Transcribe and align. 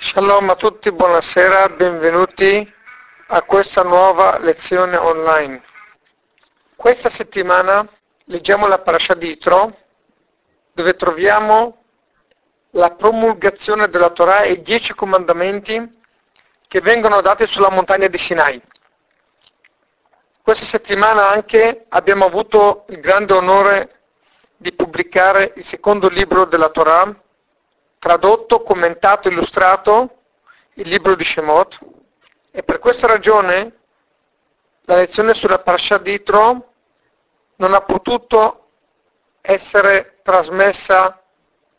Shalom 0.00 0.48
a 0.48 0.54
tutti, 0.54 0.92
buonasera, 0.92 1.70
benvenuti 1.70 2.72
a 3.26 3.42
questa 3.42 3.82
nuova 3.82 4.38
lezione 4.38 4.96
online. 4.96 5.60
Questa 6.76 7.10
settimana 7.10 7.84
leggiamo 8.26 8.68
la 8.68 8.78
parasha 8.78 9.14
di 9.14 9.30
Itro, 9.30 9.76
dove 10.72 10.94
troviamo 10.94 11.82
la 12.70 12.92
promulgazione 12.92 13.88
della 13.88 14.10
Torah 14.10 14.42
e 14.42 14.52
i 14.52 14.62
dieci 14.62 14.94
comandamenti 14.94 16.00
che 16.68 16.80
vengono 16.80 17.20
dati 17.20 17.44
sulla 17.48 17.70
montagna 17.70 18.06
di 18.06 18.18
Sinai. 18.18 18.62
Questa 20.40 20.64
settimana 20.64 21.28
anche 21.28 21.86
abbiamo 21.88 22.24
avuto 22.24 22.84
il 22.90 23.00
grande 23.00 23.32
onore 23.32 24.02
di 24.56 24.72
pubblicare 24.72 25.54
il 25.56 25.64
secondo 25.64 26.08
libro 26.08 26.44
della 26.44 26.68
Torah, 26.68 27.12
tradotto, 27.98 28.62
commentato, 28.62 29.28
illustrato, 29.28 30.16
il 30.74 30.88
libro 30.88 31.14
di 31.14 31.24
Shemot, 31.24 31.78
e 32.50 32.62
per 32.62 32.78
questa 32.78 33.06
ragione 33.06 33.72
la 34.82 34.96
lezione 34.96 35.34
sulla 35.34 35.58
Parashat 35.58 36.02
di 36.02 36.14
Itro 36.14 36.72
non 37.56 37.74
ha 37.74 37.80
potuto 37.82 38.68
essere 39.40 40.18
trasmessa 40.22 41.22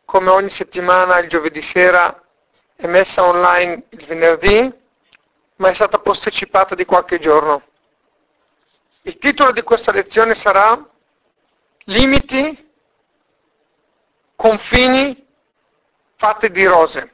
come 0.06 0.30
ogni 0.30 0.50
settimana 0.50 1.20
il 1.20 1.30
giovedì 1.30 1.62
sera 1.62 2.22
e 2.76 2.88
messa 2.88 3.24
online 3.24 3.84
il 3.90 4.06
venerdì, 4.06 4.74
ma 5.56 5.70
è 5.70 5.74
stata 5.74 6.00
posticipata 6.00 6.76
di 6.76 6.86
qualche 6.86 7.20
giorno. 7.20 7.64
Il 9.04 9.18
titolo 9.18 9.52
di 9.52 9.62
questa 9.62 9.92
lezione 9.92 10.36
sarà 10.36 10.88
Limiti, 11.86 12.72
confini 14.36 15.26
fatti 16.20 16.52
di 16.52 16.66
rose 16.66 17.14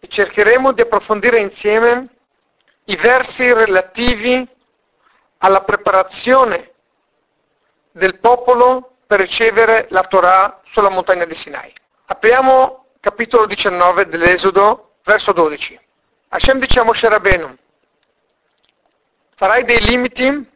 e 0.00 0.08
cercheremo 0.08 0.72
di 0.72 0.80
approfondire 0.80 1.38
insieme 1.38 2.08
i 2.84 2.96
versi 2.96 3.52
relativi 3.52 4.48
alla 5.38 5.62
preparazione 5.62 6.72
del 7.92 8.18
popolo 8.18 8.94
per 9.06 9.20
ricevere 9.20 9.88
la 9.90 10.04
Torah 10.04 10.62
sulla 10.64 10.88
montagna 10.88 11.26
di 11.26 11.34
Sinai. 11.34 11.70
Apriamo 12.06 12.86
capitolo 12.98 13.44
19 13.44 14.06
dell'Esodo, 14.06 14.94
verso 15.04 15.32
12. 15.32 15.78
Hashem 16.28 16.60
dice 16.60 16.80
a 16.80 16.84
Moshe 16.84 17.08
Rabbeinu, 17.10 17.54
farai 19.34 19.64
dei 19.64 19.82
limiti 19.82 20.50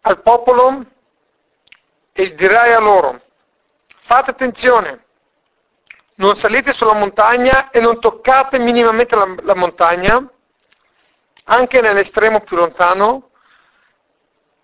al 0.00 0.22
popolo 0.22 0.82
e 2.12 2.34
dirai 2.34 2.72
a 2.72 2.80
loro, 2.80 3.20
fate 4.04 4.30
attenzione, 4.30 5.04
non 6.18 6.36
salite 6.36 6.72
sulla 6.72 6.94
montagna 6.94 7.70
e 7.70 7.80
non 7.80 8.00
toccate 8.00 8.58
minimamente 8.58 9.14
la, 9.14 9.34
la 9.42 9.54
montagna, 9.54 10.24
anche 11.44 11.80
nell'estremo 11.80 12.40
più 12.40 12.56
lontano, 12.56 13.30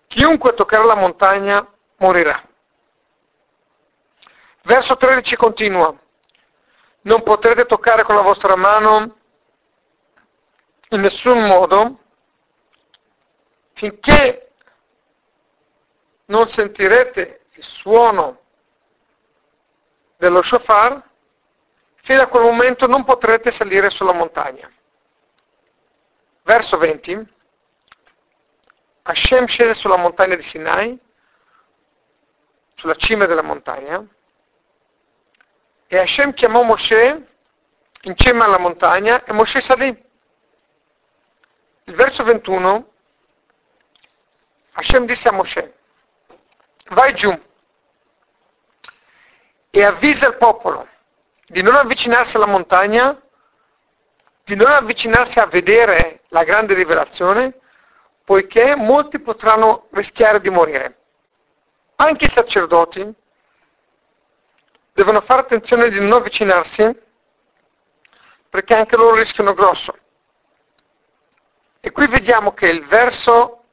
chiunque 0.07 0.53
toccherà 0.53 0.83
la 0.83 0.95
montagna 0.95 1.65
morirà. 1.97 2.41
Verso 4.63 4.97
13 4.97 5.35
continua, 5.35 5.97
non 7.01 7.23
potrete 7.23 7.65
toccare 7.65 8.03
con 8.03 8.15
la 8.15 8.21
vostra 8.21 8.55
mano 8.55 9.15
in 10.89 11.01
nessun 11.01 11.45
modo 11.45 11.99
finché 13.73 14.51
non 16.25 16.49
sentirete 16.49 17.45
il 17.53 17.63
suono 17.63 18.39
dello 20.17 20.41
shofar, 20.41 21.13
fino 22.05 22.21
a 22.21 22.27
quel 22.27 22.43
momento 22.43 22.85
non 22.85 23.03
potrete 23.03 23.49
salire 23.49 23.89
sulla 23.89 24.13
montagna. 24.13 24.71
Verso 26.43 26.77
20. 26.77 27.33
Hashem 29.01 29.47
scese 29.47 29.73
sulla 29.73 29.97
montagna 29.97 30.35
di 30.35 30.43
Sinai, 30.43 30.99
sulla 32.75 32.93
cima 32.93 33.25
della 33.25 33.41
montagna, 33.41 34.05
e 35.87 35.97
Hashem 35.97 36.33
chiamò 36.33 36.61
Moshe 36.61 37.27
in 38.01 38.15
cima 38.15 38.45
alla 38.45 38.59
montagna 38.59 39.23
e 39.23 39.33
Moshe 39.33 39.59
salì. 39.59 39.87
Il 41.85 41.95
verso 41.95 42.23
21, 42.23 42.91
Hashem 44.73 45.07
disse 45.07 45.27
a 45.27 45.31
Moshe, 45.31 45.75
vai 46.89 47.15
giù 47.15 47.35
e 49.71 49.83
avvisa 49.83 50.27
il 50.27 50.37
popolo 50.37 50.93
di 51.45 51.61
non 51.61 51.75
avvicinarsi 51.75 52.35
alla 52.35 52.47
montagna, 52.47 53.21
di 54.43 54.55
non 54.55 54.67
avvicinarsi 54.67 55.39
a 55.39 55.45
vedere 55.45 56.21
la 56.29 56.43
grande 56.43 56.73
rivelazione, 56.73 57.59
poiché 58.23 58.75
molti 58.75 59.19
potranno 59.19 59.87
rischiare 59.91 60.41
di 60.41 60.49
morire. 60.49 60.97
Anche 61.97 62.25
i 62.25 62.31
sacerdoti 62.31 63.13
devono 64.93 65.21
fare 65.21 65.41
attenzione 65.41 65.89
di 65.89 65.99
non 65.99 66.13
avvicinarsi, 66.13 67.03
perché 68.49 68.73
anche 68.73 68.95
loro 68.95 69.15
rischiano 69.15 69.53
grosso. 69.53 69.95
E 71.79 71.91
qui 71.91 72.07
vediamo 72.07 72.53
che 72.53 72.67
il 72.67 72.85
verso 72.85 73.63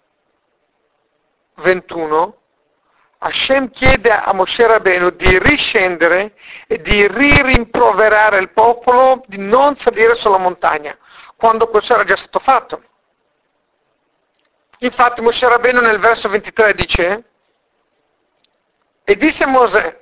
21 1.54 2.41
Hashem 3.25 3.71
chiede 3.71 4.10
a 4.10 4.33
Moshe 4.33 4.66
Rabbeinu 4.66 5.10
di 5.10 5.38
riscendere 5.38 6.34
e 6.66 6.81
di 6.81 7.06
ririmproverare 7.06 8.38
il 8.38 8.50
popolo 8.50 9.22
di 9.27 9.38
non 9.38 9.77
salire 9.77 10.16
sulla 10.16 10.38
montagna, 10.38 10.99
quando 11.37 11.69
questo 11.69 11.94
era 11.94 12.03
già 12.03 12.16
stato 12.16 12.41
fatto. 12.41 12.83
Infatti 14.78 15.21
Moshe 15.21 15.49
Rabbeinu 15.49 15.81
nel 15.81 16.00
verso 16.00 16.28
23 16.28 16.75
dice, 16.75 17.25
e 19.05 19.16
disse 19.16 19.44
a 19.44 19.47
Mosè, 19.47 20.00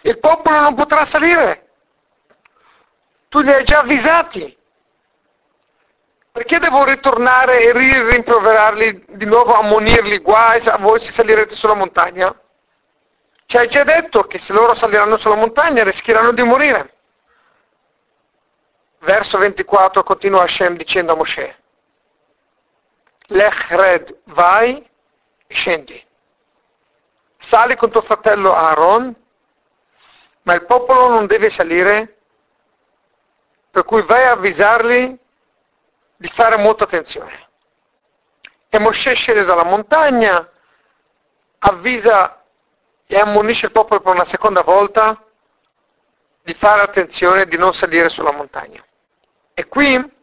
il 0.00 0.18
popolo 0.18 0.58
non 0.58 0.74
potrà 0.74 1.04
salire, 1.04 1.68
tu 3.28 3.38
li 3.40 3.52
hai 3.52 3.62
già 3.62 3.80
avvisati, 3.80 4.55
perché 6.36 6.58
devo 6.58 6.84
ritornare 6.84 7.62
e 7.62 7.72
rimproverarli 8.10 9.06
di 9.08 9.24
nuovo, 9.24 9.54
ammonirli, 9.54 10.18
guai 10.18 10.60
a 10.66 10.76
voi 10.76 11.00
se 11.00 11.10
salirete 11.10 11.54
sulla 11.54 11.72
montagna? 11.72 12.38
Ci 13.46 13.56
hai 13.56 13.66
già 13.68 13.84
detto 13.84 14.24
che 14.24 14.36
se 14.36 14.52
loro 14.52 14.74
saliranno 14.74 15.16
sulla 15.16 15.34
montagna 15.34 15.82
rischieranno 15.82 16.32
di 16.32 16.42
morire. 16.42 16.94
Verso 18.98 19.38
24 19.38 20.02
continua 20.02 20.42
Hashem 20.42 20.76
dicendo 20.76 21.12
a 21.12 21.16
Moshe, 21.16 21.56
Lech 23.28 23.68
Red, 23.70 24.18
vai 24.24 24.86
e 25.46 25.54
scendi. 25.54 26.04
Sali 27.38 27.76
con 27.76 27.90
tuo 27.90 28.02
fratello 28.02 28.54
Aaron, 28.54 29.14
ma 30.42 30.52
il 30.52 30.66
popolo 30.66 31.08
non 31.08 31.24
deve 31.26 31.48
salire, 31.48 32.18
per 33.70 33.84
cui 33.84 34.02
vai 34.02 34.24
a 34.24 34.32
avvisarli 34.32 35.24
di 36.16 36.28
fare 36.28 36.56
molta 36.56 36.84
attenzione. 36.84 37.48
E 38.68 38.78
Moshe 38.78 39.14
scende 39.14 39.44
dalla 39.44 39.64
montagna, 39.64 40.50
avvisa 41.58 42.42
e 43.06 43.18
ammonisce 43.18 43.66
il 43.66 43.72
popolo 43.72 44.00
per 44.00 44.14
una 44.14 44.24
seconda 44.24 44.62
volta 44.62 45.22
di 46.42 46.54
fare 46.54 46.82
attenzione 46.82 47.46
di 47.46 47.56
non 47.56 47.72
salire 47.74 48.08
sulla 48.08 48.32
montagna. 48.32 48.84
E 49.54 49.66
qui 49.66 50.14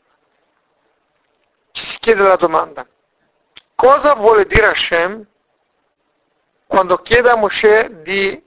ci 1.72 1.86
si 1.86 1.98
chiede 2.00 2.22
la 2.22 2.36
domanda, 2.36 2.88
cosa 3.76 4.14
vuole 4.14 4.46
dire 4.46 4.68
Hashem 4.68 5.26
quando 6.68 6.98
chiede 6.98 7.30
a 7.30 7.36
Moshe 7.36 8.02
di 8.02 8.42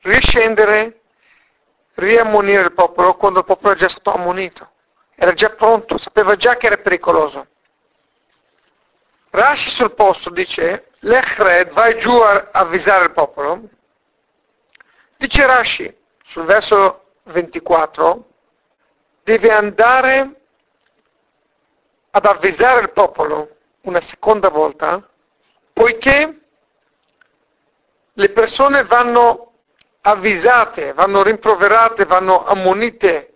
riscendere, 0.00 1.00
riammonire 1.94 2.62
il 2.62 2.72
popolo 2.72 3.14
quando 3.16 3.40
il 3.40 3.44
popolo 3.44 3.72
è 3.72 3.76
già 3.76 3.88
stato 3.88 4.12
ammonito? 4.12 4.70
Era 5.20 5.34
già 5.34 5.50
pronto, 5.50 5.98
sapeva 5.98 6.36
già 6.36 6.56
che 6.56 6.66
era 6.66 6.76
pericoloso. 6.76 7.48
Rashi 9.30 9.68
sul 9.70 9.92
posto 9.94 10.30
dice, 10.30 10.90
l'Echred 11.00 11.72
vai 11.72 11.98
giù 11.98 12.12
a 12.12 12.50
avvisare 12.52 13.06
il 13.06 13.10
popolo. 13.10 13.68
Dice 15.16 15.44
Rashi 15.44 15.92
sul 16.22 16.44
verso 16.44 17.06
24, 17.24 18.28
deve 19.24 19.50
andare 19.50 20.40
ad 22.10 22.24
avvisare 22.24 22.82
il 22.82 22.92
popolo 22.92 23.56
una 23.82 24.00
seconda 24.00 24.50
volta, 24.50 25.04
poiché 25.72 26.40
le 28.12 28.28
persone 28.30 28.84
vanno 28.84 29.54
avvisate, 30.02 30.92
vanno 30.92 31.24
rimproverate, 31.24 32.04
vanno 32.04 32.46
ammonite 32.46 33.27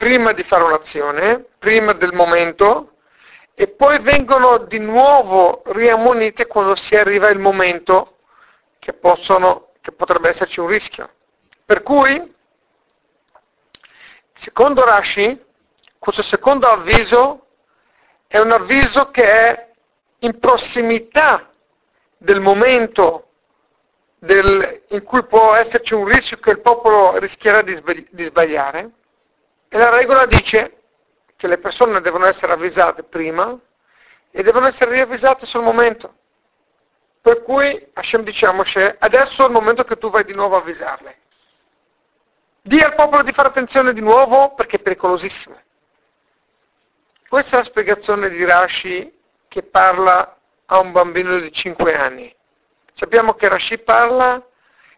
prima 0.00 0.32
di 0.32 0.42
fare 0.44 0.64
un'azione, 0.64 1.44
prima 1.58 1.92
del 1.92 2.14
momento, 2.14 2.94
e 3.52 3.68
poi 3.68 3.98
vengono 3.98 4.56
di 4.56 4.78
nuovo 4.78 5.60
riammonite 5.66 6.46
quando 6.46 6.74
si 6.74 6.96
arriva 6.96 7.28
il 7.28 7.38
momento 7.38 8.16
che, 8.78 8.94
possono, 8.94 9.72
che 9.82 9.92
potrebbe 9.92 10.30
esserci 10.30 10.58
un 10.58 10.68
rischio. 10.68 11.10
Per 11.66 11.82
cui 11.82 12.32
Secondo 14.32 14.86
Rashi, 14.86 15.38
questo 15.98 16.22
secondo 16.22 16.66
avviso 16.66 17.48
è 18.26 18.38
un 18.38 18.52
avviso 18.52 19.10
che 19.10 19.24
è 19.24 19.68
in 20.20 20.38
prossimità 20.38 21.50
del 22.16 22.40
momento 22.40 23.32
del, 24.18 24.84
in 24.88 25.02
cui 25.02 25.26
può 25.26 25.54
esserci 25.56 25.92
un 25.92 26.06
rischio 26.06 26.38
che 26.38 26.52
il 26.52 26.60
popolo 26.62 27.18
rischierà 27.18 27.60
di, 27.60 27.78
di 28.12 28.24
sbagliare 28.24 28.92
e 29.72 29.78
la 29.78 29.88
regola 29.88 30.26
dice 30.26 30.78
che 31.36 31.46
le 31.46 31.58
persone 31.58 32.00
devono 32.00 32.26
essere 32.26 32.50
avvisate 32.50 33.04
prima 33.04 33.56
e 34.32 34.42
devono 34.42 34.66
essere 34.66 34.90
riavvisate 34.90 35.46
sul 35.46 35.62
momento. 35.62 36.12
Per 37.20 37.42
cui 37.42 37.88
Hashem 37.92 38.24
diciamo 38.24 38.64
adesso 38.98 39.42
è 39.42 39.46
il 39.46 39.52
momento 39.52 39.84
che 39.84 39.96
tu 39.96 40.10
vai 40.10 40.24
di 40.24 40.34
nuovo 40.34 40.56
a 40.56 40.58
avvisarle. 40.58 41.18
Dì 42.62 42.80
al 42.80 42.96
popolo 42.96 43.22
di 43.22 43.32
fare 43.32 43.46
attenzione 43.46 43.92
di 43.92 44.00
nuovo 44.00 44.54
perché 44.54 44.76
è 44.76 44.80
pericolosissimo. 44.80 45.56
Questa 47.28 47.54
è 47.54 47.58
la 47.58 47.64
spiegazione 47.64 48.28
di 48.28 48.44
Rashi 48.44 49.18
che 49.46 49.62
parla 49.62 50.36
a 50.66 50.80
un 50.80 50.90
bambino 50.90 51.38
di 51.38 51.52
5 51.52 51.94
anni. 51.94 52.34
Sappiamo 52.92 53.34
che 53.34 53.46
Rashi 53.46 53.78
parla 53.78 54.44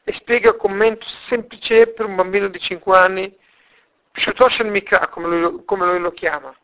e 0.03 0.13
spiega 0.15 0.49
il 0.49 0.57
commento 0.57 1.07
semplice 1.07 1.89
per 1.89 2.07
un 2.07 2.17
bambino 2.17 2.49
di 2.49 2.59
5 2.59 2.97
anni, 2.97 3.41
Shutosh 4.13 4.61
el 4.61 4.69
Mikra, 4.69 5.09
come 5.09 5.29
lui, 5.67 5.99
lo 5.99 6.13
chiama. 6.13 6.55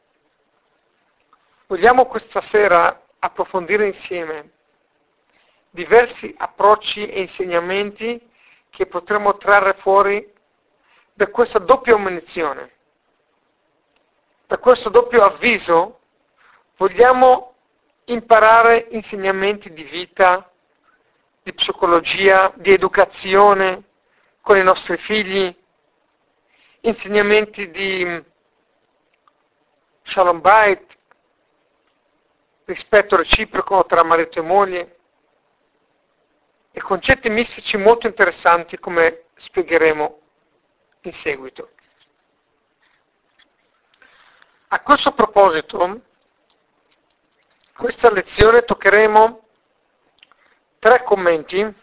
Vogliamo 1.66 2.06
questa 2.06 2.40
sera 2.40 3.04
approfondire 3.18 3.86
insieme 3.86 4.52
diversi 5.70 6.34
approcci 6.36 7.06
e 7.06 7.20
insegnamenti 7.20 8.20
che 8.70 8.86
potremo 8.86 9.36
trarre 9.36 9.74
fuori 9.74 10.32
da 11.12 11.28
questa 11.28 11.58
doppia 11.58 11.96
munizione. 11.96 12.72
Da 14.46 14.58
questo 14.58 14.88
doppio 14.88 15.22
avviso 15.22 16.00
vogliamo 16.76 17.54
imparare 18.04 18.86
insegnamenti 18.90 19.72
di 19.72 19.84
vita, 19.84 20.50
di 21.42 21.52
psicologia, 21.52 22.52
di 22.56 22.72
educazione 22.72 23.84
con 24.40 24.56
i 24.56 24.62
nostri 24.62 24.96
figli, 24.96 25.54
insegnamenti 26.88 27.70
di 27.70 28.24
shalom 30.02 30.40
bait, 30.40 30.96
rispetto 32.64 33.16
reciproco 33.16 33.84
tra 33.84 34.02
marito 34.02 34.38
e 34.38 34.42
moglie, 34.42 34.98
e 36.72 36.80
concetti 36.80 37.28
mistici 37.28 37.76
molto 37.76 38.06
interessanti 38.06 38.78
come 38.78 39.24
spiegheremo 39.36 40.20
in 41.02 41.12
seguito. 41.12 41.72
A 44.68 44.80
questo 44.80 45.12
proposito, 45.12 46.02
questa 47.74 48.10
lezione 48.10 48.62
toccheremo 48.62 49.46
tre 50.78 51.02
commenti. 51.02 51.74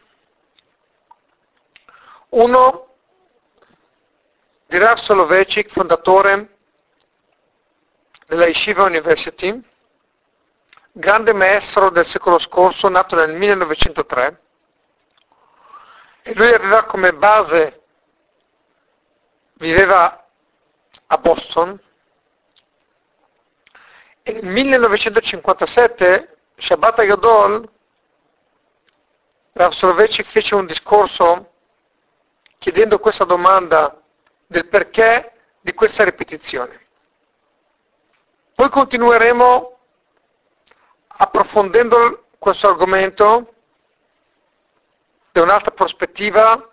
Uno 2.29 2.84
di 4.67 4.77
Rav 4.77 4.97
Soloveitchik, 4.97 5.71
fondatore 5.71 6.57
della 8.25 8.47
Yeshiva 8.47 8.83
University, 8.83 9.61
grande 10.91 11.33
maestro 11.33 11.89
del 11.89 12.05
secolo 12.05 12.39
scorso, 12.39 12.89
nato 12.89 13.15
nel 13.15 13.35
1903, 13.35 14.41
e 16.23 16.33
lui 16.33 16.51
aveva 16.51 16.83
come 16.85 17.13
base, 17.13 17.81
viveva 19.55 20.25
a 21.07 21.17
Boston, 21.17 21.79
e 24.23 24.31
nel 24.33 24.45
1957 24.45 26.37
Shabbat 26.57 27.05
Gadol 27.05 27.69
Rav 29.51 29.71
Soloveitchik 29.71 30.27
fece 30.27 30.55
un 30.55 30.65
discorso 30.65 31.51
chiedendo 32.57 32.97
questa 32.97 33.23
domanda 33.23 34.01
del 34.47 34.67
perché 34.67 35.33
di 35.61 35.73
questa 35.73 36.03
ripetizione. 36.03 36.83
Poi 38.53 38.69
continueremo 38.69 39.77
approfondendo 41.07 42.25
questo 42.37 42.67
argomento 42.67 43.53
da 45.31 45.41
un'altra 45.41 45.71
prospettiva, 45.71 46.71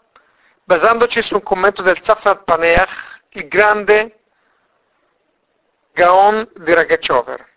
basandoci 0.65 1.23
su 1.23 1.35
un 1.35 1.43
commento 1.43 1.83
del 1.83 2.03
Zafrat 2.03 2.45
Paneach, 2.45 3.21
il 3.31 3.49
grande 3.49 4.21
Gaon 5.93 6.49
di 6.55 6.73
Ragachover, 6.73 7.49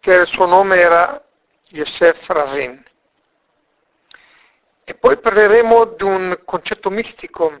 che 0.00 0.12
il 0.12 0.26
suo 0.26 0.46
nome 0.46 0.76
era 0.76 1.24
Yosef 1.68 2.26
Razin. 2.28 2.84
E 4.84 4.94
poi 4.94 5.16
parleremo 5.18 5.84
di 5.84 6.04
un 6.04 6.40
concetto 6.44 6.90
mistico, 6.90 7.60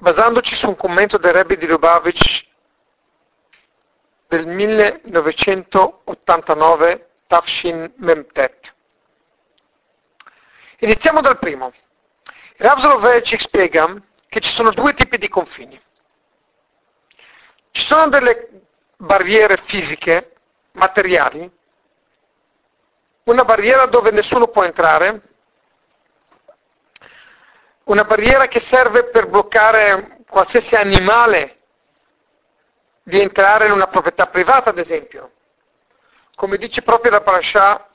basandoci 0.00 0.54
su 0.54 0.66
un 0.66 0.76
commento 0.76 1.18
del 1.18 1.32
Rebbe 1.32 1.58
di 1.58 1.66
Lubavitch 1.66 2.46
del 4.28 4.46
1989 4.46 7.08
Tafshin 7.26 7.92
Memtet. 7.96 8.74
Iniziamo 10.78 11.20
dal 11.20 11.38
primo. 11.38 11.70
Rav 12.56 12.78
Soloveitchik 12.78 13.40
spiega 13.40 13.94
che 14.28 14.40
ci 14.40 14.50
sono 14.50 14.70
due 14.70 14.94
tipi 14.94 15.18
di 15.18 15.28
confini. 15.28 15.78
Ci 17.72 17.82
sono 17.82 18.08
delle 18.08 18.48
barriere 18.96 19.60
fisiche, 19.66 20.32
materiali, 20.72 21.48
una 23.24 23.44
barriera 23.44 23.84
dove 23.86 24.10
nessuno 24.10 24.48
può 24.48 24.64
entrare, 24.64 25.29
una 27.84 28.04
barriera 28.04 28.46
che 28.46 28.60
serve 28.60 29.04
per 29.04 29.28
bloccare 29.28 30.18
qualsiasi 30.28 30.74
animale 30.74 31.58
di 33.02 33.20
entrare 33.20 33.66
in 33.66 33.72
una 33.72 33.88
proprietà 33.88 34.26
privata, 34.26 34.70
ad 34.70 34.78
esempio 34.78 35.32
come 36.40 36.56
dice 36.56 36.80
proprio 36.80 37.10
la 37.10 37.20
parasha 37.20 37.86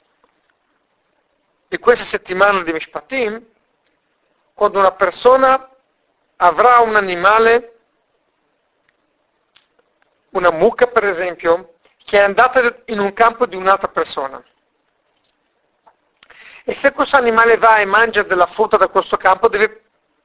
di 1.67 1.79
questa 1.79 2.03
settimana 2.03 2.61
di 2.61 2.73
Mishpatim, 2.73 3.43
quando 4.53 4.77
una 4.77 4.91
persona 4.91 5.67
avrà 6.35 6.77
un 6.77 6.95
animale, 6.95 7.79
una 10.29 10.51
mucca 10.51 10.85
per 10.85 11.05
esempio, 11.05 11.77
che 12.05 12.19
è 12.19 12.21
andata 12.21 12.83
in 12.85 12.99
un 12.99 13.11
campo 13.13 13.47
di 13.47 13.55
un'altra 13.55 13.87
persona. 13.87 14.39
E 16.67 16.73
se 16.73 16.93
questo 16.93 17.15
animale 17.15 17.57
va 17.57 17.77
e 17.77 17.85
mangia 17.85 18.23
della 18.23 18.47
frutta 18.47 18.75
da 18.75 18.87
questo 18.87 19.17
campo, 19.17 19.47
deve 19.47 19.83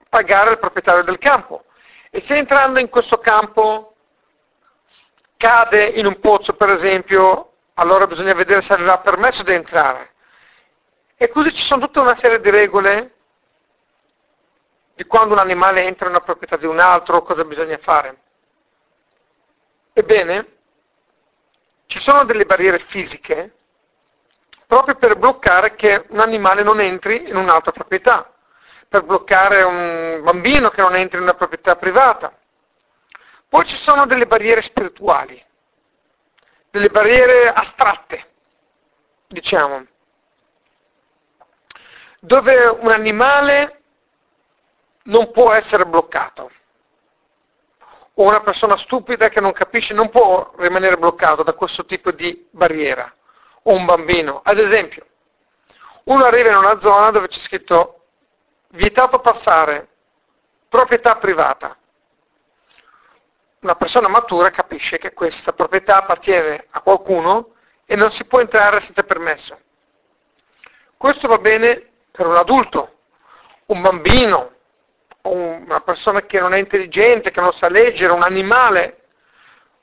pagare 0.08 0.52
il 0.52 0.58
proprietario 0.58 1.02
del 1.02 1.18
campo. 1.18 1.64
E 2.10 2.22
se 2.22 2.34
entrando 2.34 2.80
in 2.80 2.88
questo 2.88 3.18
campo 3.18 3.94
cade 5.36 5.84
in 5.84 6.06
un 6.06 6.18
pozzo, 6.18 6.54
per 6.54 6.70
esempio, 6.70 7.52
allora 7.74 8.06
bisogna 8.06 8.32
vedere 8.32 8.62
se 8.62 8.72
aveva 8.72 8.98
permesso 9.00 9.42
di 9.42 9.52
entrare. 9.52 10.14
E 11.14 11.28
così 11.28 11.52
ci 11.54 11.62
sono 11.62 11.84
tutta 11.84 12.00
una 12.00 12.16
serie 12.16 12.40
di 12.40 12.48
regole 12.48 13.14
di 14.94 15.04
quando 15.04 15.34
un 15.34 15.40
animale 15.40 15.84
entra 15.84 16.06
in 16.06 16.12
una 16.12 16.24
proprietà 16.24 16.56
di 16.56 16.64
un 16.64 16.78
altro, 16.78 17.20
cosa 17.20 17.44
bisogna 17.44 17.76
fare. 17.76 18.18
Ebbene, 19.92 20.56
ci 21.86 21.98
sono 21.98 22.24
delle 22.24 22.46
barriere 22.46 22.78
fisiche 22.78 23.56
proprio 24.70 24.94
per 24.94 25.18
bloccare 25.18 25.74
che 25.74 26.06
un 26.10 26.20
animale 26.20 26.62
non 26.62 26.78
entri 26.80 27.28
in 27.28 27.34
un'altra 27.34 27.72
proprietà, 27.72 28.32
per 28.88 29.02
bloccare 29.02 29.62
un 29.62 30.20
bambino 30.22 30.68
che 30.68 30.80
non 30.80 30.94
entri 30.94 31.16
in 31.16 31.24
una 31.24 31.34
proprietà 31.34 31.74
privata. 31.74 32.32
Poi 33.48 33.66
ci 33.66 33.76
sono 33.76 34.06
delle 34.06 34.28
barriere 34.28 34.62
spirituali 34.62 35.44
delle 36.70 36.88
barriere 36.88 37.48
astratte, 37.48 38.28
diciamo, 39.26 39.86
dove 42.20 42.66
un 42.66 42.90
animale 42.90 43.82
non 45.04 45.32
può 45.32 45.52
essere 45.52 45.84
bloccato. 45.84 46.48
O 48.14 48.22
una 48.22 48.40
persona 48.40 48.76
stupida 48.76 49.28
che 49.30 49.40
non 49.40 49.50
capisce 49.50 49.94
non 49.94 50.10
può 50.10 50.52
rimanere 50.58 50.96
bloccato 50.96 51.42
da 51.42 51.54
questo 51.54 51.84
tipo 51.84 52.12
di 52.12 52.46
barriera. 52.50 53.12
O 53.62 53.72
un 53.72 53.84
bambino. 53.84 54.40
Ad 54.44 54.58
esempio, 54.58 55.06
uno 56.04 56.24
arriva 56.24 56.50
in 56.50 56.56
una 56.56 56.80
zona 56.80 57.10
dove 57.10 57.28
c'è 57.28 57.40
scritto 57.40 58.04
vietato 58.68 59.20
passare, 59.20 59.88
proprietà 60.68 61.16
privata 61.16 61.76
una 63.60 63.74
persona 63.74 64.08
matura 64.08 64.50
capisce 64.50 64.96
che 64.98 65.12
questa 65.12 65.52
proprietà 65.52 65.98
appartiene 65.98 66.66
a 66.70 66.80
qualcuno 66.80 67.54
e 67.84 67.94
non 67.94 68.10
si 68.10 68.24
può 68.24 68.40
entrare 68.40 68.80
senza 68.80 69.02
permesso. 69.02 69.58
Questo 70.96 71.28
va 71.28 71.38
bene 71.38 71.90
per 72.10 72.26
un 72.26 72.36
adulto, 72.36 73.00
un 73.66 73.82
bambino, 73.82 74.52
un 75.22 75.50
una 75.66 75.80
persona 75.82 76.22
che 76.22 76.40
non 76.40 76.54
è 76.54 76.58
intelligente, 76.58 77.30
che 77.30 77.40
non 77.40 77.52
sa 77.52 77.68
leggere, 77.68 78.12
un 78.12 78.22
animale, 78.22 78.99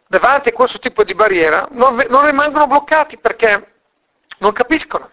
davanti 0.07 0.49
a 0.49 0.53
questo 0.53 0.79
tipo 0.79 1.03
di 1.03 1.13
barriera, 1.13 1.67
non, 1.71 1.95
non 2.09 2.25
rimangono 2.25 2.67
bloccati 2.67 3.17
perché 3.17 3.73
non 4.39 4.51
capiscono. 4.53 5.11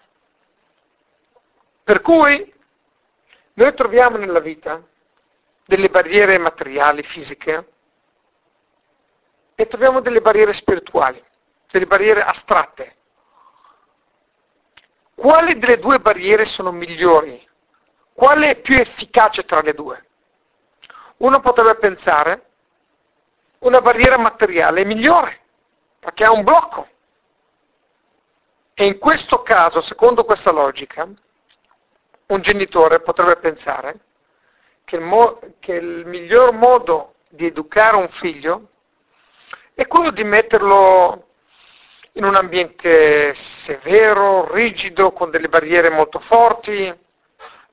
Per 1.83 2.01
cui 2.01 2.53
noi 3.53 3.73
troviamo 3.73 4.17
nella 4.17 4.39
vita 4.39 4.81
delle 5.65 5.89
barriere 5.89 6.37
materiali, 6.37 7.03
fisiche, 7.03 7.69
e 9.55 9.67
troviamo 9.67 10.01
delle 10.01 10.21
barriere 10.21 10.53
spirituali, 10.53 11.23
delle 11.71 11.85
barriere 11.85 12.23
astratte. 12.23 12.95
Quali 15.15 15.57
delle 15.57 15.79
due 15.79 15.99
barriere 15.99 16.43
sono 16.45 16.71
migliori? 16.71 17.47
Quale 18.13 18.49
è 18.49 18.61
più 18.61 18.75
efficace 18.77 19.45
tra 19.45 19.61
le 19.61 19.73
due? 19.73 20.05
Uno 21.17 21.39
potrebbe 21.39 21.75
pensare 21.75 22.49
una 23.65 23.81
barriera 23.81 24.17
materiale 24.17 24.85
migliore, 24.85 25.39
perché 25.99 26.23
ha 26.23 26.31
un 26.31 26.43
blocco. 26.43 26.87
E 28.73 28.85
in 28.85 28.97
questo 28.99 29.41
caso, 29.41 29.81
secondo 29.81 30.23
questa 30.23 30.51
logica, 30.51 31.07
un 32.27 32.41
genitore 32.41 32.99
potrebbe 32.99 33.37
pensare 33.37 33.99
che 34.83 34.97
il, 34.97 35.01
mo- 35.01 35.39
che 35.59 35.73
il 35.75 36.05
miglior 36.05 36.53
modo 36.53 37.15
di 37.29 37.45
educare 37.45 37.95
un 37.95 38.09
figlio 38.09 38.69
è 39.73 39.87
quello 39.87 40.11
di 40.11 40.23
metterlo 40.23 41.27
in 42.13 42.23
un 42.23 42.35
ambiente 42.35 43.33
severo, 43.33 44.53
rigido, 44.53 45.11
con 45.11 45.29
delle 45.29 45.49
barriere 45.49 45.89
molto 45.89 46.19
forti, 46.19 46.93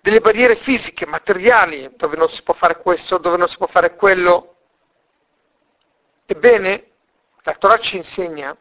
delle 0.01 0.21
barriere 0.21 0.57
fisiche, 0.57 1.07
materiali, 1.07 1.91
dove 1.97 2.17
non 2.17 2.29
si 2.29 2.43
può 2.43 2.55
fare 2.55 2.79
questo, 2.79 3.19
dove 3.19 3.37
non 3.37 3.49
si 3.49 3.57
può 3.57 3.69
fare 3.69 3.95
quello. 3.95 4.52
Ebbene, 6.33 6.91
la 7.43 7.55
Torah 7.55 7.79
ci 7.79 7.97
insegna 7.97 8.57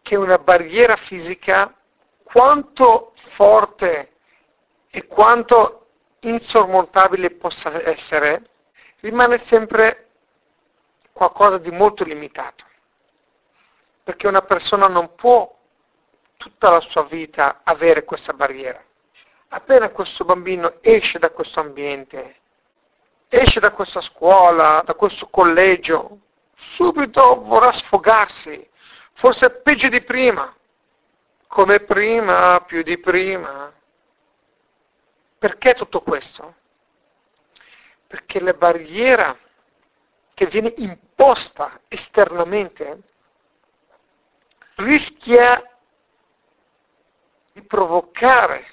che 0.00 0.16
una 0.16 0.38
barriera 0.38 0.96
fisica, 0.96 1.74
quanto 2.22 3.12
forte 3.34 4.12
e 4.88 5.06
quanto 5.06 5.88
insormontabile 6.20 7.32
possa 7.32 7.86
essere, 7.86 8.48
rimane 9.00 9.38
sempre 9.38 10.08
qualcosa 11.12 11.58
di 11.58 11.70
molto 11.70 12.02
limitato. 12.04 12.64
Perché 14.02 14.26
una 14.26 14.42
persona 14.42 14.88
non 14.88 15.14
può 15.14 15.54
tutta 16.36 16.70
la 16.70 16.80
sua 16.80 17.02
vita 17.04 17.60
avere 17.62 18.04
questa 18.04 18.32
barriera 18.32 18.82
appena 19.48 19.90
questo 19.90 20.24
bambino 20.24 20.78
esce 20.80 21.18
da 21.18 21.30
questo 21.30 21.60
ambiente, 21.60 22.36
esce 23.28 23.60
da 23.60 23.70
questa 23.70 24.00
scuola, 24.00 24.82
da 24.84 24.94
questo 24.94 25.28
collegio, 25.28 26.18
subito 26.56 27.42
vorrà 27.42 27.70
sfogarsi, 27.72 28.68
forse 29.12 29.50
peggio 29.50 29.88
di 29.88 30.02
prima, 30.02 30.54
come 31.46 31.80
prima, 31.80 32.62
più 32.66 32.82
di 32.82 32.98
prima. 32.98 33.72
Perché 35.38 35.74
tutto 35.74 36.00
questo? 36.00 36.54
Perché 38.06 38.40
la 38.40 38.54
barriera 38.54 39.36
che 40.34 40.46
viene 40.46 40.72
imposta 40.76 41.80
esternamente 41.88 43.02
rischia 44.76 45.62
di 47.52 47.62
provocare 47.62 48.66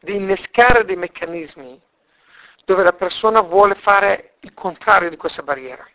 di 0.00 0.16
innescare 0.16 0.84
dei 0.84 0.96
meccanismi 0.96 1.80
dove 2.64 2.82
la 2.82 2.92
persona 2.92 3.40
vuole 3.40 3.74
fare 3.74 4.34
il 4.40 4.54
contrario 4.54 5.10
di 5.10 5.16
questa 5.16 5.42
barriera. 5.42 5.86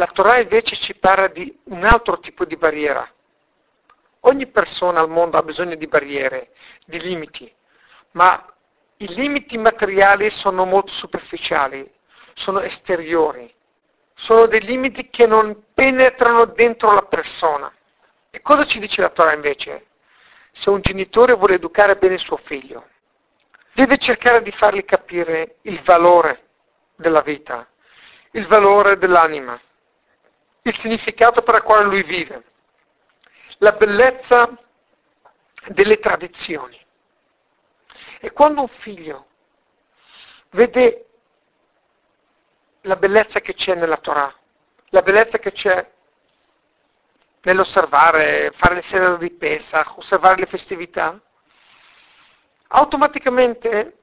La 0.00 0.06
Torah 0.06 0.38
invece 0.38 0.76
ci 0.76 0.94
parla 0.94 1.28
di 1.28 1.54
un 1.64 1.84
altro 1.84 2.18
tipo 2.20 2.46
di 2.46 2.56
barriera. 2.56 3.06
Ogni 4.20 4.46
persona 4.46 4.98
al 4.98 5.10
mondo 5.10 5.36
ha 5.36 5.42
bisogno 5.42 5.74
di 5.74 5.86
barriere, 5.88 6.52
di 6.86 6.98
limiti, 6.98 7.52
ma 8.12 8.50
i 8.96 9.08
limiti 9.08 9.58
materiali 9.58 10.30
sono 10.30 10.64
molto 10.64 10.90
superficiali, 10.90 11.86
sono 12.32 12.60
esteriori, 12.60 13.52
sono 14.14 14.46
dei 14.46 14.62
limiti 14.62 15.10
che 15.10 15.26
non 15.26 15.64
penetrano 15.74 16.46
dentro 16.46 16.94
la 16.94 17.02
persona. 17.02 17.70
E 18.30 18.40
cosa 18.40 18.64
ci 18.64 18.78
dice 18.78 19.02
la 19.02 19.10
Torah 19.10 19.34
invece? 19.34 19.88
Se 20.52 20.70
un 20.70 20.80
genitore 20.80 21.34
vuole 21.34 21.56
educare 21.56 21.96
bene 21.96 22.16
suo 22.16 22.38
figlio, 22.38 22.88
deve 23.74 23.98
cercare 23.98 24.40
di 24.40 24.50
fargli 24.50 24.82
capire 24.82 25.56
il 25.62 25.78
valore 25.82 26.44
della 26.96 27.20
vita, 27.20 27.68
il 28.30 28.46
valore 28.46 28.96
dell'anima, 28.96 29.60
il 30.62 30.76
significato 30.78 31.42
per 31.42 31.56
il 31.56 31.62
quale 31.62 31.84
lui 31.84 32.02
vive, 32.02 32.44
la 33.58 33.72
bellezza 33.72 34.50
delle 35.68 35.98
tradizioni. 35.98 36.78
E 38.20 38.32
quando 38.32 38.62
un 38.62 38.68
figlio 38.68 39.26
vede 40.50 41.06
la 42.82 42.96
bellezza 42.96 43.40
che 43.40 43.54
c'è 43.54 43.74
nella 43.74 43.96
Torah, 43.96 44.34
la 44.90 45.02
bellezza 45.02 45.38
che 45.38 45.52
c'è 45.52 45.90
nell'osservare, 47.42 48.52
fare 48.54 48.74
le 48.74 48.82
sere 48.82 49.18
di 49.18 49.30
Pesach, 49.30 49.96
osservare 49.96 50.40
le 50.40 50.46
festività, 50.46 51.18
automaticamente 52.68 53.96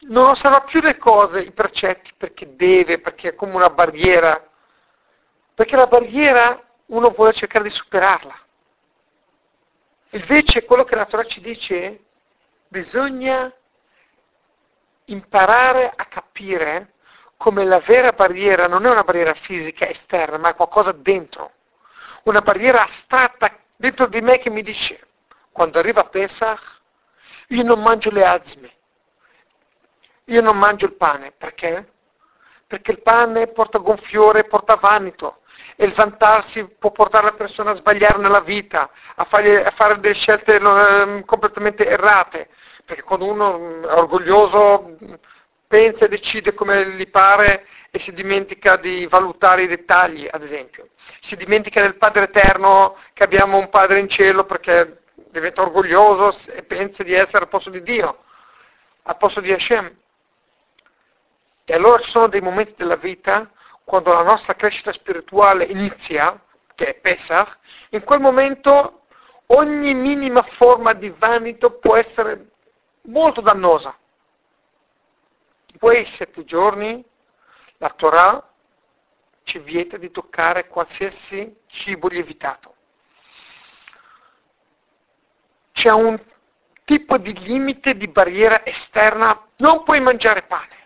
non 0.00 0.28
osserva 0.28 0.60
più 0.60 0.80
le 0.80 0.96
cose, 0.96 1.40
i 1.40 1.52
precetti, 1.52 2.12
perché 2.16 2.54
deve, 2.54 3.00
perché 3.00 3.30
è 3.30 3.34
come 3.34 3.54
una 3.54 3.70
barriera, 3.70 4.50
perché 5.56 5.74
la 5.74 5.86
barriera 5.86 6.62
uno 6.88 7.10
vuole 7.12 7.32
cercare 7.32 7.64
di 7.64 7.70
superarla. 7.70 8.38
Invece 10.10 10.66
quello 10.66 10.84
che 10.84 10.94
la 10.94 11.06
Torah 11.06 11.24
ci 11.24 11.40
dice, 11.40 12.04
bisogna 12.68 13.50
imparare 15.06 15.90
a 15.96 16.04
capire 16.04 16.92
come 17.38 17.64
la 17.64 17.80
vera 17.80 18.12
barriera 18.12 18.66
non 18.66 18.84
è 18.84 18.90
una 18.90 19.02
barriera 19.02 19.32
fisica 19.32 19.88
esterna, 19.88 20.36
ma 20.36 20.50
è 20.50 20.54
qualcosa 20.54 20.92
dentro. 20.92 21.52
Una 22.24 22.42
barriera 22.42 22.82
astratta 22.82 23.58
dentro 23.76 24.08
di 24.08 24.20
me 24.20 24.38
che 24.38 24.50
mi 24.50 24.62
dice, 24.62 25.06
quando 25.52 25.78
arriva 25.78 26.04
Pesach, 26.04 26.80
io 27.48 27.62
non 27.62 27.80
mangio 27.80 28.10
le 28.10 28.26
azme, 28.26 28.74
io 30.24 30.42
non 30.42 30.58
mangio 30.58 30.84
il 30.84 30.94
pane, 30.96 31.32
perché? 31.32 31.94
Perché 32.66 32.90
il 32.90 33.02
pane 33.02 33.46
porta 33.48 33.78
gonfiore, 33.78 34.44
porta 34.44 34.74
vanito 34.76 35.42
e 35.76 35.84
il 35.84 35.92
vantarsi 35.92 36.66
può 36.78 36.90
portare 36.90 37.26
la 37.26 37.32
persona 37.32 37.70
a 37.70 37.76
sbagliare 37.76 38.18
nella 38.18 38.40
vita, 38.40 38.90
a 39.14 39.24
fare, 39.24 39.64
a 39.64 39.70
fare 39.70 40.00
delle 40.00 40.14
scelte 40.14 40.56
eh, 40.56 41.22
completamente 41.24 41.86
errate, 41.86 42.48
perché 42.84 43.02
quando 43.02 43.26
uno 43.26 43.82
è 43.82 43.92
orgoglioso 43.94 44.96
pensa 45.66 46.04
e 46.04 46.08
decide 46.08 46.54
come 46.54 46.90
gli 46.90 47.08
pare 47.08 47.66
e 47.90 47.98
si 47.98 48.12
dimentica 48.12 48.76
di 48.76 49.06
valutare 49.06 49.62
i 49.62 49.66
dettagli, 49.66 50.28
ad 50.30 50.42
esempio. 50.42 50.88
Si 51.20 51.36
dimentica 51.36 51.80
del 51.80 51.96
Padre 51.96 52.24
Eterno, 52.24 52.96
che 53.12 53.24
abbiamo 53.24 53.58
un 53.58 53.68
Padre 53.68 53.98
in 53.98 54.08
cielo 54.08 54.44
perché 54.44 55.02
diventa 55.30 55.62
orgoglioso 55.62 56.36
e 56.50 56.62
pensa 56.62 57.02
di 57.02 57.12
essere 57.12 57.38
al 57.38 57.48
posto 57.48 57.70
di 57.70 57.82
Dio, 57.82 58.22
al 59.02 59.16
posto 59.16 59.40
di 59.40 59.52
Hashem. 59.52 59.94
E 61.66 61.74
allora 61.74 62.00
ci 62.00 62.10
sono 62.10 62.28
dei 62.28 62.40
momenti 62.40 62.72
della 62.76 62.96
vita, 62.96 63.50
quando 63.84 64.12
la 64.12 64.22
nostra 64.22 64.54
crescita 64.54 64.92
spirituale 64.92 65.64
inizia, 65.64 66.40
che 66.74 66.86
è 66.86 66.94
Pesach, 66.94 67.58
in 67.90 68.02
quel 68.04 68.20
momento 68.20 69.02
ogni 69.48 69.92
minima 69.92 70.42
forma 70.42 70.94
di 70.94 71.10
vanito 71.10 71.78
può 71.78 71.96
essere 71.96 72.52
molto 73.02 73.40
dannosa. 73.40 73.94
In 75.72 75.78
quei 75.78 76.06
sette 76.06 76.44
giorni 76.44 77.04
la 77.78 77.90
Torah 77.90 78.48
ci 79.42 79.58
vieta 79.58 79.98
di 79.98 80.10
toccare 80.10 80.68
qualsiasi 80.68 81.60
cibo 81.66 82.08
lievitato 82.08 82.76
c'è 85.76 85.92
un 85.92 86.18
tipo 86.84 87.18
di 87.18 87.38
limite, 87.38 87.98
di 87.98 88.08
barriera 88.08 88.64
esterna, 88.64 89.46
non 89.56 89.84
puoi 89.84 90.00
mangiare 90.00 90.42
pane, 90.44 90.85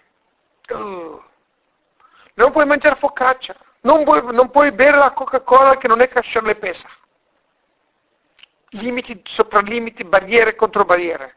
non 0.77 2.53
puoi 2.53 2.67
mangiare 2.67 2.97
focaccia, 2.97 3.55
non 3.83 4.05
puoi, 4.05 4.23
non 4.33 4.51
puoi, 4.51 4.73
bere 4.73 4.97
la 4.97 5.13
Coca-Cola 5.13 5.77
che 5.77 5.89
non 5.89 6.01
è 6.01 6.09
kasher 6.09 6.43
le 6.43 6.57
pesa. 6.57 6.89
Limiti 8.71 9.21
sopra 9.25 9.61
limiti, 9.61 10.05
barriere 10.05 10.55
contro 10.55 10.85
barriere. 10.85 11.37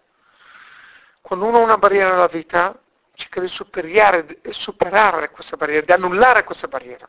Quando 1.21 1.45
uno 1.45 1.59
ha 1.59 1.63
una 1.63 1.77
barriera 1.77 2.11
nella 2.11 2.27
vita, 2.27 2.77
cerca 3.13 3.39
di 3.39 3.47
superare, 3.47 4.39
superare 4.49 5.29
questa 5.29 5.55
barriera, 5.55 5.85
di 5.85 5.91
annullare 5.91 6.43
questa 6.43 6.67
barriera. 6.67 7.07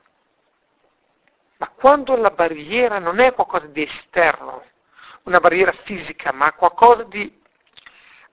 Ma 1.57 1.69
quando 1.69 2.17
la 2.17 2.31
barriera 2.31 2.99
non 2.99 3.19
è 3.19 3.33
qualcosa 3.33 3.67
di 3.67 3.83
esterno, 3.83 4.65
una 5.25 5.41
barriera 5.41 5.73
fisica, 5.73 6.33
ma 6.33 6.53
qualcosa 6.53 7.05
di 7.05 7.43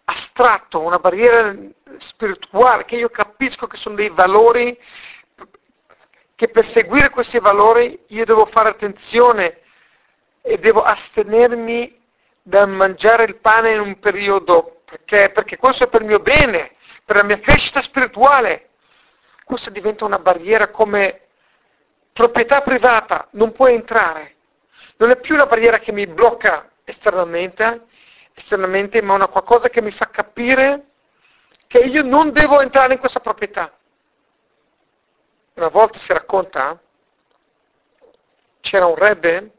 astratto, 0.05 0.81
una 0.81 0.99
barriera 0.99 1.55
spirituale, 1.97 2.85
che 2.85 2.95
io 2.95 3.09
capisco 3.09 3.67
che 3.67 3.77
sono 3.77 3.95
dei 3.95 4.09
valori 4.09 4.77
che 6.41 6.47
per 6.49 6.65
seguire 6.65 7.11
questi 7.11 7.37
valori 7.37 8.03
io 8.07 8.25
devo 8.25 8.47
fare 8.47 8.69
attenzione 8.69 9.59
e 10.41 10.57
devo 10.57 10.81
astenermi 10.81 12.01
dal 12.41 12.67
mangiare 12.67 13.25
il 13.25 13.35
pane 13.35 13.73
in 13.73 13.79
un 13.79 13.99
periodo, 13.99 14.81
perché, 14.85 15.29
perché 15.31 15.57
questo 15.57 15.83
è 15.83 15.87
per 15.87 16.01
il 16.01 16.07
mio 16.07 16.19
bene, 16.19 16.77
per 17.05 17.17
la 17.17 17.23
mia 17.23 17.39
crescita 17.39 17.79
spirituale. 17.81 18.69
Questa 19.43 19.69
diventa 19.69 20.03
una 20.03 20.17
barriera 20.17 20.69
come 20.69 21.27
proprietà 22.11 22.61
privata, 22.61 23.27
non 23.33 23.51
può 23.51 23.67
entrare. 23.67 24.37
Non 24.97 25.11
è 25.11 25.17
più 25.17 25.35
una 25.35 25.45
barriera 25.45 25.77
che 25.77 25.91
mi 25.91 26.07
blocca 26.07 26.71
esternamente, 26.83 27.85
esternamente 28.41 29.01
ma 29.01 29.13
una 29.13 29.27
qualcosa 29.27 29.69
che 29.69 29.81
mi 29.81 29.91
fa 29.91 30.09
capire 30.09 30.87
che 31.67 31.79
io 31.79 32.03
non 32.03 32.31
devo 32.31 32.59
entrare 32.59 32.93
in 32.93 32.99
questa 32.99 33.21
proprietà. 33.21 33.73
Una 35.53 35.69
volta 35.69 35.97
si 35.99 36.11
racconta, 36.11 36.79
c'era 38.59 38.85
un 38.85 38.95
rebbe 38.95 39.51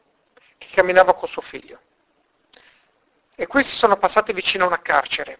che 0.58 0.68
camminava 0.72 1.14
con 1.14 1.28
suo 1.28 1.42
figlio 1.42 1.78
e 3.34 3.46
questi 3.46 3.76
sono 3.76 3.96
passati 3.96 4.32
vicino 4.32 4.64
a 4.64 4.68
una 4.68 4.82
carcere. 4.82 5.38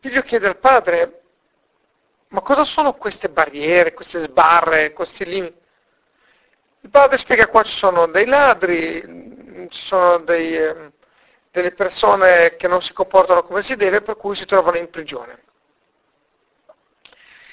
Il 0.00 0.10
figlio 0.10 0.22
chiede 0.22 0.46
al 0.46 0.58
padre, 0.58 1.22
ma 2.28 2.40
cosa 2.40 2.64
sono 2.64 2.94
queste 2.94 3.28
barriere, 3.28 3.94
queste 3.94 4.20
sbarre, 4.22 4.92
questi 4.92 5.24
limiti? 5.24 5.58
Il 6.82 6.90
padre 6.90 7.18
spiega 7.18 7.48
qua 7.48 7.62
ci 7.62 7.76
sono 7.76 8.06
dei 8.06 8.26
ladri, 8.26 9.66
ci 9.68 9.86
sono 9.86 10.18
dei, 10.18 10.56
eh, 10.56 10.92
delle 11.50 11.72
persone 11.72 12.56
che 12.56 12.68
non 12.68 12.82
si 12.82 12.92
comportano 12.92 13.42
come 13.42 13.62
si 13.62 13.74
deve, 13.76 14.02
per 14.02 14.16
cui 14.16 14.36
si 14.36 14.46
trovano 14.46 14.76
in 14.76 14.88
prigione. 14.88 15.42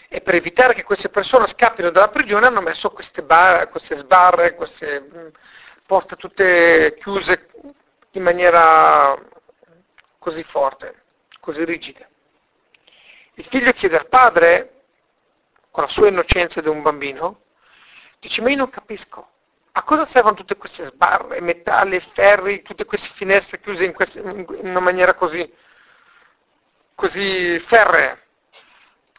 E 0.09 0.21
per 0.21 0.35
evitare 0.35 0.73
che 0.73 0.83
queste 0.83 1.09
persone 1.09 1.47
scappino 1.47 1.89
dalla 1.89 2.09
prigione 2.09 2.45
hanno 2.45 2.61
messo 2.61 2.91
queste, 2.91 3.23
bar, 3.23 3.67
queste 3.69 3.97
sbarre, 3.97 4.55
queste 4.55 5.01
mm, 5.01 5.27
porte 5.85 6.15
tutte 6.15 6.95
chiuse 6.99 7.49
in 8.11 8.23
maniera 8.23 9.17
così 10.17 10.43
forte, 10.43 11.03
così 11.39 11.65
rigida. 11.65 12.07
Il 13.33 13.45
figlio 13.49 13.71
chiede 13.73 13.97
al 13.97 14.07
padre, 14.07 14.83
con 15.71 15.83
la 15.83 15.89
sua 15.89 16.07
innocenza 16.07 16.61
di 16.61 16.69
un 16.69 16.81
bambino, 16.81 17.41
dice, 18.19 18.41
ma 18.41 18.49
io 18.49 18.57
non 18.57 18.69
capisco, 18.69 19.29
a 19.77 19.83
cosa 19.83 20.07
servono 20.07 20.33
tutte 20.33 20.57
queste 20.57 20.85
sbarre, 20.85 21.39
metalli, 21.39 21.99
ferri, 22.13 22.63
tutte 22.63 22.83
queste 22.83 23.09
finestre 23.13 23.59
chiuse 23.59 23.85
in, 23.85 23.93
queste, 23.93 24.19
in 24.19 24.45
una 24.63 24.79
maniera 24.79 25.13
così, 25.13 25.53
così 26.95 27.59
ferrea? 27.59 28.19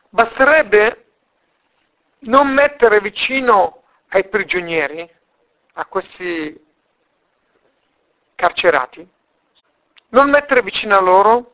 Basterebbe 0.08 1.12
non 2.20 2.48
mettere 2.48 3.00
vicino 3.00 3.84
ai 4.08 4.28
prigionieri, 4.28 5.08
a 5.74 5.86
questi 5.86 6.66
carcerati, 8.34 9.08
non 10.08 10.28
mettere 10.28 10.62
vicino 10.62 10.96
a 10.96 11.00
loro 11.00 11.52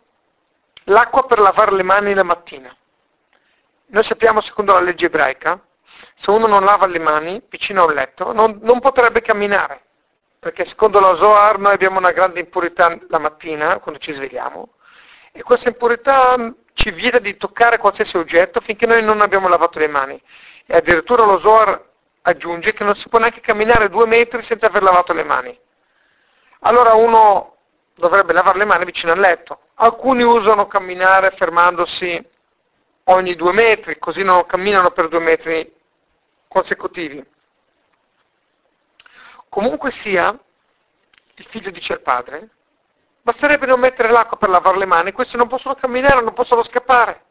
l'acqua 0.85 1.27
per 1.27 1.41
lavare 1.41 1.73
le 1.73 1.83
mani 1.83 2.15
la 2.15 2.23
mattina. 2.23 2.75
Noi 3.89 4.03
sappiamo, 4.03 4.41
secondo 4.41 4.73
la 4.73 4.81
legge 4.81 5.07
ebraica, 5.07 5.63
se 6.15 6.31
uno 6.31 6.47
non 6.47 6.65
lava 6.65 6.87
le 6.87 6.99
mani 6.99 7.43
vicino 7.49 7.83
a 7.83 7.87
un 7.87 7.95
letto, 7.95 8.33
non, 8.33 8.59
non 8.63 8.81
potrebbe 8.81 9.21
camminare, 9.21 9.83
perché 10.39 10.65
secondo 10.65 11.01
la 11.01 11.15
Zohar 11.15 11.59
noi 11.59 11.75
abbiamo 11.75 11.99
una 11.99 12.13
grande 12.13 12.41
impurità 12.41 12.97
la 13.09 13.19
mattina, 13.19 13.79
quando 13.79 14.01
ci 14.01 14.13
svegliamo, 14.13 14.75
e 15.33 15.43
questa 15.43 15.69
impurità 15.69 16.37
ci 16.75 16.91
vieta 16.91 17.19
di 17.19 17.37
toccare 17.37 17.79
qualsiasi 17.79 18.17
oggetto 18.17 18.61
finché 18.61 18.87
noi 18.87 19.03
non 19.03 19.21
abbiamo 19.21 19.49
lavato 19.49 19.79
le 19.79 19.89
mani. 19.89 20.21
E 20.67 20.77
addirittura 20.77 21.25
lo 21.25 21.41
Zohar 21.41 21.83
aggiunge 22.23 22.73
che 22.73 22.85
non 22.85 22.95
si 22.95 23.09
può 23.09 23.19
neanche 23.19 23.41
camminare 23.41 23.89
due 23.89 24.07
metri 24.07 24.43
senza 24.43 24.67
aver 24.67 24.83
lavato 24.83 25.13
le 25.13 25.25
mani. 25.25 25.59
Allora 26.61 26.95
uno 26.95 27.57
dovrebbe 27.95 28.33
lavare 28.33 28.59
le 28.59 28.65
mani 28.65 28.85
vicino 28.85 29.13
al 29.13 29.19
letto. 29.19 29.61
Alcuni 29.75 30.23
usano 30.23 30.67
camminare 30.67 31.33
fermandosi 31.33 32.23
ogni 33.05 33.35
due 33.35 33.53
metri, 33.53 33.99
così 33.99 34.23
non 34.23 34.47
camminano 34.47 34.91
per 34.93 35.09
due 35.09 35.21
metri 35.21 35.73
consecutivi. 36.55 37.25
Comunque 39.49 39.91
sia, 39.91 40.39
il 41.35 41.47
figlio 41.47 41.71
dice 41.71 41.95
al 41.95 42.01
padre, 42.01 42.49
basterebbe 43.23 43.67
non 43.67 43.81
mettere 43.81 44.13
l'acqua 44.13 44.37
per 44.37 44.49
lavare 44.49 44.79
le 44.79 44.87
mani, 44.87 45.11
questi 45.11 45.37
non 45.37 45.49
possono 45.49 45.75
camminare, 45.75 46.23
non 46.23 46.33
possono 46.33 46.63
scappare. 46.63 47.25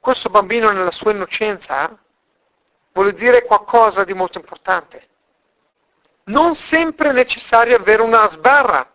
Questo 0.00 0.28
bambino 0.28 0.70
nella 0.70 0.90
sua 0.90 1.12
innocenza 1.12 1.98
vuole 2.92 3.14
dire 3.14 3.44
qualcosa 3.44 4.04
di 4.04 4.12
molto 4.12 4.36
importante. 4.36 5.08
Non 6.24 6.54
sempre 6.56 7.08
è 7.08 7.12
necessario 7.12 7.76
avere 7.76 8.02
una 8.02 8.28
sbarra, 8.30 8.92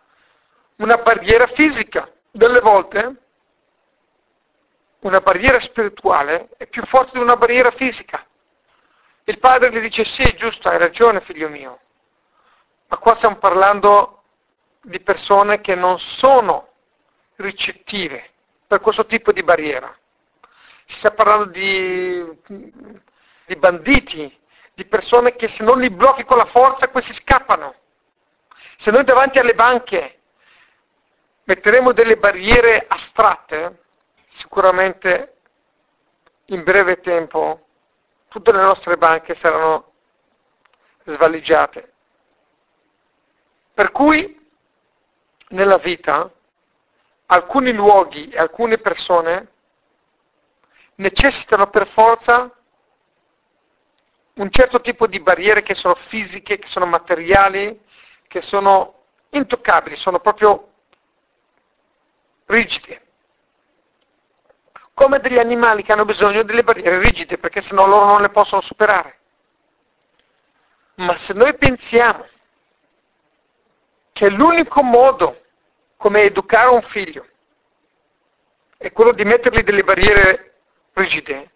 una 0.76 0.98
barriera 0.98 1.48
fisica. 1.48 2.08
Delle 2.30 2.60
volte 2.60 3.16
una 5.00 5.20
barriera 5.20 5.58
spirituale 5.58 6.50
è 6.56 6.66
più 6.66 6.84
forte 6.86 7.12
di 7.14 7.18
una 7.18 7.36
barriera 7.36 7.72
fisica. 7.72 8.24
Il 9.24 9.38
padre 9.38 9.70
gli 9.70 9.78
dice 9.78 10.04
sì, 10.04 10.22
è 10.22 10.34
giusto, 10.34 10.68
hai 10.68 10.78
ragione 10.78 11.20
figlio 11.20 11.48
mio, 11.48 11.78
ma 12.88 12.96
qua 12.96 13.14
stiamo 13.14 13.36
parlando 13.36 14.22
di 14.82 14.98
persone 15.00 15.60
che 15.60 15.76
non 15.76 16.00
sono 16.00 16.70
ricettive 17.36 18.30
per 18.66 18.80
questo 18.80 19.06
tipo 19.06 19.30
di 19.30 19.44
barriera. 19.44 19.96
Si 20.86 20.98
sta 20.98 21.12
parlando 21.12 21.44
di, 21.46 22.24
di 23.46 23.56
banditi, 23.56 24.38
di 24.74 24.84
persone 24.86 25.36
che 25.36 25.48
se 25.48 25.62
non 25.62 25.78
li 25.78 25.90
blocchi 25.90 26.24
con 26.24 26.38
la 26.38 26.46
forza 26.46 26.88
questi 26.88 27.14
scappano. 27.14 27.74
Se 28.76 28.90
noi 28.90 29.04
davanti 29.04 29.38
alle 29.38 29.54
banche 29.54 30.18
metteremo 31.44 31.92
delle 31.92 32.16
barriere 32.16 32.84
astratte, 32.88 33.82
sicuramente 34.26 35.36
in 36.46 36.64
breve 36.64 37.00
tempo 37.00 37.61
tutte 38.32 38.50
le 38.50 38.62
nostre 38.62 38.96
banche 38.96 39.34
saranno 39.34 39.92
svaligiate. 41.04 41.92
Per 43.74 43.92
cui 43.92 44.40
nella 45.48 45.76
vita 45.76 46.32
alcuni 47.26 47.74
luoghi 47.74 48.30
e 48.30 48.38
alcune 48.38 48.78
persone 48.78 49.50
necessitano 50.94 51.68
per 51.68 51.86
forza 51.88 52.50
un 54.34 54.50
certo 54.50 54.80
tipo 54.80 55.06
di 55.06 55.20
barriere 55.20 55.62
che 55.62 55.74
sono 55.74 55.94
fisiche, 55.94 56.58
che 56.58 56.66
sono 56.66 56.86
materiali, 56.86 57.82
che 58.28 58.40
sono 58.40 59.02
intoccabili, 59.28 59.94
sono 59.94 60.20
proprio 60.20 60.72
rigide 62.46 63.11
come 64.94 65.18
degli 65.20 65.38
animali 65.38 65.82
che 65.82 65.92
hanno 65.92 66.04
bisogno 66.04 66.42
delle 66.42 66.62
barriere 66.62 66.98
rigide, 66.98 67.38
perché 67.38 67.60
sennò 67.60 67.86
loro 67.86 68.06
non 68.06 68.20
le 68.20 68.30
possono 68.30 68.60
superare. 68.60 69.18
Ma 70.96 71.16
se 71.16 71.32
noi 71.32 71.56
pensiamo 71.56 72.26
che 74.12 74.28
l'unico 74.28 74.82
modo 74.82 75.40
come 75.96 76.22
educare 76.22 76.68
un 76.68 76.82
figlio 76.82 77.26
è 78.76 78.92
quello 78.92 79.12
di 79.12 79.24
mettergli 79.24 79.62
delle 79.62 79.84
barriere 79.84 80.54
rigide, 80.92 81.50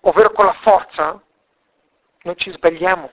ovvero 0.00 0.30
con 0.32 0.44
la 0.44 0.52
forza, 0.52 1.22
non 2.22 2.36
ci 2.36 2.50
sbagliamo. 2.50 3.10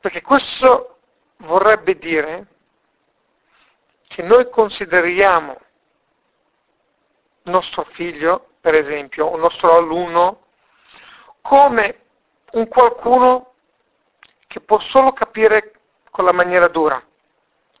Perché 0.00 0.22
questo 0.22 0.98
vorrebbe 1.38 1.96
dire 1.98 2.46
che 4.08 4.22
noi 4.22 4.48
consideriamo 4.48 5.60
nostro 7.44 7.84
figlio, 7.90 8.50
per 8.60 8.74
esempio, 8.74 9.30
un 9.32 9.40
nostro 9.40 9.76
alunno, 9.76 10.40
come 11.40 12.00
un 12.52 12.68
qualcuno 12.68 13.54
che 14.46 14.60
può 14.60 14.78
solo 14.80 15.12
capire 15.12 15.72
con 16.10 16.24
la 16.24 16.32
maniera 16.32 16.68
dura, 16.68 17.02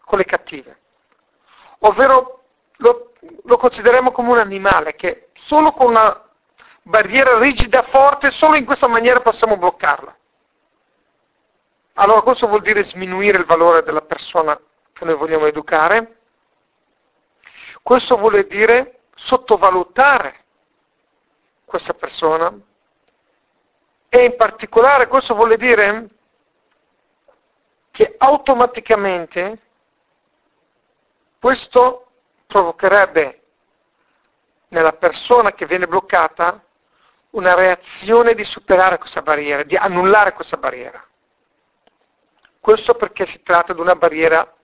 con 0.04 0.18
le 0.18 0.24
cattive. 0.24 0.78
Ovvero 1.80 2.44
lo, 2.76 3.12
lo 3.44 3.56
consideriamo 3.56 4.10
come 4.10 4.30
un 4.30 4.38
animale 4.38 4.94
che 4.94 5.28
solo 5.34 5.72
con 5.72 5.88
una 5.88 6.28
barriera 6.82 7.38
rigida, 7.38 7.82
forte, 7.82 8.30
solo 8.30 8.56
in 8.56 8.64
questa 8.64 8.88
maniera 8.88 9.20
possiamo 9.20 9.56
bloccarla. 9.56 10.16
Allora 11.94 12.22
questo 12.22 12.48
vuol 12.48 12.62
dire 12.62 12.82
sminuire 12.84 13.38
il 13.38 13.44
valore 13.44 13.82
della 13.82 14.00
persona 14.00 14.58
che 14.92 15.04
noi 15.04 15.14
vogliamo 15.14 15.46
educare. 15.46 16.16
Questo 17.82 18.16
vuole 18.16 18.46
dire 18.46 19.00
sottovalutare 19.14 20.44
questa 21.64 21.94
persona 21.94 22.54
e 24.08 24.24
in 24.24 24.36
particolare 24.36 25.06
questo 25.08 25.34
vuole 25.34 25.56
dire 25.56 26.08
che 27.90 28.14
automaticamente 28.18 29.58
questo 31.38 32.06
provocherebbe 32.46 33.42
nella 34.68 34.92
persona 34.92 35.52
che 35.52 35.66
viene 35.66 35.86
bloccata 35.86 36.62
una 37.30 37.54
reazione 37.54 38.34
di 38.34 38.44
superare 38.44 38.98
questa 38.98 39.22
barriera, 39.22 39.62
di 39.62 39.76
annullare 39.76 40.32
questa 40.32 40.56
barriera. 40.56 41.02
Questo 42.60 42.94
perché 42.94 43.26
si 43.26 43.42
tratta 43.42 43.72
di 43.72 43.80
una 43.80 43.96
barriera 43.96 44.54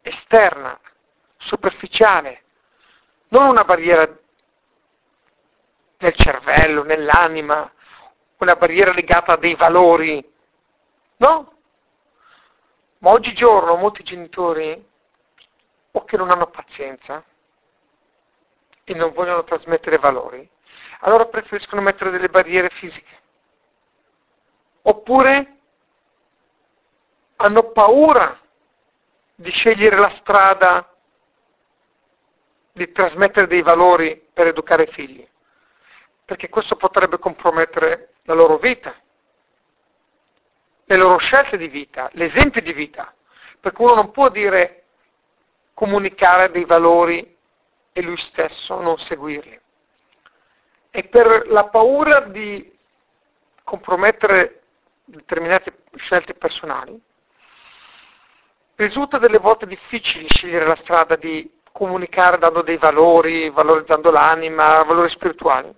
esterna, 0.00 0.78
superficiale, 1.36 2.43
non 3.34 3.48
una 3.48 3.64
barriera 3.64 4.08
nel 5.98 6.14
cervello, 6.14 6.84
nell'anima, 6.84 7.68
una 8.38 8.54
barriera 8.54 8.92
legata 8.92 9.32
a 9.32 9.36
dei 9.36 9.56
valori, 9.56 10.32
no? 11.16 11.52
Ma 12.98 13.10
oggigiorno 13.10 13.74
molti 13.74 14.04
genitori 14.04 14.88
o 15.90 16.04
che 16.04 16.16
non 16.16 16.30
hanno 16.30 16.46
pazienza 16.46 17.24
e 18.84 18.94
non 18.94 19.12
vogliono 19.12 19.42
trasmettere 19.42 19.98
valori, 19.98 20.48
allora 21.00 21.26
preferiscono 21.26 21.82
mettere 21.82 22.10
delle 22.10 22.28
barriere 22.28 22.68
fisiche. 22.68 23.22
Oppure 24.82 25.56
hanno 27.36 27.70
paura 27.70 28.38
di 29.34 29.50
scegliere 29.50 29.96
la 29.96 30.08
strada 30.10 30.93
di 32.74 32.90
trasmettere 32.90 33.46
dei 33.46 33.62
valori 33.62 34.20
per 34.32 34.48
educare 34.48 34.82
i 34.82 34.92
figli, 34.92 35.26
perché 36.24 36.48
questo 36.48 36.74
potrebbe 36.74 37.20
compromettere 37.20 38.14
la 38.24 38.34
loro 38.34 38.58
vita, 38.58 38.92
le 40.84 40.96
loro 40.96 41.16
scelte 41.18 41.56
di 41.56 41.68
vita, 41.68 42.10
l'esempio 42.14 42.60
di 42.60 42.72
vita, 42.72 43.14
perché 43.60 43.80
uno 43.80 43.94
non 43.94 44.10
può 44.10 44.28
dire 44.28 44.86
comunicare 45.72 46.50
dei 46.50 46.64
valori 46.64 47.36
e 47.92 48.02
lui 48.02 48.16
stesso 48.16 48.80
non 48.80 48.98
seguirli. 48.98 49.60
E 50.90 51.04
per 51.04 51.46
la 51.46 51.68
paura 51.68 52.22
di 52.22 52.76
compromettere 53.62 54.62
determinate 55.04 55.84
scelte 55.94 56.34
personali, 56.34 57.00
risulta 58.74 59.18
delle 59.18 59.38
volte 59.38 59.64
difficile 59.66 60.26
scegliere 60.28 60.66
la 60.66 60.74
strada 60.74 61.14
di 61.14 61.62
comunicare 61.74 62.38
dando 62.38 62.62
dei 62.62 62.76
valori, 62.76 63.50
valorizzando 63.50 64.12
l'anima, 64.12 64.84
valori 64.84 65.08
spirituali. 65.08 65.74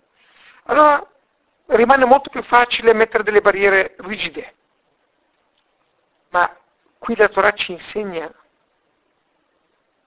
Allora 0.65 1.03
rimane 1.69 2.05
molto 2.05 2.29
più 2.29 2.43
facile 2.43 2.93
mettere 2.93 3.23
delle 3.23 3.41
barriere 3.41 3.95
rigide. 4.01 4.55
Ma 6.29 6.55
qui 6.99 7.17
la 7.17 7.29
Torah 7.29 7.53
ci 7.53 7.73
insegna 7.73 8.31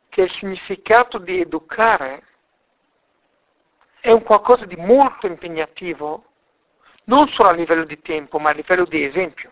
che 0.10 0.22
il 0.22 0.30
significato 0.30 1.18
di 1.18 1.40
educare 1.40 2.24
è 4.00 4.12
un 4.12 4.22
qualcosa 4.22 4.68
di 4.68 4.76
molto 4.76 5.26
impegnativo, 5.26 6.24
non 7.06 7.28
solo 7.30 7.50
a 7.50 7.54
livello 7.54 7.84
di 7.84 8.00
tempo, 8.00 8.38
ma 8.38 8.52
a 8.52 8.54
livello 8.54 8.86
di 8.86 9.04
esempio. 9.04 9.52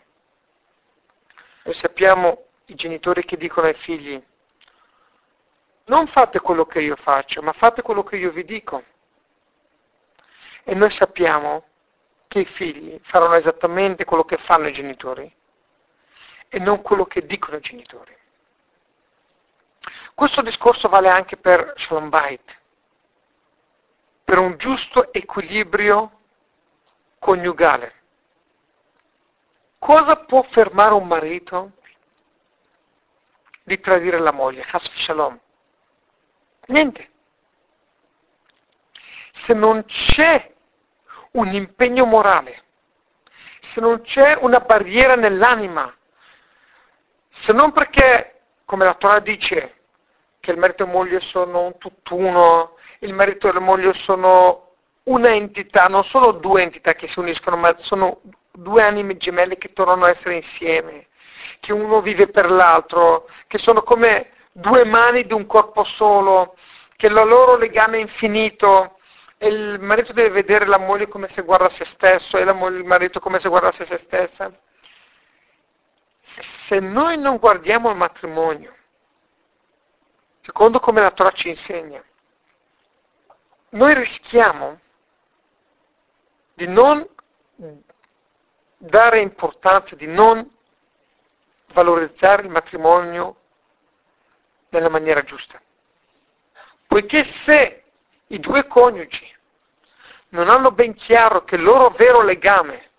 Noi 1.64 1.74
sappiamo 1.74 2.46
i 2.66 2.76
genitori 2.76 3.26
che 3.26 3.38
dicono 3.38 3.66
ai 3.66 3.74
figli, 3.74 4.24
non 5.88 6.08
fate 6.08 6.40
quello 6.40 6.66
che 6.66 6.82
io 6.82 6.96
faccio, 6.96 7.42
ma 7.42 7.54
fate 7.54 7.82
quello 7.82 8.04
che 8.04 8.18
io 8.18 8.32
vi 8.32 8.44
dico. 8.44 8.84
E 10.64 10.74
noi 10.74 10.90
sappiamo 10.90 11.66
che 12.28 12.40
i 12.40 12.46
figli 12.46 13.00
faranno 13.04 13.36
esattamente 13.36 14.04
quello 14.04 14.26
che 14.26 14.38
fanno 14.38 14.68
i 14.68 14.74
genitori 14.74 15.34
e 16.50 16.60
non 16.60 16.82
quello 16.82 17.06
che 17.06 17.26
dicono 17.26 17.58
i 17.58 17.62
genitori. 17.62 18.16
Questo 20.14 20.42
discorso 20.42 20.90
vale 20.90 21.10
anche 21.10 21.38
per 21.38 21.74
Shalom 21.78 22.10
Bait, 22.10 22.60
per 24.24 24.40
un 24.40 24.58
giusto 24.58 25.14
equilibrio 25.14 26.20
coniugale. 27.20 27.94
Cosa 29.80 30.18
può 30.18 30.44
fermare 30.44 30.96
un 30.96 31.08
marito 31.08 31.72
di 33.64 33.80
tradire 33.80 34.20
la 34.20 34.34
moglie? 34.34 34.66
Hasf 34.70 34.94
Shalom. 34.96 35.40
Niente. 36.68 37.10
Se 39.32 39.54
non 39.54 39.86
c'è 39.86 40.54
un 41.32 41.54
impegno 41.54 42.06
morale, 42.06 42.64
se 43.60 43.80
non 43.80 44.02
c'è 44.02 44.38
una 44.42 44.60
barriera 44.60 45.16
nell'anima, 45.16 45.94
se 47.30 47.54
non 47.54 47.72
perché, 47.72 48.42
come 48.66 48.86
la 48.86 48.96
Torah 48.96 49.20
dice, 49.20 49.76
che 50.40 50.52
il 50.52 50.58
marito 50.58 50.84
e 50.84 50.86
la 50.88 50.92
moglie 50.92 51.20
sono 51.20 51.66
un 51.66 51.78
tutt'uno, 51.78 52.78
il 53.00 53.14
marito 53.14 53.48
e 53.48 53.54
la 53.54 53.60
moglie 53.60 53.94
sono 53.94 54.72
una 55.04 55.34
entità, 55.34 55.88
non 55.88 56.04
sono 56.04 56.32
due 56.32 56.64
entità 56.64 56.96
che 56.96 57.08
si 57.08 57.20
uniscono, 57.20 57.56
ma 57.58 57.76
sono 57.78 58.22
due 58.52 58.82
anime 58.82 59.18
gemelle 59.18 59.58
che 59.58 59.72
tornano 59.72 60.06
a 60.06 60.10
essere 60.10 60.36
insieme, 60.36 61.08
che 61.60 61.72
uno 61.72 62.02
vive 62.02 62.28
per 62.28 62.50
l'altro, 62.50 63.30
che 63.46 63.58
sono 63.58 63.84
come 63.84 64.32
due 64.58 64.86
mani 64.86 65.26
di 65.26 65.34
un 65.34 65.46
corpo 65.46 65.84
solo, 65.84 66.58
che 66.96 67.08
il 67.08 67.14
loro 67.14 67.58
legame 67.58 67.98
è 67.98 68.02
infinito 68.02 68.98
e 69.38 69.48
il 69.50 69.80
marito 69.80 70.14
deve 70.14 70.30
vedere 70.30 70.66
la 70.66 70.80
moglie 70.80 71.08
come 71.08 71.28
se 71.28 71.44
guarda 71.44 71.70
se 71.70 71.86
stesso 71.86 72.38
e 72.38 72.54
moglie, 72.54 72.80
il 72.80 72.86
marito 72.86 73.20
come 73.20 73.40
se 73.40 73.50
guardasse 73.50 73.86
se 73.86 74.00
stessa. 74.00 74.52
Se 76.66 76.80
noi 76.80 77.18
non 77.20 77.38
guardiamo 77.38 77.92
il 77.92 77.98
matrimonio, 77.98 78.76
secondo 80.42 80.80
come 80.80 81.02
la 81.02 81.12
Torah 81.12 81.32
ci 81.32 81.50
insegna, 81.50 82.04
noi 83.70 83.94
rischiamo 83.94 84.80
di 86.56 86.68
non 86.68 87.08
dare 88.78 89.20
importanza, 89.20 89.96
di 89.96 90.08
non 90.08 90.50
valorizzare 91.74 92.42
il 92.42 92.50
matrimonio 92.50 93.36
nella 94.70 94.90
maniera 94.90 95.24
giusta. 95.24 95.62
Poiché 96.88 97.24
se 97.24 97.84
i 98.28 98.40
due 98.40 98.66
coniugi 98.68 99.36
non 100.30 100.50
hanno 100.50 100.72
ben 100.72 100.94
chiaro 100.94 101.44
che 101.44 101.56
il 101.56 101.64
loro 101.64 101.90
vero 101.90 102.22
legame 102.22 102.90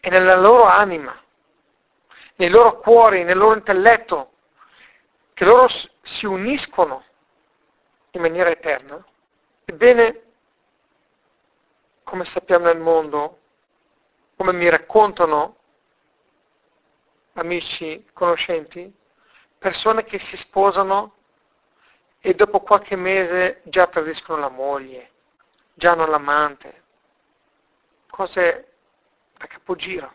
è 0.00 0.08
nella 0.10 0.36
loro 0.36 0.64
anima, 0.64 1.20
nei 2.36 2.48
loro 2.48 2.76
cuori, 2.78 3.24
nel 3.24 3.38
loro 3.38 3.54
intelletto, 3.54 4.32
che 5.34 5.44
loro 5.44 5.68
si 6.02 6.26
uniscono 6.26 7.04
in 8.10 8.20
maniera 8.20 8.50
eterna, 8.50 9.04
ebbene, 9.64 10.22
come 12.02 12.24
sappiamo 12.24 12.66
nel 12.66 12.78
mondo, 12.78 13.40
come 14.36 14.52
mi 14.52 14.68
raccontano 14.68 15.56
amici, 17.34 18.06
conoscenti, 18.12 18.92
persone 19.58 20.04
che 20.04 20.18
si 20.18 20.36
sposano 20.36 21.14
e 22.20 22.34
dopo 22.34 22.60
qualche 22.60 22.96
mese 22.96 23.60
già 23.64 23.86
tradiscono 23.86 24.40
la 24.40 24.48
moglie, 24.48 25.10
già 25.74 25.92
hanno 25.92 26.06
l'amante, 26.06 26.82
cose 28.08 28.72
da 29.36 29.46
capogiro. 29.46 30.12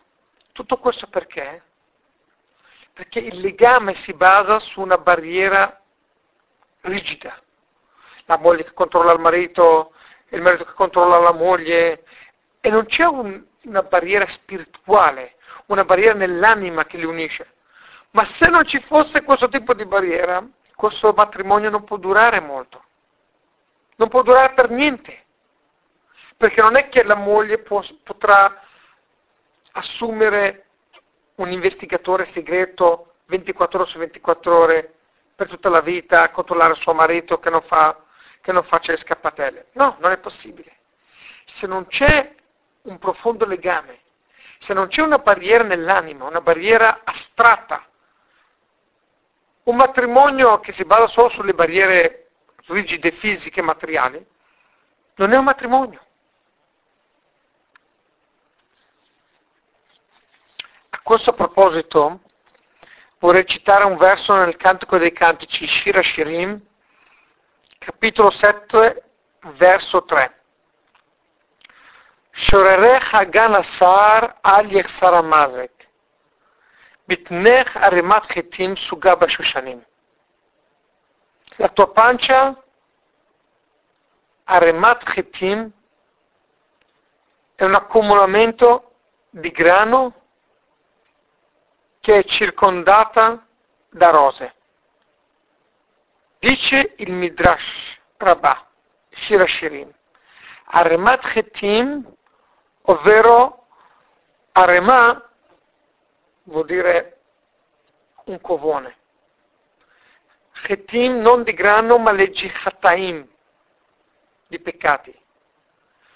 Tutto 0.52 0.78
questo 0.78 1.08
perché? 1.08 1.64
Perché 2.94 3.20
il 3.20 3.40
legame 3.40 3.94
si 3.94 4.14
basa 4.14 4.60
su 4.60 4.82
una 4.82 4.98
barriera 4.98 5.80
rigida. 6.82 7.40
La 8.26 8.38
moglie 8.38 8.64
che 8.64 8.74
controlla 8.74 9.14
il 9.14 9.20
marito, 9.20 9.94
il 10.30 10.42
marito 10.42 10.66
che 10.66 10.74
controlla 10.74 11.20
la 11.20 11.34
moglie, 11.34 12.04
e 12.60 12.70
non 12.70 12.86
c'è 12.86 13.06
un, 13.06 13.44
una 13.64 13.84
barriera 13.84 14.26
spirituale, 14.28 15.36
una 15.68 15.86
barriera 15.86 16.14
nell'anima 16.14 16.86
che 16.86 16.98
li 16.98 17.06
unisce. 17.06 17.54
Ma 18.12 18.26
se 18.26 18.48
non 18.48 18.66
ci 18.66 18.80
fosse 18.82 19.24
questo 19.24 19.48
tipo 19.48 19.74
di 19.74 19.86
barriera, 19.86 20.46
questo 20.76 21.14
matrimonio 21.14 21.70
non 21.70 21.84
può 21.84 21.98
durare 21.98 22.40
molto. 22.40 22.84
Non 23.96 24.10
può 24.10 24.22
durare 24.22 24.54
per 24.54 24.70
niente. 24.70 25.26
Perché 26.36 26.62
non 26.62 26.76
è 26.76 26.90
che 26.90 27.04
la 27.04 27.16
moglie 27.16 27.60
può, 27.60 27.84
potrà 28.04 28.62
assumere 29.74 30.66
un 31.36 31.52
investigatore 31.52 32.26
segreto 32.26 33.14
24 33.26 33.80
ore 33.80 33.90
su 33.90 33.98
24 33.98 34.58
ore 34.58 34.94
per 35.36 35.48
tutta 35.48 35.70
la 35.70 35.82
vita, 35.82 36.30
controllare 36.32 36.76
suo 36.76 36.94
marito 36.94 37.40
che 37.40 37.50
non, 37.50 37.62
fa, 37.62 38.04
che 38.42 38.52
non 38.52 38.64
faccia 38.64 38.92
le 38.92 38.98
scappatelle. 38.98 39.68
No, 39.74 39.96
non 40.00 40.12
è 40.12 40.18
possibile. 40.18 40.78
Se 41.46 41.66
non 41.66 41.88
c'è 41.88 42.36
un 42.84 42.98
profondo 43.00 43.46
legame, 43.46 44.00
se 44.60 44.74
non 44.74 44.88
c'è 44.88 45.02
una 45.02 45.20
barriera 45.20 45.64
nell'anima, 45.64 46.26
una 46.26 46.42
barriera 46.42 47.02
astratta 47.04 47.86
un 49.64 49.76
matrimonio 49.76 50.60
che 50.60 50.72
si 50.72 50.86
basa 50.86 51.08
solo 51.08 51.30
sulle 51.30 51.54
barriere 51.54 52.30
rigide, 52.68 53.12
fisiche, 53.12 53.62
materiali, 53.62 54.26
non 55.16 55.32
è 55.32 55.38
un 55.38 55.44
matrimonio. 55.44 56.00
A 60.90 61.00
questo 61.04 61.34
proposito 61.34 62.22
vorrei 63.20 63.46
citare 63.46 63.86
un 63.86 63.98
verso 63.98 64.36
nel 64.36 64.58
Cantico 64.58 64.98
dei 64.98 65.12
Cantici, 65.12 65.68
Shira 65.68 66.02
Shirim, 66.02 66.60
capitolo 67.78 68.30
7, 68.30 69.04
verso 69.58 70.04
3. 70.04 70.40
Shorerech 72.34 73.14
Hagan 73.14 73.56
Asar 73.56 74.38
Al 74.42 74.68
Bitnech 77.12 77.76
arimat 77.76 78.26
chetim 78.28 78.76
suga 78.78 79.16
bashushanim. 79.18 79.82
La 81.58 81.68
tua 81.68 81.88
pancia 81.88 82.56
arimat 84.46 85.04
chetim 85.04 85.70
è 87.56 87.66
un 87.66 87.76
accumulamento 87.76 88.94
di 89.30 89.52
grano 89.52 90.14
che 92.00 92.20
è 92.20 92.24
circondata 92.24 93.46
da 93.90 94.10
rose. 94.10 94.54
Dice 96.40 96.94
il 96.98 97.12
Midrash 97.12 98.00
Rabbah, 98.18 98.68
Shirashirim, 99.12 99.94
Aremat 100.66 101.22
Chetim, 101.34 102.10
ovvero 102.84 103.68
Arema 104.54 105.31
vuol 106.44 106.66
dire 106.66 107.20
un 108.26 108.40
covone. 108.42 108.98
Chetim 110.52 111.20
non 111.20 111.44
di 111.44 111.54
grano 111.54 111.98
ma 111.98 112.12
leggi 112.12 112.48
Chataim, 112.48 113.28
di 114.48 114.60
peccati. 114.60 115.18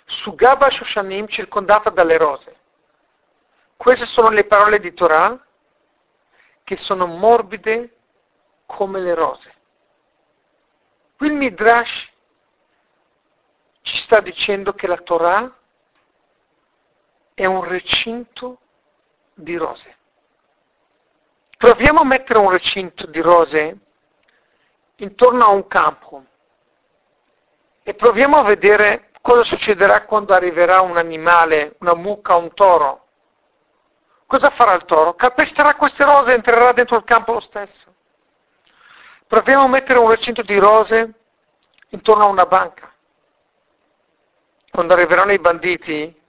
Sugaba 0.05 0.69
Shoshanim 0.69 1.27
circondata 1.27 1.89
dalle 1.89 2.17
rose. 2.17 2.55
Queste 3.75 4.05
sono 4.05 4.29
le 4.29 4.45
parole 4.45 4.79
di 4.79 4.93
Torah 4.93 5.43
che 6.63 6.77
sono 6.77 7.07
morbide 7.07 7.95
come 8.65 8.99
le 8.99 9.13
rose. 9.13 9.53
Qui 11.17 11.27
il 11.27 11.33
Midrash 11.33 12.11
ci 13.81 13.97
sta 13.97 14.19
dicendo 14.19 14.73
che 14.73 14.87
la 14.87 14.97
Torah 14.97 15.55
è 17.33 17.45
un 17.45 17.63
recinto 17.63 18.59
di 19.33 19.55
rose. 19.55 19.97
Proviamo 21.65 22.01
a 22.01 22.05
mettere 22.05 22.37
un 22.37 22.51
recinto 22.51 23.07
di 23.07 23.19
rose 23.21 23.77
intorno 24.97 25.45
a 25.45 25.47
un 25.47 25.65
campo 25.65 26.23
e 27.81 27.95
proviamo 27.95 28.37
a 28.37 28.43
vedere 28.43 29.09
cosa 29.19 29.43
succederà 29.43 30.05
quando 30.05 30.35
arriverà 30.35 30.81
un 30.81 30.95
animale, 30.95 31.75
una 31.79 31.95
mucca, 31.95 32.35
un 32.35 32.53
toro. 32.53 33.07
Cosa 34.27 34.51
farà 34.51 34.73
il 34.73 34.85
toro? 34.85 35.15
Calpesterà 35.15 35.73
queste 35.73 36.03
rose 36.05 36.33
e 36.33 36.35
entrerà 36.35 36.71
dentro 36.71 36.97
il 36.97 37.03
campo 37.03 37.33
lo 37.33 37.39
stesso. 37.39 37.95
Proviamo 39.25 39.63
a 39.63 39.67
mettere 39.67 39.97
un 39.97 40.11
recinto 40.11 40.43
di 40.43 40.59
rose 40.59 41.13
intorno 41.89 42.25
a 42.25 42.27
una 42.27 42.45
banca. 42.45 42.93
Quando 44.69 44.93
arriveranno 44.93 45.31
i 45.31 45.39
banditi, 45.39 46.21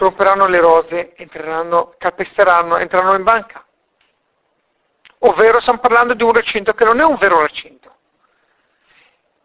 romperanno 0.00 0.46
le 0.46 0.60
rose, 0.60 1.14
entreranno, 1.16 1.94
calpesteranno, 1.98 2.78
entreranno 2.78 3.16
in 3.16 3.22
banca. 3.22 3.64
Ovvero 5.18 5.60
stiamo 5.60 5.78
parlando 5.78 6.14
di 6.14 6.22
un 6.22 6.32
recinto 6.32 6.72
che 6.72 6.84
non 6.84 7.00
è 7.00 7.04
un 7.04 7.16
vero 7.16 7.42
recinto. 7.42 7.94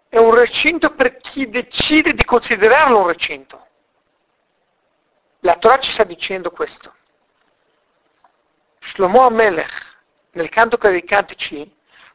È 0.07 0.17
un 0.17 0.33
recinto 0.33 0.91
per 0.91 1.17
chi 1.17 1.49
decide 1.49 2.13
di 2.13 2.23
considerarlo 2.23 2.99
un 2.99 3.07
recinto. 3.07 3.67
La 5.41 5.57
Torah 5.57 5.79
ci 5.79 5.91
sta 5.91 6.05
dicendo 6.05 6.51
questo. 6.51 6.93
Shlomo 8.79 9.25
Amelech, 9.25 9.97
nel 10.31 10.47
canto 10.47 10.77
dei 10.77 11.03
cantici, 11.03 11.69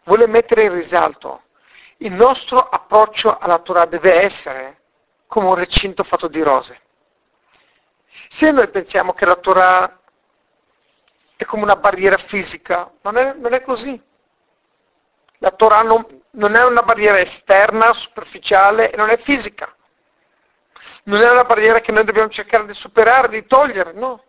vuole 0.05 0.27
mettere 0.27 0.63
in 0.63 0.73
risalto 0.73 1.43
il 1.99 2.13
nostro 2.13 2.59
approccio 2.59 3.37
alla 3.37 3.59
Torah 3.59 3.85
deve 3.85 4.23
essere 4.23 4.79
come 5.27 5.49
un 5.49 5.55
recinto 5.55 6.03
fatto 6.05 6.29
di 6.29 6.41
rose. 6.41 6.81
Se 8.33 8.49
noi 8.53 8.69
pensiamo 8.69 9.13
che 9.13 9.27
la 9.27 9.35
Torah 9.35 10.01
è 11.35 11.45
come 11.45 11.65
una 11.65 11.75
barriera 11.75 12.17
fisica, 12.17 12.89
non 13.03 13.17
è, 13.17 13.35
non 13.35 13.53
è 13.53 13.61
così. 13.61 14.01
La 15.39 15.51
Torah 15.51 15.83
non, 15.83 16.07
non 16.33 16.55
è 16.55 16.65
una 16.65 16.83
barriera 16.83 17.19
esterna, 17.19 17.93
superficiale 17.93 18.93
e 18.93 18.97
non 18.97 19.11
è 19.11 19.19
fisica. 19.19 19.75
Non 21.05 21.21
è 21.21 21.29
una 21.29 21.43
barriera 21.43 21.81
che 21.81 21.91
noi 21.91 22.05
dobbiamo 22.05 22.29
cercare 22.29 22.67
di 22.67 22.75
superare, 22.75 23.29
di 23.31 23.47
togliere, 23.47 23.93
no. 23.93 24.23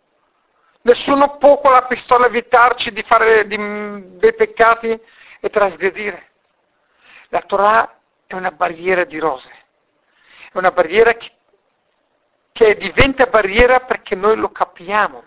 Nessuno 0.81 1.37
può 1.37 1.61
con 1.61 1.71
la 1.71 1.83
pistola 1.83 2.25
evitarci 2.25 2.91
di 2.91 3.03
fare 3.03 3.45
di, 3.45 4.17
dei 4.17 4.33
peccati 4.33 4.99
e 5.39 5.49
trasgredire. 5.49 6.31
La 7.27 7.41
Torah 7.41 7.99
è 8.25 8.33
una 8.33 8.51
barriera 8.51 9.03
di 9.03 9.19
rose, 9.19 9.51
è 10.51 10.57
una 10.57 10.71
barriera 10.71 11.13
che, 11.13 11.29
che 12.51 12.75
diventa 12.75 13.25
barriera 13.27 13.81
perché 13.81 14.15
noi 14.15 14.37
lo 14.37 14.49
capiamo. 14.49 15.23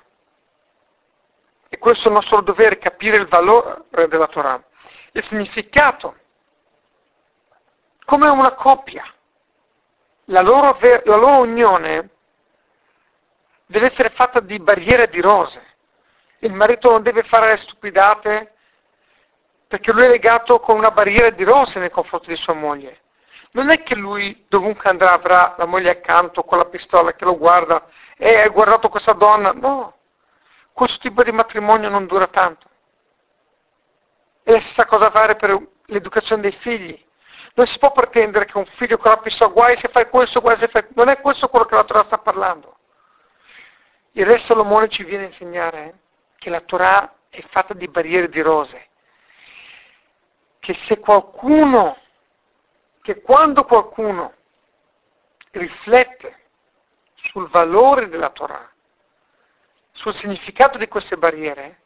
E 1.68 1.78
questo 1.78 2.04
è 2.04 2.08
il 2.08 2.14
nostro 2.14 2.40
dovere, 2.40 2.78
capire 2.78 3.16
il 3.16 3.26
valore 3.26 3.84
della 4.08 4.28
Torah, 4.28 4.62
il 5.12 5.24
significato, 5.24 6.16
come 8.04 8.28
una 8.28 8.52
coppia. 8.52 9.04
La 10.28 10.40
loro, 10.40 10.78
la 10.80 11.16
loro 11.16 11.42
unione 11.42 12.10
deve 13.66 13.86
essere 13.86 14.10
fatta 14.10 14.40
di 14.40 14.58
barriere 14.60 15.08
di 15.08 15.20
rose. 15.20 15.62
Il 16.38 16.52
marito 16.52 16.90
non 16.90 17.02
deve 17.02 17.22
fare 17.24 17.56
stupidate 17.56 18.52
perché 19.66 19.92
lui 19.92 20.04
è 20.04 20.08
legato 20.08 20.60
con 20.60 20.76
una 20.76 20.90
barriera 20.90 21.30
di 21.30 21.42
rose 21.42 21.78
nei 21.78 21.90
confronti 21.90 22.28
di 22.28 22.36
sua 22.36 22.54
moglie. 22.54 23.00
Non 23.54 23.70
è 23.70 23.82
che 23.84 23.94
lui 23.94 24.46
dovunque 24.48 24.90
andrà 24.90 25.12
avrà 25.12 25.54
la 25.56 25.64
moglie 25.64 25.90
accanto 25.90 26.42
con 26.42 26.58
la 26.58 26.64
pistola 26.64 27.12
che 27.12 27.24
lo 27.24 27.38
guarda 27.38 27.86
e 28.16 28.40
hai 28.40 28.48
guardato 28.48 28.88
questa 28.88 29.12
donna. 29.12 29.52
No, 29.52 29.98
questo 30.72 30.98
tipo 30.98 31.22
di 31.22 31.30
matrimonio 31.30 31.88
non 31.88 32.06
dura 32.06 32.26
tanto. 32.26 32.68
È 34.42 34.50
la 34.50 34.60
stessa 34.60 34.86
cosa 34.86 35.10
fare 35.10 35.36
per 35.36 35.56
l'educazione 35.86 36.42
dei 36.42 36.50
figli. 36.52 37.00
Non 37.54 37.68
si 37.68 37.78
può 37.78 37.92
pretendere 37.92 38.44
che 38.44 38.58
un 38.58 38.66
figlio 38.66 38.96
con 38.96 39.12
la 39.12 39.18
pistola 39.18 39.52
guai 39.52 39.76
se 39.76 39.86
fai 39.88 40.08
questo, 40.08 40.40
guai 40.40 40.58
se 40.58 40.66
fai... 40.66 40.84
Non 40.94 41.08
è 41.08 41.20
questo 41.20 41.48
quello 41.48 41.64
che 41.66 41.76
la 41.76 41.84
Torah 41.84 42.02
sta 42.02 42.18
parlando. 42.18 42.76
Il 44.12 44.26
Re 44.26 44.38
Salomone 44.38 44.88
ci 44.88 45.04
viene 45.04 45.24
a 45.24 45.26
insegnare 45.28 45.98
che 46.38 46.50
la 46.50 46.60
Torah 46.60 47.14
è 47.28 47.40
fatta 47.50 47.72
di 47.72 47.86
barriere 47.86 48.28
di 48.28 48.40
rose. 48.40 48.88
Che 50.58 50.74
se 50.74 50.98
qualcuno, 50.98 51.96
che 53.04 53.20
quando 53.20 53.66
qualcuno 53.66 54.32
riflette 55.50 56.46
sul 57.16 57.50
valore 57.50 58.08
della 58.08 58.30
Torah, 58.30 58.66
sul 59.92 60.14
significato 60.14 60.78
di 60.78 60.88
queste 60.88 61.18
barriere, 61.18 61.82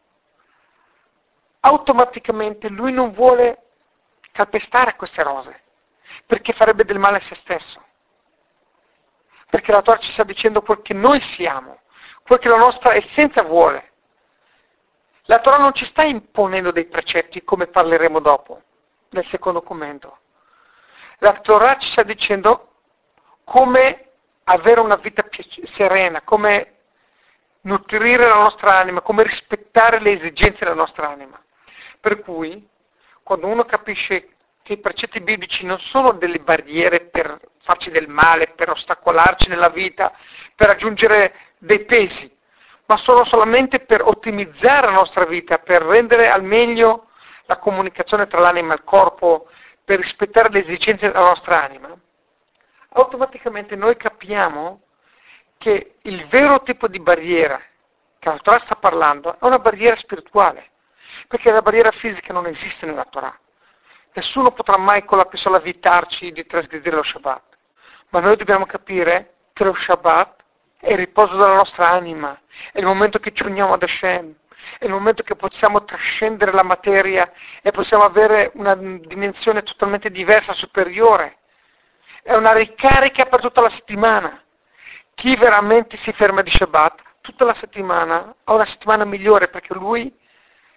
automaticamente 1.59 2.69
lui 2.69 2.93
non 2.93 3.11
vuole 3.11 3.65
calpestare 4.31 4.95
queste 4.95 5.25
rose, 5.25 5.63
perché 6.25 6.53
farebbe 6.53 6.85
del 6.85 7.01
male 7.01 7.17
a 7.17 7.21
se 7.21 7.35
stesso. 7.35 7.85
Perché 9.51 9.73
la 9.73 9.83
Torah 9.83 9.99
ci 9.99 10.13
sta 10.13 10.23
dicendo 10.23 10.63
quel 10.63 10.83
che 10.83 10.95
noi 10.95 11.21
siamo, 11.21 11.81
quel 12.23 12.39
che 12.39 12.49
la 12.49 12.59
nostra 12.59 12.95
essenza 12.95 13.43
vuole. 13.43 13.91
La 15.23 15.41
Torah 15.41 15.59
non 15.59 15.75
ci 15.75 15.85
sta 15.85 16.05
imponendo 16.05 16.71
dei 16.71 16.87
precetti 16.87 17.43
come 17.43 17.67
parleremo 17.67 18.21
dopo, 18.21 18.63
nel 19.09 19.27
secondo 19.27 19.63
commento. 19.63 20.19
La 21.19 21.33
Torah 21.41 21.77
ci 21.79 21.91
sta 21.91 22.03
dicendo 22.03 22.75
come 23.45 24.11
avere 24.45 24.81
una 24.81 24.97
vita 24.97 25.27
serena, 25.65 26.23
come 26.23 26.75
nutrire 27.63 28.27
la 28.27 28.37
nostra 28.37 28.77
anima, 28.77 29.01
come 29.01 29.23
rispettare 29.23 30.01
le 30.01 30.13
esigenze 30.13 30.65
della 30.65 30.75
nostra 30.75 31.09
anima. 31.09 31.41
Per 32.01 32.21
cui, 32.21 32.67
quando 33.23 33.47
uno 33.47 33.65
capisce 33.65 34.29
che 34.63 34.75
i 34.75 34.79
precetti 34.79 35.21
biblici 35.21 35.65
non 35.67 35.81
sono 35.81 36.13
delle 36.13 36.39
barriere 36.39 37.07
per 37.07 37.41
farci 37.63 37.91
del 37.91 38.09
male, 38.09 38.53
per 38.55 38.71
ostacolarci 38.71 39.49
nella 39.49 39.71
vita, 39.71 40.13
per 40.55 40.71
aggiungere 40.71 41.35
dei 41.59 41.85
pesi, 41.85 42.31
ma 42.87 42.97
sono 42.97 43.25
solamente 43.25 43.81
per 43.81 44.03
ottimizzare 44.03 44.87
la 44.87 44.93
nostra 44.93 45.25
vita, 45.25 45.59
per 45.59 45.83
rendere 45.83 46.31
al 46.31 46.45
meglio 46.45 47.09
la 47.47 47.59
comunicazione 47.59 48.27
tra 48.27 48.41
l'anima 48.41 48.73
e 48.73 48.77
il 48.77 48.85
corpo, 48.85 49.49
per 49.88 49.96
rispettare 49.96 50.51
le 50.51 50.66
esigenze 50.66 51.07
della 51.07 51.24
nostra 51.24 51.64
anima, 51.64 51.88
automaticamente 52.90 53.74
noi 53.74 53.96
capiamo 53.96 54.83
che 55.57 55.94
il 56.03 56.27
vero 56.27 56.61
tipo 56.61 56.88
di 56.88 57.01
barriera 57.01 57.59
che 58.18 58.29
la 58.29 58.37
Torah 58.37 58.59
sta 58.59 58.74
parlando 58.74 59.33
è 59.40 59.46
una 59.46 59.59
barriera 59.59 59.96
spirituale, 59.96 60.72
perché 61.27 61.51
la 61.51 61.62
barriera 61.62 61.90
fisica 61.90 62.35
non 62.35 62.44
esiste 62.44 62.85
nella 62.85 63.07
Torah. 63.07 63.35
Nessuno 64.12 64.53
potrà 64.53 64.77
mai 64.77 65.07
con 65.07 65.16
la 65.16 65.24
pistola 65.24 65.57
evitarci 65.57 66.33
di 66.33 66.44
trasgredire 66.44 66.96
lo 66.96 67.03
Shabbat, 67.03 67.57
ma 68.11 68.20
noi 68.20 68.37
dobbiamo 68.37 68.66
capire 68.66 69.37
che 69.55 69.64
lo 69.64 69.72
Shabbat 69.72 70.44
è 70.81 70.90
il 70.92 70.98
riposo 70.98 71.35
della 71.35 71.55
nostra 71.55 71.88
anima, 71.88 72.38
è 72.72 72.79
il 72.79 72.85
momento 72.85 73.18
che 73.20 73.33
ci 73.33 73.42
uniamo 73.42 73.72
ad 73.72 73.83
Hashem, 73.83 74.35
è 74.79 74.85
il 74.85 74.91
momento 74.91 75.23
che 75.23 75.37
possiamo 75.37 75.85
trascendere 75.85 76.53
la 76.53 76.63
materia 76.63 77.31
e 77.63 77.71
possiamo 77.71 78.05
avere 78.05 78.51
una 78.55 78.75
dimensione 78.75 79.63
totalmente 79.63 80.11
diversa, 80.11 80.53
superiore. 80.53 81.39
È 82.23 82.35
una 82.35 82.53
ricarica 82.53 83.25
per 83.27 83.41
tutta 83.41 83.61
la 83.61 83.71
settimana 83.71 84.43
chi 85.19 85.35
veramente 85.35 85.97
si 85.97 86.13
ferma 86.13 86.43
di 86.43 86.51
Shabbat 86.51 87.03
tutta 87.21 87.45
la 87.45 87.53
settimana 87.53 88.37
ha 88.45 88.55
una 88.55 88.65
settimana 88.65 89.05
migliore 89.05 89.49
perché 89.49 89.75
lui 89.75 90.17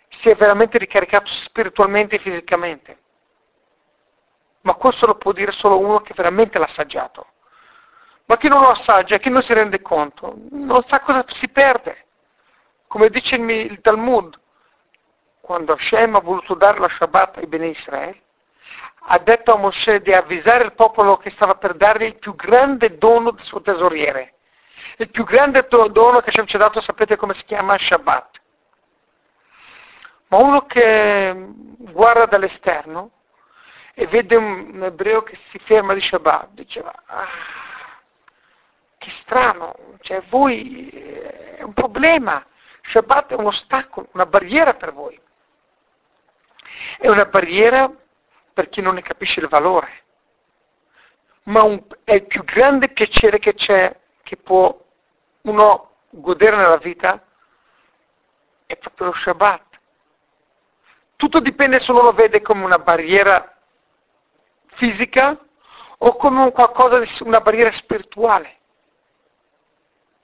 si 0.09 0.29
è 0.29 0.35
veramente 0.35 0.79
ricaricato 0.79 1.31
spiritualmente 1.31 2.15
e 2.15 2.19
fisicamente. 2.19 2.97
Ma 4.61 4.73
questo 4.73 5.05
lo 5.05 5.15
può 5.15 5.31
dire 5.31 5.51
solo 5.51 5.77
uno 5.77 6.01
che 6.01 6.15
veramente 6.15 6.57
l'ha 6.57 6.65
assaggiato. 6.65 7.27
Ma 8.25 8.37
chi 8.37 8.47
non 8.47 8.61
lo 8.61 8.69
assaggia, 8.69 9.19
chi 9.19 9.29
non 9.29 9.43
si 9.43 9.53
rende 9.53 9.79
conto, 9.79 10.35
non 10.49 10.83
sa 10.87 11.01
cosa 11.01 11.23
si 11.27 11.47
perde. 11.47 12.00
Come 12.91 13.07
dice 13.07 13.37
il 13.37 13.79
Talmud, 13.79 14.37
quando 15.39 15.71
Hashem 15.71 16.13
ha 16.13 16.19
voluto 16.19 16.55
dare 16.55 16.77
la 16.77 16.89
Shabbat 16.89 17.37
ai 17.37 17.47
Bene 17.47 17.67
Israele, 17.67 18.21
ha 19.03 19.17
detto 19.17 19.53
a 19.53 19.57
Mosè 19.57 20.01
di 20.01 20.11
avvisare 20.11 20.65
il 20.65 20.73
popolo 20.73 21.15
che 21.15 21.29
stava 21.29 21.55
per 21.55 21.75
dargli 21.75 22.03
il 22.03 22.17
più 22.17 22.35
grande 22.35 22.97
dono 22.97 23.31
del 23.31 23.45
suo 23.45 23.61
tesoriere. 23.61 24.33
Il 24.97 25.09
più 25.09 25.23
grande 25.23 25.65
dono 25.69 26.19
che 26.19 26.31
Hashem 26.31 26.45
ci 26.45 26.57
ha 26.57 26.59
dato, 26.59 26.81
sapete 26.81 27.15
come 27.15 27.33
si 27.33 27.45
chiama? 27.45 27.77
Shabbat. 27.77 28.41
Ma 30.27 30.37
uno 30.39 30.65
che 30.65 31.33
guarda 31.77 32.25
dall'esterno 32.25 33.11
e 33.93 34.05
vede 34.05 34.35
un 34.35 34.83
ebreo 34.83 35.23
che 35.23 35.37
si 35.47 35.59
ferma 35.59 35.93
di 35.93 36.01
Shabbat, 36.01 36.49
diceva, 36.49 36.91
ah, 37.05 37.27
che 38.97 39.11
strano, 39.11 39.77
cioè 40.01 40.21
voi 40.27 40.89
eh, 40.89 41.55
è 41.55 41.63
un 41.63 41.71
problema, 41.71 42.45
Shabbat 42.81 43.31
è 43.31 43.35
un 43.35 43.45
ostacolo, 43.45 44.09
una 44.13 44.25
barriera 44.25 44.73
per 44.73 44.93
voi. 44.93 45.19
È 46.97 47.07
una 47.07 47.25
barriera 47.25 47.91
per 48.53 48.69
chi 48.69 48.81
non 48.81 48.95
ne 48.95 49.01
capisce 49.01 49.39
il 49.39 49.47
valore. 49.47 50.03
Ma 51.43 51.63
un, 51.63 51.83
è 52.03 52.13
il 52.13 52.25
più 52.25 52.43
grande 52.43 52.89
piacere 52.89 53.39
che 53.39 53.53
c'è, 53.53 53.97
che 54.23 54.37
può 54.37 54.77
uno 55.41 55.95
godere 56.09 56.55
nella 56.55 56.77
vita, 56.77 57.23
è 58.65 58.77
proprio 58.77 59.07
lo 59.07 59.13
Shabbat. 59.13 59.79
Tutto 61.15 61.39
dipende 61.39 61.79
se 61.79 61.91
uno 61.91 62.01
lo 62.01 62.13
vede 62.13 62.41
come 62.41 62.63
una 62.63 62.79
barriera 62.79 63.55
fisica 64.73 65.37
o 65.97 66.15
come 66.15 66.51
qualcosa 66.51 66.99
di 66.99 67.09
una 67.21 67.41
barriera 67.41 67.71
spirituale. 67.71 68.57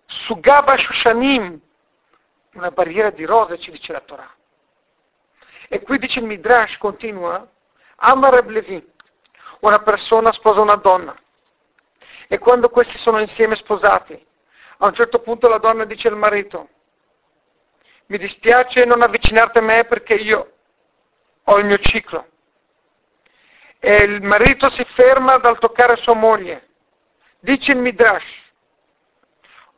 Su 0.05 0.39
Gaba 0.39 0.77
Shushanim, 0.77 1.59
una 2.57 2.71
barriera 2.71 3.11
di 3.11 3.23
rose, 3.23 3.59
ci 3.59 3.71
dice 3.71 3.91
la 3.91 4.01
Torah. 4.01 4.35
E 5.69 5.81
qui 5.81 5.97
dice 5.99 6.19
il 6.19 6.25
Midrash, 6.25 6.77
continua, 6.77 7.47
Amar 7.97 8.45
Levi, 8.45 8.93
una 9.61 9.79
persona 9.79 10.31
sposa 10.31 10.61
una 10.61 10.75
donna. 10.75 11.15
E 12.27 12.37
quando 12.39 12.69
questi 12.69 12.97
sono 12.97 13.19
insieme 13.19 13.55
sposati, 13.55 14.25
a 14.79 14.85
un 14.85 14.93
certo 14.93 15.19
punto 15.19 15.47
la 15.47 15.57
donna 15.57 15.85
dice 15.85 16.07
al 16.07 16.17
marito, 16.17 16.69
mi 18.07 18.17
dispiace 18.17 18.85
non 18.85 19.01
avvicinarti 19.01 19.57
a 19.57 19.61
me 19.61 19.85
perché 19.85 20.15
io 20.15 20.53
ho 21.43 21.57
il 21.59 21.65
mio 21.65 21.77
ciclo. 21.77 22.27
E 23.79 23.95
il 24.03 24.23
marito 24.23 24.69
si 24.69 24.83
ferma 24.83 25.37
dal 25.37 25.59
toccare 25.59 25.95
sua 25.97 26.13
moglie. 26.13 26.67
Dice 27.39 27.73
il 27.73 27.77
Midrash, 27.77 28.25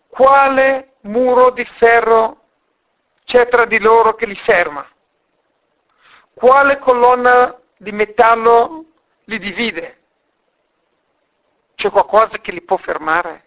quale 0.07 0.93
muro 1.01 1.51
di 1.51 1.65
ferro 1.65 2.38
c'è 3.29 3.47
tra 3.47 3.65
di 3.65 3.77
loro 3.77 4.15
che 4.15 4.25
li 4.25 4.33
ferma? 4.33 4.83
Quale 6.33 6.79
colonna 6.79 7.55
di 7.77 7.91
metallo 7.91 8.85
li 9.25 9.37
divide? 9.37 9.99
C'è 11.75 11.91
qualcosa 11.91 12.39
che 12.39 12.51
li 12.51 12.63
può 12.63 12.77
fermare? 12.77 13.45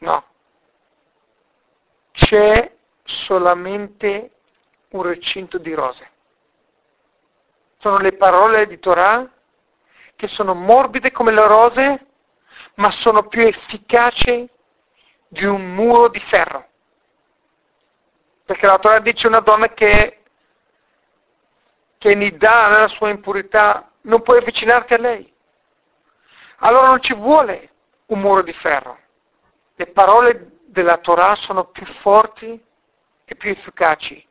No. 0.00 0.26
C'è 2.12 2.70
solamente 3.02 4.32
un 4.90 5.02
recinto 5.04 5.56
di 5.56 5.72
rose. 5.72 6.10
Sono 7.78 7.96
le 7.96 8.12
parole 8.12 8.66
di 8.66 8.78
Torah 8.78 9.26
che 10.16 10.28
sono 10.28 10.52
morbide 10.52 11.12
come 11.12 11.32
le 11.32 11.46
rose, 11.46 12.06
ma 12.74 12.90
sono 12.90 13.26
più 13.26 13.40
efficaci 13.40 14.46
di 15.28 15.46
un 15.46 15.74
muro 15.74 16.08
di 16.08 16.20
ferro. 16.20 16.72
Perché 18.44 18.66
la 18.66 18.78
Torah 18.78 18.98
dice 18.98 19.26
una 19.26 19.40
donna 19.40 19.68
che 19.68 20.24
che 22.04 22.14
Nidà 22.14 22.68
nella 22.68 22.88
sua 22.88 23.08
impurità, 23.08 23.90
non 24.02 24.20
puoi 24.20 24.36
avvicinarti 24.36 24.92
a 24.92 24.98
lei. 24.98 25.32
Allora 26.58 26.88
non 26.88 27.00
ci 27.00 27.14
vuole 27.14 27.70
un 28.08 28.20
muro 28.20 28.42
di 28.42 28.52
ferro. 28.52 28.98
Le 29.74 29.86
parole 29.86 30.58
della 30.66 30.98
Torah 30.98 31.34
sono 31.34 31.64
più 31.64 31.86
forti 31.86 32.62
e 33.24 33.34
più 33.36 33.48
efficaci. 33.48 34.22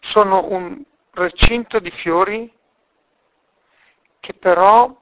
Sono 0.00 0.44
un 0.50 0.82
recinto 1.12 1.78
di 1.78 1.90
fiori 1.90 2.54
che 4.20 4.34
però 4.34 4.94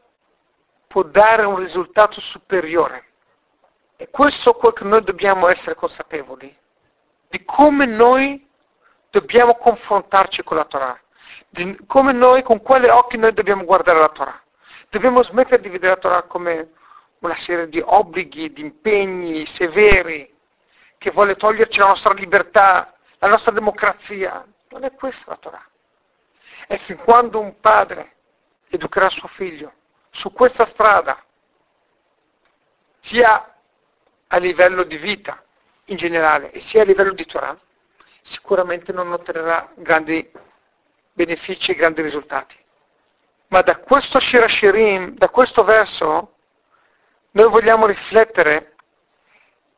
può 0.87 1.03
dare 1.03 1.43
un 1.43 1.57
risultato 1.57 2.21
superiore. 2.21 3.07
E 3.97 4.09
questo 4.09 4.51
è 4.51 4.57
quello 4.57 4.75
che 4.75 4.85
noi 4.85 5.03
dobbiamo 5.03 5.49
essere 5.49 5.75
consapevoli, 5.75 6.57
di 7.29 7.45
come 7.45 7.87
noi 7.87 8.49
dobbiamo 9.11 9.57
confrontarci 9.57 10.43
con 10.43 10.57
la 10.57 10.65
Torah 10.65 11.01
come 11.87 12.13
noi, 12.13 12.43
con 12.43 12.61
quali 12.61 12.89
occhi 12.89 13.17
noi 13.17 13.33
dobbiamo 13.33 13.65
guardare 13.65 13.99
la 13.99 14.09
Torah. 14.09 14.41
Dobbiamo 14.89 15.23
smettere 15.23 15.61
di 15.61 15.69
vedere 15.69 15.95
la 15.95 16.01
Torah 16.01 16.23
come 16.23 16.71
una 17.21 17.37
serie 17.37 17.69
di 17.69 17.83
obblighi, 17.85 18.53
di 18.53 18.61
impegni 18.63 19.47
severi, 19.47 20.33
che 20.97 21.11
vuole 21.11 21.37
toglierci 21.37 21.79
la 21.79 21.89
nostra 21.89 22.13
libertà, 22.13 22.95
la 23.19 23.29
nostra 23.29 23.53
democrazia. 23.53 24.45
Non 24.69 24.85
è 24.85 24.93
questa 24.95 25.31
la 25.31 25.37
Torah. 25.37 25.69
E 26.67 26.79
fin 26.79 26.97
quando 26.99 27.41
un 27.41 27.59
padre 27.61 28.15
educherà 28.69 29.09
suo 29.09 29.29
figlio 29.29 29.73
su 30.11 30.33
questa 30.33 30.67
strada, 30.67 31.23
sia 33.01 33.55
a 34.29 34.37
livello 34.39 34.85
di 34.85 34.97
vita 34.97 35.43
in 35.87 35.97
generale 35.97 36.53
e 36.53 36.61
sia 36.61 36.83
a 36.83 36.85
livello 36.85 37.13
di 37.13 37.25
Torah, 37.25 37.59
sicuramente 38.23 38.93
non 38.93 39.13
otterrà 39.13 39.71
grandi 39.75 40.31
benefici 41.13 41.71
e 41.71 41.75
grandi 41.75 42.03
risultati. 42.03 42.57
Ma 43.49 43.63
da 43.63 43.79
questo 43.79 44.21
Shirashirim, 44.21 45.17
da 45.17 45.29
questo 45.29 45.65
verso, 45.65 46.35
noi 47.33 47.49
vogliamo 47.49 47.87
riflettere 47.87 48.75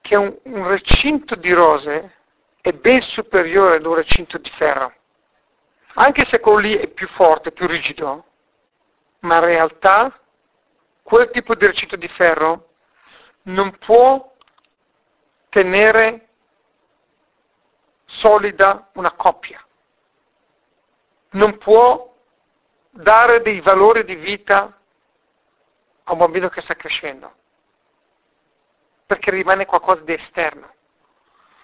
che 0.01 0.17
un, 0.17 0.37
un 0.43 0.69
recinto 0.69 1.35
di 1.35 1.53
rose 1.53 2.17
è 2.61 2.73
ben 2.73 3.01
superiore 3.01 3.77
ad 3.77 3.87
un 3.87 3.95
recinto 3.95 4.39
di 4.39 4.51
ferro. 4.51 4.95
Anche 5.95 6.25
se 6.25 6.41
quello 6.41 6.59
lì 6.59 6.75
è 6.75 6.89
più 6.89 7.07
forte, 7.09 7.53
più 7.53 7.67
rigido, 7.67 8.25
ma 9.21 9.37
in 9.37 9.45
realtà 9.45 10.21
quel 11.03 11.31
tipo 11.31 11.55
di 11.55 11.67
recinto 11.67 11.97
di 11.97 12.09
ferro 12.09 12.69
non 13.45 13.77
può 13.79 14.35
tenere 15.49 16.29
solida 18.13 18.89
una 18.95 19.13
coppia 19.13 19.65
non 21.33 21.59
può 21.59 22.11
dare 22.91 23.41
dei 23.43 23.61
valori 23.61 24.05
di 24.05 24.17
vita 24.17 24.79
a 26.05 26.13
un 26.13 26.19
bambino 26.19 26.49
che 26.49 26.61
sta 26.61 26.75
crescendo, 26.75 27.33
perché 29.07 29.31
rimane 29.31 29.67
qualcosa 29.67 30.03
di 30.03 30.13
esterno, 30.13 30.73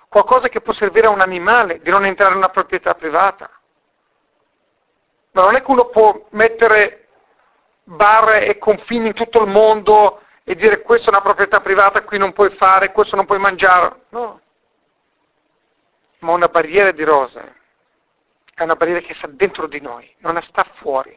qualcosa 0.08 0.48
che 0.48 0.60
può 0.60 0.72
servire 0.72 1.06
a 1.06 1.10
un 1.10 1.20
animale, 1.20 1.80
di 1.80 1.90
non 1.90 2.04
entrare 2.04 2.32
in 2.32 2.38
una 2.38 2.48
proprietà 2.48 2.94
privata. 2.94 3.50
Ma 5.32 5.44
non 5.44 5.56
è 5.56 5.62
che 5.62 5.70
uno 5.70 5.86
può 5.86 6.26
mettere 6.30 7.08
barre 7.84 8.46
e 8.46 8.58
confini 8.58 9.08
in 9.08 9.14
tutto 9.14 9.42
il 9.42 9.50
mondo 9.50 10.22
e 10.44 10.54
dire 10.54 10.80
questa 10.80 11.06
è 11.06 11.10
una 11.10 11.20
proprietà 11.20 11.60
privata, 11.60 12.02
qui 12.04 12.16
non 12.16 12.32
puoi 12.32 12.50
fare, 12.50 12.92
questo 12.92 13.16
non 13.16 13.26
puoi 13.26 13.38
mangiare. 13.38 14.04
No. 14.10 14.40
Ma 16.20 16.32
una 16.32 16.48
barriera 16.48 16.90
di 16.90 17.04
rose 17.04 17.56
è 18.54 18.62
una 18.64 18.74
barriera 18.74 19.00
che 19.00 19.14
sta 19.14 19.28
dentro 19.28 19.68
di 19.68 19.80
noi, 19.80 20.12
non 20.18 20.40
sta 20.42 20.64
fuori. 20.74 21.16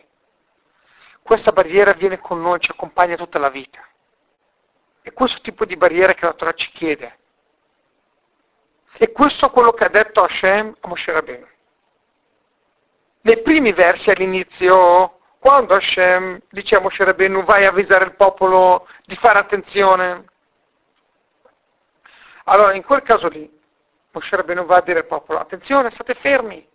Questa 1.24 1.52
barriera 1.52 1.94
viene 1.94 2.20
con 2.20 2.40
noi, 2.40 2.60
ci 2.60 2.70
accompagna 2.72 3.16
tutta 3.16 3.40
la 3.40 3.50
vita. 3.50 3.84
È 5.02 5.12
questo 5.14 5.42
tipo 5.42 5.66
di 5.66 5.76
barriera 5.76 6.14
che 6.14 6.26
la 6.26 6.34
Torah 6.34 6.54
ci 6.54 6.70
chiede. 6.72 7.18
E 8.98 9.12
questo 9.12 9.48
è 9.48 9.52
quello 9.52 9.72
che 9.72 9.86
ha 9.86 9.90
detto 9.90 10.22
Hashem 10.22 10.76
a 10.80 10.88
Moshe 10.88 11.12
Rabbeinu. 11.12 11.48
Nei 13.22 13.42
primi 13.42 13.72
versi 13.72 14.12
all'inizio, 14.12 15.20
quando 15.40 15.74
Hashem 15.74 16.42
dice 16.50 16.76
a 16.76 16.80
Moshe 16.80 17.04
Rabbeinu 17.04 17.44
vai 17.44 17.66
a 17.66 17.70
avvisare 17.70 18.06
il 18.06 18.16
popolo 18.16 18.88
di 19.06 19.16
fare 19.16 19.40
attenzione, 19.40 20.26
allora 22.46 22.74
in 22.74 22.84
quel 22.84 23.02
caso 23.02 23.28
lì 23.28 23.60
Moshe 24.12 24.36
Rabbeinu 24.36 24.66
va 24.66 24.78
a 24.78 24.82
dire 24.82 25.00
al 25.00 25.06
popolo 25.06 25.40
attenzione, 25.40 25.90
state 25.90 26.14
fermi, 26.16 26.68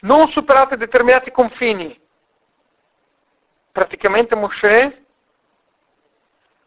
non 0.00 0.28
superate 0.28 0.76
determinati 0.76 1.30
confini. 1.30 1.98
Praticamente 3.72 4.34
Mosè 4.34 5.02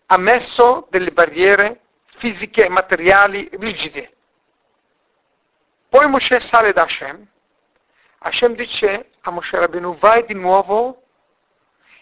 ha 0.07 0.17
messo 0.17 0.88
delle 0.89 1.11
barriere 1.11 1.82
fisiche 2.17 2.65
e 2.65 2.69
materiali 2.69 3.47
rigide. 3.53 4.15
Poi 5.89 6.07
Moshe 6.07 6.39
sale 6.39 6.73
da 6.73 6.84
Hashem. 6.84 7.27
Hashem 8.19 8.55
dice 8.55 9.11
a 9.21 9.32
Moshe 9.32 9.57
Rabbeinu, 9.57 9.95
vai 9.97 10.25
di 10.25 10.34
nuovo 10.34 11.03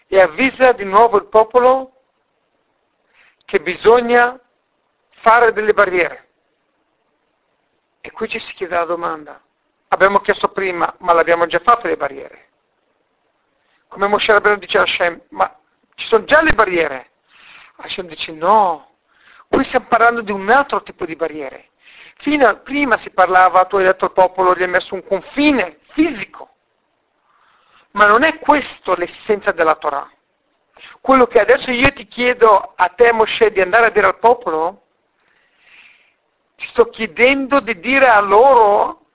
e 0.08 0.20
avvisa 0.20 0.72
di 0.72 0.86
nuovo 0.86 1.18
il 1.18 1.28
popolo 1.28 1.92
che 3.46 3.60
bisogna 3.60 4.40
fare 5.10 5.52
delle 5.52 5.74
barriere. 5.74 6.27
E 8.02 8.12
qui 8.12 8.28
ci 8.28 8.40
si 8.40 8.54
chiede 8.54 8.76
la 8.76 8.86
domanda. 8.86 9.42
Abbiamo 9.90 10.20
chiesto 10.20 10.50
prima, 10.50 10.94
ma 11.00 11.14
l'abbiamo 11.14 11.46
già 11.46 11.60
fatte 11.60 11.88
le 11.88 11.98
barriere. 11.98 12.50
Come 13.88 14.08
Moshe 14.08 14.34
Rabbeinu 14.34 14.58
dice 14.58 14.78
a 14.78 14.82
Hashem, 14.82 15.22
ma 15.30 15.58
ci 15.96 16.06
sono 16.06 16.26
già 16.26 16.42
le 16.42 16.54
barriere. 16.54 17.12
Hashem 17.78 18.08
dice 18.08 18.32
no, 18.32 18.96
qui 19.48 19.64
stiamo 19.64 19.86
parlando 19.88 20.22
di 20.22 20.32
un 20.32 20.50
altro 20.50 20.84
tipo 20.84 21.06
di 21.06 21.16
barriere. 21.16 21.70
Fino 22.18 22.48
a, 22.48 22.56
prima 22.56 22.98
si 22.98 23.12
parlava, 23.12 23.66
tu 23.66 23.78
hai 23.78 23.84
detto 23.84 24.06
al 24.06 24.14
popolo, 24.14 24.56
gli 24.56 24.64
hai 24.64 24.68
messo 24.68 24.94
un 24.94 25.06
confine 25.06 25.80
fisico. 25.92 26.50
Ma 27.92 28.08
non 28.08 28.24
è 28.24 28.40
questo 28.40 28.96
l'essenza 28.96 29.52
della 29.52 29.76
Torah. 29.76 30.10
Quello 31.00 31.28
che 31.28 31.40
adesso 31.40 31.72
io 31.72 31.92
ti 31.94 32.08
chiedo 32.08 32.74
a 32.76 32.90
te, 32.90 33.12
Moshe, 33.14 33.52
di 33.52 33.62
andare 33.62 33.88
a 33.88 33.90
dire 33.90 34.08
al 34.08 34.20
popolo, 34.20 34.87
ti 36.58 36.66
sto 36.66 36.90
chiedendo 36.90 37.60
di 37.60 37.80
dire 37.80 38.08
a 38.08 38.20
loro 38.20 39.06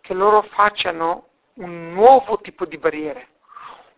che 0.00 0.14
loro 0.14 0.42
facciano 0.42 1.28
un 1.54 1.92
nuovo 1.92 2.38
tipo 2.40 2.64
di 2.64 2.76
barriere, 2.76 3.28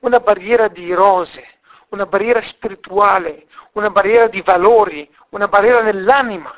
una 0.01 0.21
barriera 0.21 0.69
di 0.69 0.93
rose, 0.93 1.43
una 1.89 2.05
barriera 2.05 2.43
spirituale, 2.43 3.47
una 3.73 3.89
barriera 3.89 4.27
di 4.27 4.43
valori, 4.43 5.11
una 5.31 5.49
barriera 5.49 5.81
nell'anima. 5.81 6.55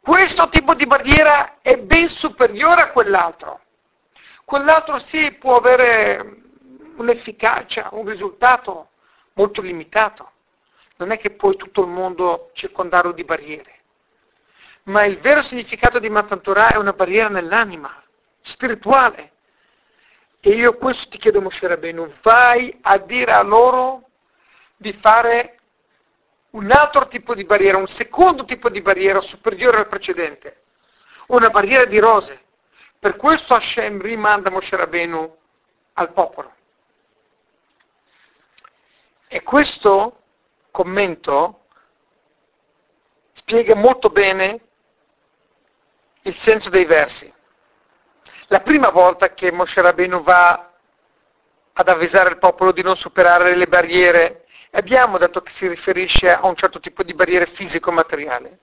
Questo 0.00 0.48
tipo 0.48 0.74
di 0.74 0.84
barriera 0.84 1.58
è 1.62 1.78
ben 1.78 2.08
superiore 2.08 2.82
a 2.82 2.90
quell'altro. 2.90 3.60
Quell'altro 4.44 4.98
sì 4.98 5.30
può 5.34 5.54
avere 5.54 6.38
un'efficacia, 6.96 7.90
un 7.92 8.04
risultato 8.04 8.88
molto 9.34 9.60
limitato. 9.60 10.28
Non 10.96 11.12
è 11.12 11.18
che 11.18 11.30
puoi 11.30 11.54
tutto 11.56 11.82
il 11.82 11.88
mondo 11.88 12.50
circondarlo 12.52 13.12
di 13.12 13.22
barriere. 13.22 13.81
Ma 14.84 15.04
il 15.04 15.18
vero 15.20 15.42
significato 15.42 15.98
di 15.98 16.08
Matan 16.08 16.40
Torah 16.40 16.70
è 16.70 16.76
una 16.76 16.92
barriera 16.92 17.28
nell'anima, 17.28 18.02
spirituale. 18.40 19.30
E 20.40 20.50
io 20.50 20.76
questo 20.76 21.08
ti 21.08 21.18
chiedo, 21.18 21.40
Moshe 21.40 21.68
Rabbeinu, 21.68 22.12
vai 22.22 22.76
a 22.82 22.98
dire 22.98 23.30
a 23.30 23.42
loro 23.42 24.08
di 24.76 24.92
fare 24.94 25.60
un 26.50 26.70
altro 26.72 27.06
tipo 27.06 27.34
di 27.34 27.44
barriera, 27.44 27.76
un 27.76 27.86
secondo 27.86 28.44
tipo 28.44 28.68
di 28.68 28.82
barriera 28.82 29.20
superiore 29.20 29.78
al 29.78 29.88
precedente, 29.88 30.62
una 31.28 31.48
barriera 31.50 31.84
di 31.84 31.98
rose. 32.00 32.40
Per 32.98 33.14
questo 33.14 33.54
Hashem 33.54 34.00
rimanda 34.00 34.50
Moshe 34.50 34.76
Rabbeinu 34.76 35.36
al 35.94 36.12
popolo. 36.12 36.54
E 39.28 39.42
questo 39.42 40.22
commento 40.72 41.66
spiega 43.32 43.74
molto 43.74 44.10
bene 44.10 44.60
il 46.22 46.36
senso 46.36 46.70
dei 46.70 46.84
versi. 46.84 47.32
La 48.46 48.60
prima 48.60 48.90
volta 48.90 49.32
che 49.32 49.50
Moshe 49.50 49.80
Rabbeinu 49.80 50.22
va 50.22 50.70
ad 51.72 51.88
avvisare 51.88 52.30
il 52.30 52.38
popolo 52.38 52.72
di 52.72 52.82
non 52.82 52.96
superare 52.96 53.54
le 53.54 53.66
barriere, 53.66 54.44
abbiamo 54.72 55.18
detto 55.18 55.42
che 55.42 55.50
si 55.52 55.66
riferisce 55.66 56.30
a 56.30 56.46
un 56.46 56.54
certo 56.54 56.80
tipo 56.80 57.02
di 57.02 57.14
barriere 57.14 57.46
fisico-materiale. 57.46 58.58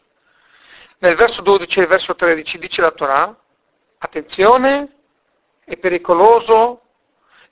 Nel 1.00 1.16
verso 1.16 1.42
12 1.42 1.80
e 1.80 1.86
verso 1.88 2.16
13 2.16 2.58
dice 2.60 2.82
la 2.82 2.92
Torah, 2.92 3.36
attenzione, 3.98 4.96
è 5.64 5.78
pericoloso 5.78 6.82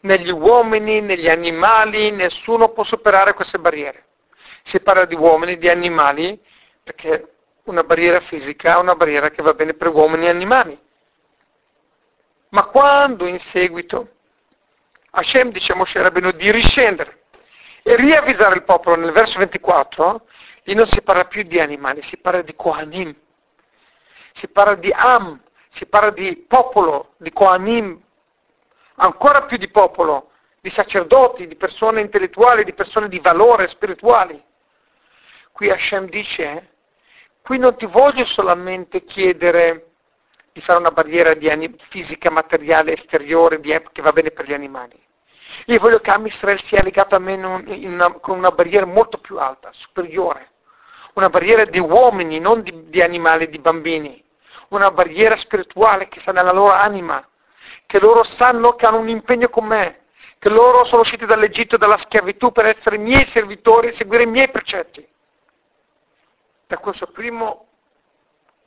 negli 0.01 0.31
uomini, 0.31 1.01
negli 1.01 1.29
animali, 1.29 2.11
nessuno 2.11 2.69
può 2.69 2.83
superare 2.83 3.33
queste 3.33 3.57
barriere. 3.57 4.05
Si 4.63 4.79
parla 4.81 5.05
di 5.05 5.15
uomini, 5.15 5.57
di 5.57 5.69
animali, 5.69 6.39
perché 6.83 7.36
una 7.67 7.83
barriera 7.83 8.19
fisica 8.21 8.79
una 8.79 8.95
barriera 8.95 9.29
che 9.29 9.41
va 9.41 9.53
bene 9.53 9.73
per 9.73 9.89
uomini 9.89 10.25
e 10.25 10.29
animali. 10.29 10.79
Ma 12.49 12.65
quando 12.65 13.25
in 13.25 13.39
seguito 13.39 14.09
Hashem 15.11 15.51
dice 15.51 15.73
a 15.73 15.75
Moshe 15.75 16.01
Rabbeinu 16.01 16.31
di 16.31 16.51
riscendere 16.51 17.23
e 17.83 17.95
riavvisare 17.95 18.55
il 18.55 18.63
popolo 18.63 18.95
nel 18.95 19.11
verso 19.11 19.39
24, 19.39 20.27
lì 20.63 20.73
non 20.73 20.87
si 20.87 21.01
parla 21.01 21.25
più 21.25 21.43
di 21.43 21.59
animali, 21.59 22.01
si 22.01 22.17
parla 22.17 22.41
di 22.41 22.55
Kohanim, 22.55 23.15
si 24.33 24.47
parla 24.49 24.75
di 24.75 24.91
Am, 24.93 25.41
si 25.69 25.85
parla 25.85 26.11
di 26.11 26.35
popolo, 26.47 27.13
di 27.17 27.31
Kohanim, 27.31 28.01
ancora 28.95 29.43
più 29.43 29.57
di 29.57 29.69
popolo, 29.69 30.31
di 30.59 30.69
sacerdoti, 30.69 31.47
di 31.47 31.55
persone 31.55 32.01
intellettuali, 32.01 32.63
di 32.63 32.73
persone 32.73 33.07
di 33.07 33.19
valore 33.19 33.67
spirituali. 33.67 34.41
Qui 35.51 35.69
Hashem 35.69 36.09
dice, 36.09 36.71
qui 37.47 37.57
non 37.59 37.77
ti 37.77 37.85
voglio 37.85 38.25
solamente 38.25 39.05
chiedere 39.05 39.91
di 40.51 40.59
fare 40.59 40.79
una 40.79 40.91
barriera 40.91 41.29
anim- 41.49 41.79
fisica, 41.87 42.29
materiale, 42.29 42.91
esteriore, 42.91 43.61
di, 43.61 43.73
che 43.93 44.01
va 44.01 44.11
bene 44.11 44.31
per 44.31 44.45
gli 44.45 44.53
animali. 44.53 45.01
Io 45.67 45.79
voglio 45.79 45.99
che 45.99 46.11
Amisrael 46.11 46.61
sia 46.61 46.83
legato 46.83 47.15
a 47.15 47.19
me 47.19 47.35
una, 47.35 48.11
con 48.19 48.37
una 48.37 48.51
barriera 48.51 48.85
molto 48.85 49.19
più 49.19 49.37
alta, 49.37 49.69
superiore. 49.71 50.49
Una 51.13 51.29
barriera 51.29 51.63
di 51.63 51.79
uomini, 51.79 52.37
non 52.37 52.63
di, 52.63 52.89
di 52.89 53.01
animali, 53.01 53.47
di 53.47 53.59
bambini. 53.59 54.21
Una 54.69 54.91
barriera 54.91 55.37
spirituale 55.37 56.09
che 56.09 56.19
sta 56.19 56.33
nella 56.33 56.51
loro 56.51 56.73
anima, 56.73 57.25
che 57.85 57.97
loro 58.01 58.25
sanno 58.25 58.75
che 58.75 58.85
hanno 58.85 58.99
un 58.99 59.07
impegno 59.07 59.47
con 59.47 59.63
me, 59.63 60.01
che 60.37 60.49
loro 60.49 60.83
sono 60.83 60.99
usciti 60.99 61.25
dall'Egitto, 61.25 61.77
dalla 61.77 61.97
schiavitù 61.97 62.51
per 62.51 62.65
essere 62.65 62.97
miei 62.97 63.25
servitori 63.25 63.87
e 63.87 63.93
seguire 63.93 64.23
i 64.23 64.27
miei 64.27 64.49
precetti. 64.49 65.07
Da 66.67 66.77
questo 66.77 67.07
primo 67.07 67.67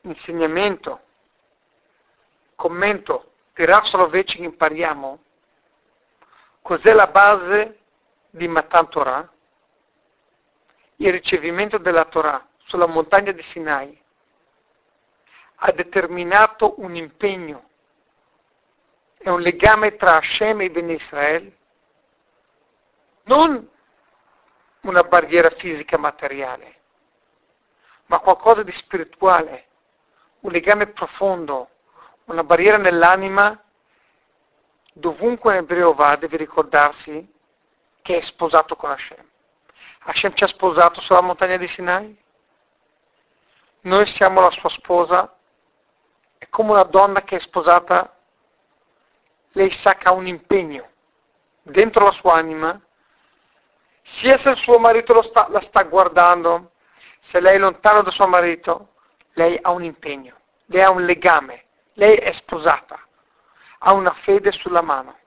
insegnamento, 0.02 1.00
commento 2.54 3.32
di 3.54 3.64
Rav 3.64 3.84
Soloveitchik 3.84 4.40
impariamo 4.40 5.22
cos'è 6.62 6.92
la 6.92 7.06
base 7.08 7.78
di 8.30 8.48
Matan 8.48 8.88
Torah? 8.88 9.32
Il 10.96 11.12
ricevimento 11.12 11.78
della 11.78 12.06
Torah 12.06 12.46
sulla 12.64 12.86
montagna 12.86 13.32
di 13.32 13.42
Sinai 13.42 13.98
ha 15.56 15.72
determinato 15.72 16.80
un 16.80 16.96
impegno 16.96 17.68
è 19.22 19.28
un 19.28 19.42
legame 19.42 19.96
tra 19.96 20.16
Hashem 20.16 20.62
e 20.62 20.70
Ben 20.70 20.88
Israel, 20.88 21.54
non 23.24 23.68
una 24.80 25.02
barriera 25.02 25.50
fisica 25.50 25.98
materiale, 25.98 26.79
ma 28.10 28.18
qualcosa 28.18 28.64
di 28.64 28.72
spirituale, 28.72 29.66
un 30.40 30.50
legame 30.50 30.88
profondo, 30.88 31.68
una 32.24 32.42
barriera 32.42 32.76
nell'anima, 32.76 33.56
dovunque 34.92 35.52
un 35.52 35.58
ebreo 35.58 35.94
va 35.94 36.16
deve 36.16 36.36
ricordarsi 36.36 37.32
che 38.02 38.18
è 38.18 38.20
sposato 38.20 38.74
con 38.74 38.90
Hashem. 38.90 39.24
Hashem 40.00 40.34
ci 40.34 40.42
ha 40.42 40.48
sposato 40.48 41.00
sulla 41.00 41.20
montagna 41.20 41.56
di 41.56 41.68
Sinai, 41.68 42.18
noi 43.82 44.06
siamo 44.06 44.40
la 44.40 44.50
sua 44.50 44.70
sposa, 44.70 45.32
è 46.36 46.48
come 46.48 46.72
una 46.72 46.82
donna 46.82 47.22
che 47.22 47.36
è 47.36 47.38
sposata. 47.38 48.16
Lei 49.52 49.70
sa 49.70 49.94
che 49.94 50.08
ha 50.08 50.12
un 50.12 50.26
impegno 50.26 50.88
dentro 51.62 52.04
la 52.04 52.12
sua 52.12 52.34
anima, 52.34 52.80
sia 54.02 54.36
se 54.36 54.50
il 54.50 54.56
suo 54.56 54.80
marito 54.80 55.22
sta, 55.22 55.46
la 55.48 55.60
sta 55.60 55.84
guardando, 55.84 56.69
se 57.20 57.40
lei 57.40 57.56
è 57.56 57.58
lontano 57.58 58.02
da 58.02 58.10
suo 58.10 58.26
marito, 58.26 58.94
lei 59.34 59.58
ha 59.60 59.70
un 59.70 59.84
impegno, 59.84 60.36
lei 60.66 60.82
ha 60.82 60.90
un 60.90 61.04
legame, 61.04 61.64
lei 61.94 62.16
è 62.16 62.32
sposata, 62.32 62.98
ha 63.78 63.92
una 63.92 64.12
fede 64.12 64.52
sulla 64.52 64.82
mano. 64.82 65.18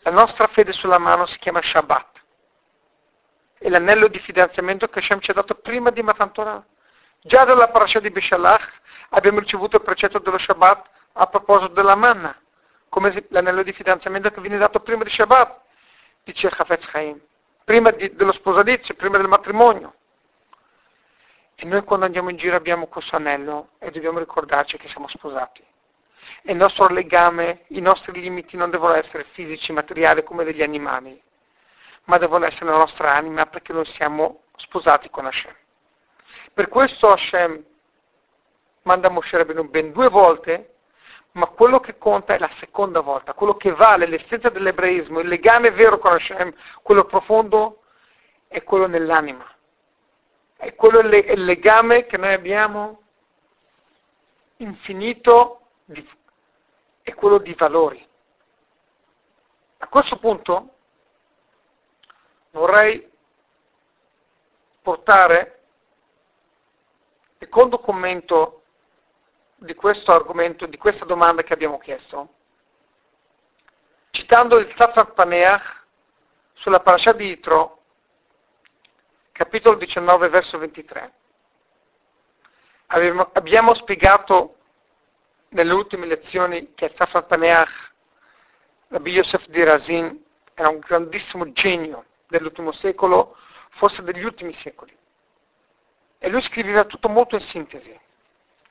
La 0.00 0.10
nostra 0.10 0.46
fede 0.46 0.72
sulla 0.72 0.98
mano 0.98 1.26
si 1.26 1.38
chiama 1.38 1.60
Shabbat. 1.60 2.22
È 3.58 3.68
l'anello 3.68 4.06
di 4.06 4.20
fidanzamento 4.20 4.88
che 4.88 5.00
Hashem 5.00 5.20
ci 5.20 5.30
ha 5.30 5.34
dato 5.34 5.54
prima 5.56 5.90
di 5.90 6.02
Matan 6.02 6.32
Torah. 6.32 6.64
Già 7.22 7.44
dalla 7.44 7.68
parasha 7.68 7.98
di 7.98 8.10
Bishalach 8.10 8.80
abbiamo 9.10 9.40
ricevuto 9.40 9.76
il 9.76 9.82
precetto 9.82 10.20
dello 10.20 10.38
Shabbat 10.38 10.88
a 11.14 11.26
proposito 11.26 11.72
della 11.72 11.96
manna 11.96 12.38
come 12.88 13.26
l'anello 13.28 13.62
di 13.62 13.72
fidanzamento 13.72 14.30
che 14.30 14.40
viene 14.40 14.58
dato 14.58 14.80
prima 14.80 15.02
di 15.02 15.10
Shabbat, 15.10 15.60
dice 16.24 16.48
Hafez 16.48 16.86
Chaim, 16.86 17.20
prima 17.64 17.90
di, 17.90 18.14
dello 18.14 18.32
sposalizio, 18.32 18.94
prima 18.94 19.18
del 19.18 19.28
matrimonio. 19.28 19.94
E 21.58 21.64
noi 21.64 21.82
quando 21.84 22.04
andiamo 22.04 22.28
in 22.28 22.36
giro 22.36 22.54
abbiamo 22.54 22.86
questo 22.86 23.16
anello 23.16 23.70
e 23.78 23.90
dobbiamo 23.90 24.18
ricordarci 24.18 24.76
che 24.76 24.88
siamo 24.88 25.08
sposati. 25.08 25.64
E 26.42 26.52
il 26.52 26.58
nostro 26.58 26.86
legame, 26.88 27.64
i 27.68 27.80
nostri 27.80 28.20
limiti 28.20 28.58
non 28.58 28.68
devono 28.68 28.92
essere 28.92 29.24
fisici, 29.32 29.72
materiali 29.72 30.22
come 30.22 30.44
degli 30.44 30.62
animali, 30.62 31.20
ma 32.04 32.18
devono 32.18 32.44
essere 32.44 32.66
la 32.66 32.76
nostra 32.76 33.14
anima 33.14 33.46
perché 33.46 33.72
noi 33.72 33.86
siamo 33.86 34.42
sposati 34.56 35.08
con 35.08 35.24
Hashem. 35.24 35.54
Per 36.52 36.68
questo 36.68 37.10
Hashem 37.10 37.64
manda 38.82 39.08
Moshe 39.08 39.38
Rabbeinu 39.38 39.68
ben 39.68 39.92
due 39.92 40.10
volte, 40.10 40.74
ma 41.32 41.46
quello 41.46 41.80
che 41.80 41.96
conta 41.96 42.34
è 42.34 42.38
la 42.38 42.50
seconda 42.50 43.00
volta, 43.00 43.32
quello 43.32 43.56
che 43.56 43.72
vale 43.72 44.06
l'essenza 44.06 44.50
dell'ebraismo, 44.50 45.20
il 45.20 45.28
legame 45.28 45.70
vero 45.70 45.98
con 45.98 46.12
Hashem, 46.12 46.52
quello 46.82 47.04
profondo, 47.04 47.82
è 48.46 48.62
quello 48.62 48.86
nell'anima. 48.86 49.55
È 50.56 50.74
quello 50.74 51.00
il 51.00 51.44
legame 51.44 52.06
che 52.06 52.16
noi 52.16 52.32
abbiamo 52.32 53.02
infinito, 54.56 55.60
di, 55.84 56.08
è 57.02 57.14
quello 57.14 57.38
di 57.38 57.54
valori. 57.54 58.04
A 59.78 59.88
questo 59.88 60.18
punto 60.18 60.74
vorrei 62.50 63.12
portare 64.80 65.60
il 67.32 67.36
secondo 67.38 67.78
commento 67.78 68.62
di 69.56 69.74
questo 69.74 70.12
argomento, 70.12 70.66
di 70.66 70.78
questa 70.78 71.04
domanda 71.04 71.42
che 71.42 71.52
abbiamo 71.52 71.78
chiesto, 71.78 72.34
citando 74.10 74.58
il 74.58 74.72
Tzafat 74.72 75.12
Paneach 75.12 75.84
sulla 76.54 76.80
parasha 76.80 77.12
di 77.12 77.30
Itro, 77.30 77.75
capitolo 79.36 79.76
19, 79.76 80.28
verso 80.30 80.56
23. 80.56 81.12
Abbiamo, 82.86 83.30
abbiamo 83.34 83.74
spiegato 83.74 84.56
nelle 85.50 85.74
ultime 85.74 86.06
lezioni 86.06 86.72
che 86.74 86.90
Tzafat 86.90 87.26
Paneach, 87.26 87.92
Rabbi 88.88 89.10
Yosef 89.12 89.46
di 89.48 89.62
Razin, 89.62 90.24
era 90.54 90.70
un 90.70 90.78
grandissimo 90.78 91.52
genio 91.52 92.06
dell'ultimo 92.28 92.72
secolo, 92.72 93.36
forse 93.70 94.02
degli 94.02 94.24
ultimi 94.24 94.54
secoli. 94.54 94.96
E 96.18 96.28
lui 96.30 96.40
scriveva 96.40 96.84
tutto 96.84 97.10
molto 97.10 97.34
in 97.34 97.42
sintesi. 97.42 98.00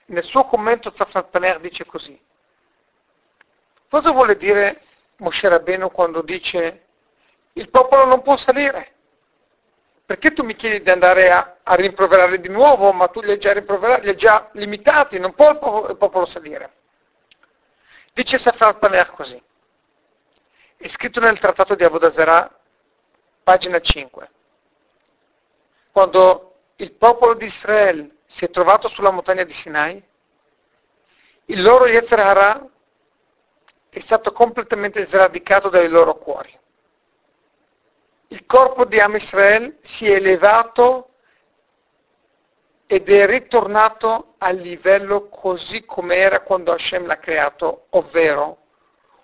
Nel 0.08 0.24
suo 0.24 0.46
commento 0.46 0.92
Zafran 0.96 1.30
Paner 1.30 1.60
dice 1.60 1.86
così. 1.86 2.20
Cosa 3.88 4.12
vuole 4.12 4.36
dire 4.36 4.82
Moshe 5.18 5.48
Rabbeinu 5.48 5.92
quando 5.92 6.24
dice 6.24 6.86
il 7.54 7.70
popolo 7.70 8.06
non 8.06 8.24
può 8.24 8.36
salire? 8.36 8.95
Perché 10.06 10.34
tu 10.34 10.44
mi 10.44 10.56
chiedi 10.56 10.84
di 10.84 10.90
andare 10.92 11.32
a, 11.32 11.58
a 11.64 11.76
rimproverare 11.76 12.40
di 12.40 12.50
nuovo, 12.50 12.92
ma 12.92 13.08
tu 13.08 13.22
li 13.22 13.32
hai 13.32 13.40
già 13.40 13.54
rimproverati, 13.54 14.04
li 14.04 14.10
hai 14.10 14.16
già 14.16 14.50
limitati, 14.54 15.18
non 15.18 15.34
può 15.34 15.50
il 15.50 15.58
popolo, 15.58 15.90
il 15.90 15.98
popolo 15.98 16.26
salire. 16.26 16.74
Dice 18.14 18.38
Safran 18.38 18.78
Paner 18.78 19.10
così. 19.12 19.42
È 20.78 20.88
scritto 20.90 21.20
nel 21.20 21.40
trattato 21.40 21.74
di 21.74 21.84
Avodazerà, 21.84 22.50
pagina 23.44 23.80
5. 23.80 24.30
Quando 25.92 26.56
il 26.76 26.92
popolo 26.94 27.34
di 27.34 27.46
Israele 27.46 28.18
si 28.28 28.46
è 28.46 28.50
trovato 28.52 28.88
sulla 28.90 29.12
montagna 29.12 29.44
di 29.44 29.54
Sinai, 29.54 30.04
il 31.46 31.62
loro 31.62 31.88
Yetzer 31.88 32.20
Hara 32.20 32.68
è 33.90 34.00
stato 34.02 34.32
completamente 34.32 35.06
sradicato 35.08 35.70
dai 35.70 35.88
loro 35.88 36.16
cuori. 36.16 36.56
Il 38.28 38.46
corpo 38.46 38.86
di 38.86 39.00
Am 39.00 39.16
Israel 39.16 39.78
si 39.82 40.10
è 40.10 40.16
elevato 40.16 41.10
ed 42.88 43.10
è 43.10 43.26
ritornato 43.26 44.36
al 44.40 44.58
livello 44.58 45.28
così 45.30 45.86
come 45.86 46.16
era 46.16 46.42
quando 46.42 46.72
Hashem 46.72 47.06
l'ha 47.06 47.18
creato, 47.18 47.86
ovvero 47.90 48.64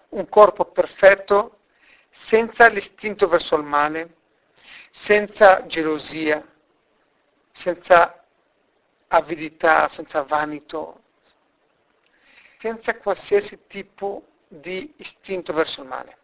un 0.09 0.27
corpo 0.29 0.65
perfetto, 0.65 1.59
senza 2.09 2.67
l'istinto 2.67 3.27
verso 3.27 3.55
il 3.55 3.63
male, 3.63 4.15
senza 4.91 5.65
gelosia, 5.65 6.45
senza 7.51 8.23
avidità, 9.07 9.87
senza 9.89 10.23
vanito, 10.23 11.01
senza 12.59 12.95
qualsiasi 12.97 13.67
tipo 13.67 14.25
di 14.47 14.93
istinto 14.97 15.53
verso 15.53 15.81
il 15.81 15.87
male. 15.87 16.17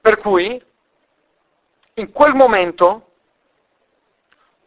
Per 0.00 0.18
cui, 0.18 0.62
in 1.98 2.12
quel 2.12 2.34
momento, 2.34 3.12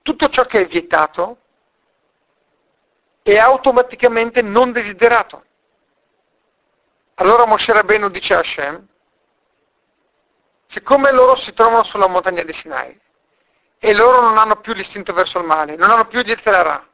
tutto 0.02 0.30
ciò 0.30 0.46
che 0.46 0.62
è 0.62 0.66
vietato 0.66 1.38
è 3.22 3.38
automaticamente 3.38 4.42
non 4.42 4.72
desiderato. 4.72 5.44
Allora 7.16 7.46
Moshe 7.46 7.72
Rabbeinu 7.72 8.10
dice 8.10 8.34
a 8.34 8.40
Hashem, 8.40 8.88
siccome 10.66 11.12
loro 11.12 11.36
si 11.36 11.54
trovano 11.54 11.84
sulla 11.84 12.08
montagna 12.08 12.42
di 12.44 12.54
Sinai, 12.54 13.00
e 13.78 13.94
loro 13.94 14.22
non 14.22 14.38
hanno 14.38 14.56
più 14.58 14.74
l'istinto 14.74 15.14
verso 15.14 15.38
il 15.38 15.46
male, 15.46 15.76
non 15.76 15.92
hanno 15.92 16.08
più 16.08 16.20
il 16.20 16.42
Ra. 16.44 16.88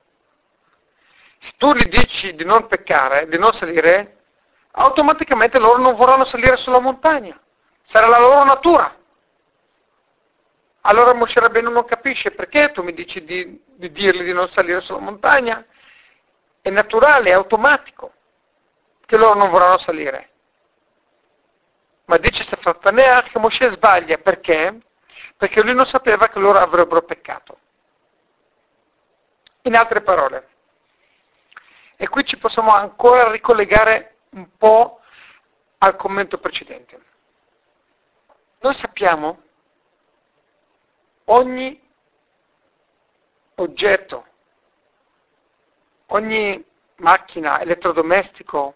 Se 1.38 1.53
tu 1.57 1.73
gli 1.73 1.88
dici 1.88 2.36
di 2.36 2.43
non 2.43 2.67
peccare, 2.67 3.27
di 3.27 3.38
non 3.38 3.53
salire, 3.53 4.23
automaticamente 4.71 5.59
loro 5.59 5.81
non 5.81 5.95
vorranno 5.95 6.25
salire 6.25 6.57
sulla 6.57 6.79
montagna. 6.79 7.39
Sarà 7.83 8.07
la 8.07 8.19
loro 8.19 8.43
natura. 8.43 9.03
Allora 10.88 11.13
Moshe 11.13 11.39
Rabbeinu 11.39 11.69
non 11.69 11.86
capisce 11.86 12.31
perché 12.31 12.71
tu 12.71 12.83
mi 12.83 12.93
dici 12.93 13.23
di, 13.23 13.61
di 13.65 13.91
dirgli 13.91 14.23
di 14.23 14.33
non 14.33 14.49
salire 14.49 14.81
sulla 14.81 14.99
montagna. 14.99 15.65
È 16.61 16.69
naturale, 16.69 17.29
è 17.29 17.33
automatico 17.33 18.13
che 19.05 19.17
loro 19.17 19.36
non 19.36 19.49
vorranno 19.49 19.77
salire. 19.77 20.29
Ma 22.05 22.17
dice 22.17 22.43
Stefantanea 22.43 23.23
che 23.23 23.39
Moshe 23.39 23.69
sbaglia 23.71 24.17
perché? 24.17 24.79
perché 25.38 25.61
lui 25.61 25.73
non 25.73 25.86
sapeva 25.86 26.29
che 26.29 26.39
loro 26.39 26.59
avrebbero 26.59 27.01
peccato. 27.01 27.59
In 29.63 29.75
altre 29.75 30.01
parole, 30.01 30.49
e 31.95 32.07
qui 32.07 32.23
ci 32.25 32.38
possiamo 32.38 32.71
ancora 32.73 33.31
ricollegare 33.31 34.17
un 34.31 34.47
po' 34.57 35.01
al 35.79 35.95
commento 35.95 36.38
precedente. 36.38 37.01
Noi 38.59 38.73
sappiamo 38.73 39.43
ogni 41.26 41.82
oggetto, 43.55 44.26
ogni 46.07 46.63
macchina, 46.97 47.59
elettrodomestico 47.59 48.76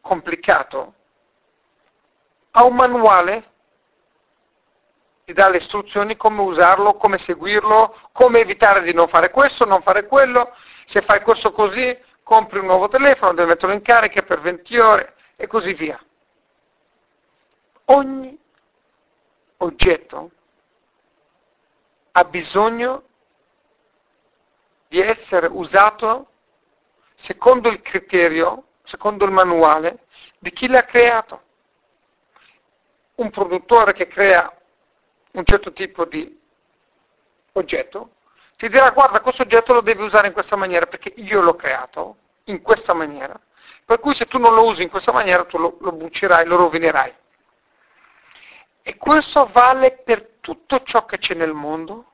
complicato 0.00 0.94
ha 2.56 2.64
un 2.64 2.74
manuale 2.74 3.52
ti 5.24 5.32
dà 5.32 5.48
le 5.48 5.56
istruzioni 5.56 6.16
come 6.16 6.42
usarlo, 6.42 6.96
come 6.96 7.16
seguirlo, 7.16 7.96
come 8.12 8.40
evitare 8.40 8.82
di 8.82 8.92
non 8.92 9.08
fare 9.08 9.30
questo, 9.30 9.64
non 9.64 9.80
fare 9.80 10.06
quello, 10.06 10.54
se 10.84 11.00
fai 11.00 11.22
questo 11.22 11.50
così 11.50 11.98
compri 12.22 12.58
un 12.58 12.66
nuovo 12.66 12.88
telefono, 12.88 13.32
devi 13.32 13.48
metterlo 13.48 13.74
in 13.74 13.80
carica 13.80 14.22
per 14.22 14.40
20 14.40 14.78
ore 14.78 15.14
e 15.36 15.46
così 15.46 15.72
via. 15.72 15.98
Ogni 17.86 18.38
oggetto 19.58 20.30
ha 22.16 22.24
bisogno 22.24 23.02
di 24.88 25.00
essere 25.00 25.48
usato 25.50 26.28
secondo 27.14 27.68
il 27.68 27.82
criterio, 27.82 28.66
secondo 28.84 29.24
il 29.24 29.32
manuale 29.32 30.06
di 30.38 30.52
chi 30.52 30.68
l'ha 30.68 30.84
creato. 30.84 31.42
Un 33.16 33.30
produttore 33.30 33.92
che 33.92 34.06
crea 34.06 34.52
un 35.32 35.44
certo 35.44 35.72
tipo 35.72 36.04
di 36.04 36.40
oggetto, 37.52 38.10
ti 38.56 38.68
dirà 38.68 38.90
guarda 38.90 39.20
questo 39.20 39.42
oggetto 39.42 39.72
lo 39.72 39.80
devi 39.80 40.02
usare 40.02 40.28
in 40.28 40.32
questa 40.32 40.56
maniera 40.56 40.86
perché 40.86 41.12
io 41.16 41.40
l'ho 41.40 41.56
creato 41.56 42.16
in 42.44 42.62
questa 42.62 42.94
maniera, 42.94 43.38
per 43.84 43.98
cui 43.98 44.14
se 44.14 44.26
tu 44.26 44.38
non 44.38 44.54
lo 44.54 44.66
usi 44.66 44.82
in 44.82 44.90
questa 44.90 45.10
maniera 45.10 45.44
tu 45.44 45.58
lo, 45.58 45.76
lo 45.80 45.92
bucerai, 45.92 46.46
lo 46.46 46.56
rovinerai. 46.56 47.12
E 48.82 48.96
questo 48.96 49.48
vale 49.50 49.92
per 50.04 50.33
tutto 50.44 50.82
ciò 50.82 51.06
che 51.06 51.16
c'è 51.16 51.32
nel 51.32 51.54
mondo, 51.54 52.12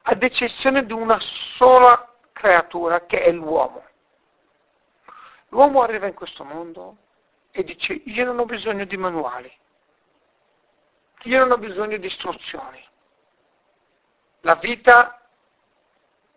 ad 0.00 0.22
eccezione 0.22 0.86
di 0.86 0.94
una 0.94 1.18
sola 1.20 2.10
creatura 2.32 3.04
che 3.04 3.22
è 3.22 3.30
l'uomo. 3.32 3.84
L'uomo 5.48 5.82
arriva 5.82 6.06
in 6.06 6.14
questo 6.14 6.42
mondo 6.42 6.96
e 7.50 7.64
dice 7.64 7.92
io 7.92 8.24
non 8.24 8.38
ho 8.38 8.46
bisogno 8.46 8.86
di 8.86 8.96
manuali, 8.96 9.54
io 11.24 11.38
non 11.40 11.50
ho 11.50 11.58
bisogno 11.58 11.98
di 11.98 12.06
istruzioni. 12.06 12.82
La 14.40 14.54
vita 14.54 15.20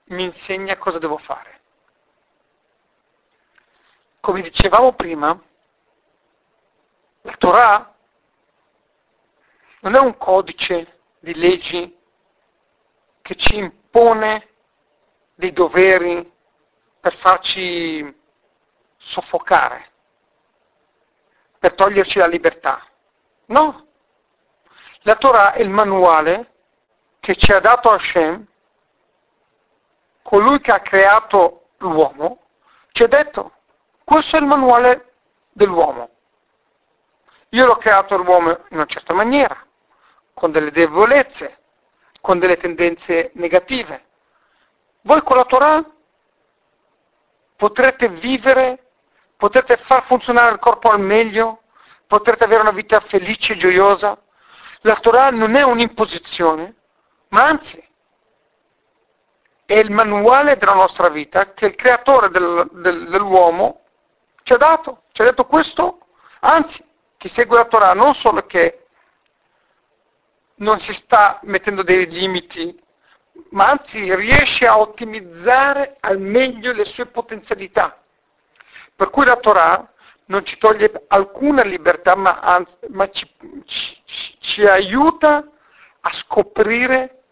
mi 0.08 0.26
insegna 0.26 0.76
cosa 0.76 1.00
devo 1.00 1.18
fare. 1.20 1.62
Come 4.20 4.42
dicevamo 4.42 4.92
prima, 4.92 5.42
la 7.22 7.36
Torah 7.38 7.93
non 9.84 9.96
è 9.96 10.00
un 10.00 10.18
codice 10.18 11.00
di 11.20 11.34
leggi 11.36 11.98
che 13.22 13.36
ci 13.36 13.56
impone 13.56 14.50
dei 15.36 15.54
doveri 15.54 16.30
per 17.00 17.16
farci 17.16 18.22
soffocare, 18.98 19.92
per 21.60 21.74
toglierci 21.76 22.20
la 22.20 22.28
libertà. 22.28 22.86
No, 23.46 23.88
la 25.02 25.16
Torah 25.16 25.54
è 25.54 25.62
il 25.62 25.70
manuale 25.70 26.54
che 27.20 27.36
ci 27.36 27.52
ha 27.52 27.60
dato 27.60 27.90
Hashem 27.90 28.46
colui 30.22 30.60
che 30.60 30.72
ha 30.72 30.80
creato 30.80 31.70
l'uomo 31.78 32.44
ci 32.94 33.02
ha 33.02 33.08
detto, 33.08 33.54
questo 34.04 34.36
è 34.36 34.40
il 34.40 34.46
manuale 34.46 35.14
dell'uomo. 35.52 36.12
Io 37.50 37.66
l'ho 37.66 37.78
creato 37.78 38.16
l'uomo 38.18 38.52
in 38.52 38.78
una 38.78 38.86
certa 38.86 39.16
maniera, 39.16 39.63
con 40.34 40.52
delle 40.52 40.72
debolezze, 40.72 41.60
con 42.22 42.40
delle 42.40 42.58
tendenze 42.58 43.32
negative. 43.36 44.06
Voi 45.02 45.22
con 45.22 45.38
la 45.38 45.46
Torah 45.46 45.86
potrete 47.56 48.10
vivere, 48.10 48.92
potrete 49.38 49.78
far 49.78 50.06
funzionare 50.06 50.54
il 50.54 50.60
corpo 50.60 50.90
al 50.90 51.00
meglio, 51.00 51.62
potrete 52.08 52.44
avere 52.44 52.62
una 52.62 52.72
vita 52.72 53.00
felice 53.02 53.54
e 53.54 53.58
gioiosa. 53.58 54.18
La 54.82 54.96
Torah 54.96 55.30
non 55.30 55.56
è 55.56 55.64
un'imposizione, 55.64 56.76
ma 57.30 57.46
anzi 57.46 57.82
è 59.66 59.76
il 59.76 59.92
manuale 59.92 60.58
della 60.58 60.74
nostra 60.74 61.10
vita 61.10 61.54
che 61.54 61.68
il 61.68 61.76
creatore 61.76 62.30
del, 62.30 62.70
del, 62.72 63.10
dell'uomo 63.10 63.82
ci 64.44 64.54
ha 64.54 64.58
dato. 64.58 65.04
Ci 65.12 65.22
ha 65.22 65.26
detto 65.26 65.46
questo, 65.46 66.00
anzi, 66.42 66.84
chi 67.18 67.30
segue 67.30 67.58
la 67.58 67.66
Torah 67.66 67.94
non 67.94 68.14
solo 68.16 68.46
che 68.46 68.83
non 70.64 70.80
si 70.80 70.94
sta 70.94 71.40
mettendo 71.44 71.84
dei 71.84 72.10
limiti, 72.10 72.82
ma 73.50 73.70
anzi 73.70 74.16
riesce 74.16 74.66
a 74.66 74.80
ottimizzare 74.80 75.98
al 76.00 76.20
meglio 76.20 76.72
le 76.72 76.86
sue 76.86 77.06
potenzialità. 77.08 78.02
Per 78.96 79.10
cui 79.10 79.26
la 79.26 79.36
Torah 79.36 79.92
non 80.26 80.46
ci 80.46 80.58
toglie 80.58 81.04
alcuna 81.08 81.64
libertà, 81.64 82.16
ma, 82.16 82.40
anzi, 82.40 82.74
ma 82.90 83.10
ci, 83.10 83.30
ci, 83.66 84.02
ci 84.40 84.66
aiuta 84.66 85.48
a 86.02 86.12
scoprire 86.14 87.24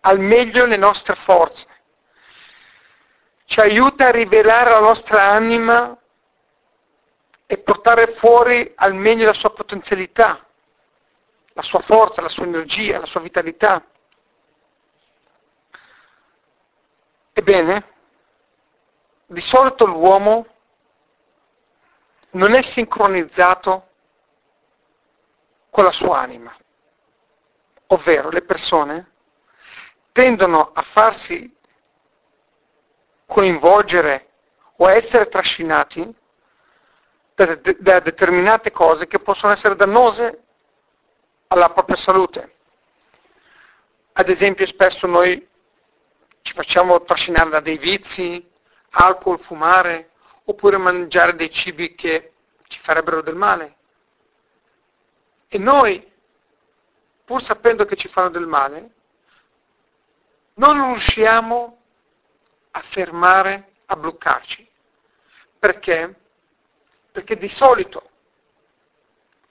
al 0.00 0.18
meglio 0.18 0.64
le 0.64 0.76
nostre 0.76 1.14
forze. 1.16 1.66
Ci 3.44 3.60
aiuta 3.60 4.08
a 4.08 4.10
rivelare 4.10 4.70
la 4.70 4.80
nostra 4.80 5.30
anima 5.30 5.96
e 7.46 7.58
portare 7.58 8.14
fuori 8.14 8.72
al 8.76 8.94
meglio 8.94 9.26
la 9.26 9.32
sua 9.32 9.50
potenzialità, 9.50 10.47
la 11.58 11.64
sua 11.64 11.80
forza, 11.80 12.22
la 12.22 12.28
sua 12.28 12.44
energia, 12.44 13.00
la 13.00 13.06
sua 13.06 13.18
vitalità. 13.18 13.84
Ebbene, 17.32 17.94
di 19.26 19.40
solito 19.40 19.84
l'uomo 19.84 20.46
non 22.30 22.54
è 22.54 22.62
sincronizzato 22.62 23.88
con 25.70 25.82
la 25.82 25.90
sua 25.90 26.20
anima, 26.20 26.56
ovvero 27.88 28.30
le 28.30 28.42
persone 28.42 29.10
tendono 30.12 30.70
a 30.72 30.82
farsi 30.82 31.56
coinvolgere 33.26 34.28
o 34.76 34.86
a 34.86 34.92
essere 34.92 35.26
trascinati 35.26 36.14
da, 37.34 37.58
da 37.78 37.98
determinate 37.98 38.70
cose 38.70 39.08
che 39.08 39.18
possono 39.18 39.52
essere 39.52 39.74
dannose 39.74 40.44
alla 41.48 41.70
propria 41.70 41.96
salute. 41.96 42.56
Ad 44.12 44.28
esempio 44.28 44.66
spesso 44.66 45.06
noi 45.06 45.46
ci 46.42 46.52
facciamo 46.52 47.02
trascinare 47.02 47.50
da 47.50 47.60
dei 47.60 47.78
vizi, 47.78 48.46
alcol, 48.90 49.40
fumare, 49.40 50.10
oppure 50.44 50.76
mangiare 50.76 51.34
dei 51.34 51.50
cibi 51.50 51.94
che 51.94 52.32
ci 52.68 52.78
farebbero 52.80 53.22
del 53.22 53.34
male. 53.34 53.76
E 55.48 55.58
noi, 55.58 56.10
pur 57.24 57.42
sapendo 57.42 57.84
che 57.84 57.96
ci 57.96 58.08
fanno 58.08 58.30
del 58.30 58.46
male, 58.46 58.90
non 60.54 60.90
riusciamo 60.90 61.78
a 62.72 62.80
fermare, 62.82 63.72
a 63.86 63.96
bloccarci. 63.96 64.68
Perché? 65.58 66.14
Perché 67.12 67.36
di 67.36 67.48
solito, 67.48 68.10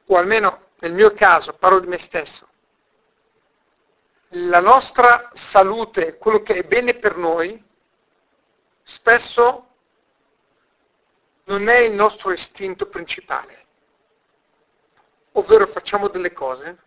o 0.05 0.17
almeno 0.17 0.66
nel 0.79 0.93
mio 0.93 1.13
caso, 1.13 1.53
parlo 1.53 1.79
di 1.79 1.87
me 1.87 1.99
stesso, 1.99 2.47
la 4.31 4.59
nostra 4.59 5.29
salute, 5.33 6.17
quello 6.17 6.41
che 6.41 6.55
è 6.55 6.63
bene 6.63 6.95
per 6.95 7.17
noi, 7.17 7.63
spesso 8.83 9.67
non 11.45 11.67
è 11.69 11.77
il 11.77 11.93
nostro 11.93 12.31
istinto 12.31 12.87
principale. 12.87 13.65
Ovvero 15.33 15.67
facciamo 15.67 16.09
delle 16.09 16.33
cose 16.33 16.77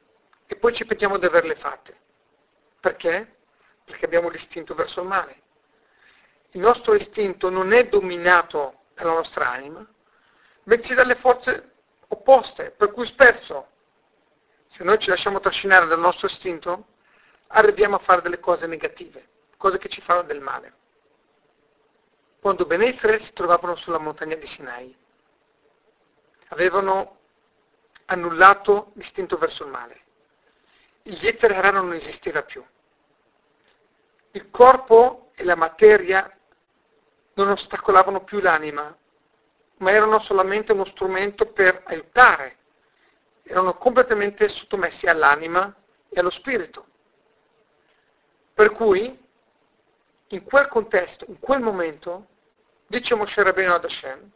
e 0.47 0.57
poi 0.57 0.75
ci 0.75 0.85
pentiamo 0.85 1.19
di 1.19 1.25
averle 1.25 1.55
fatte. 1.55 1.99
Perché? 2.81 3.39
perché 3.91 4.05
abbiamo 4.05 4.29
l'istinto 4.29 4.75
verso 4.75 5.01
il 5.01 5.09
male. 5.09 5.43
Il 6.51 6.61
nostro 6.61 6.95
istinto 6.95 7.51
non 7.51 7.73
è 7.73 7.89
dominato 7.89 8.83
dalla 8.95 9.15
nostra 9.15 9.51
anima, 9.51 9.85
bensì 10.63 10.95
dalle 10.95 11.17
forze 11.17 11.73
opposte, 12.09 12.71
per 12.71 12.93
cui 12.93 13.07
spesso, 13.07 13.69
se 14.71 14.83
noi 14.85 14.99
ci 14.99 15.11
lasciamo 15.11 15.41
trascinare 15.41 15.87
dal 15.87 16.01
nostro 16.01 16.27
istinto, 16.27 16.87
arriviamo 17.49 17.97
a 17.97 18.01
fare 18.01 18.23
delle 18.23 18.41
cose 18.41 18.67
negative, 18.67 19.29
cose 19.57 19.77
che 19.79 19.89
ci 19.89 20.01
fanno 20.01 20.23
del 20.23 20.41
male. 20.41 20.75
Quando 22.41 22.65
Ben 22.65 22.83
Israele 22.83 23.23
si 23.23 23.33
trovavano 23.35 23.77
sulla 23.77 23.99
montagna 23.99 24.37
di 24.37 24.47
Sinai, 24.47 24.97
avevano 26.49 27.19
annullato 28.07 28.93
l'istinto 28.95 29.37
verso 29.37 29.65
il 29.65 29.71
male. 29.71 30.01
Il 31.03 31.23
Yetzer 31.23 31.53
Hara 31.53 31.71
non 31.71 31.93
esisteva 31.93 32.43
più 32.43 32.65
il 34.33 34.51
corpo 34.51 35.31
e 35.35 35.45
la 35.45 35.57
materia 35.57 36.31
non 37.35 37.49
ostacolavano 37.49 38.23
più 38.23 38.41
l'anima, 38.41 38.97
ma 39.79 39.91
erano 39.91 40.21
solamente 40.21 40.73
uno 40.73 40.85
strumento 40.85 41.47
per 41.47 41.83
aiutare, 41.87 42.59
erano 43.43 43.75
completamente 43.75 44.49
sottomessi 44.49 45.07
all'anima 45.07 45.75
e 46.09 46.21
allo 46.21 46.31
spirito. 46.31 46.87
Per 48.55 48.73
cui, 48.73 49.19
in 50.29 50.45
quel 50.45 50.69
contesto, 50.69 51.25
in 51.29 51.39
quel 51.39 51.61
momento, 51.61 52.27
dice 52.87 53.15
Moshe 53.15 53.43
Rabbeinu 53.43 53.73
ad 53.73 53.85
Hashem, 53.85 54.31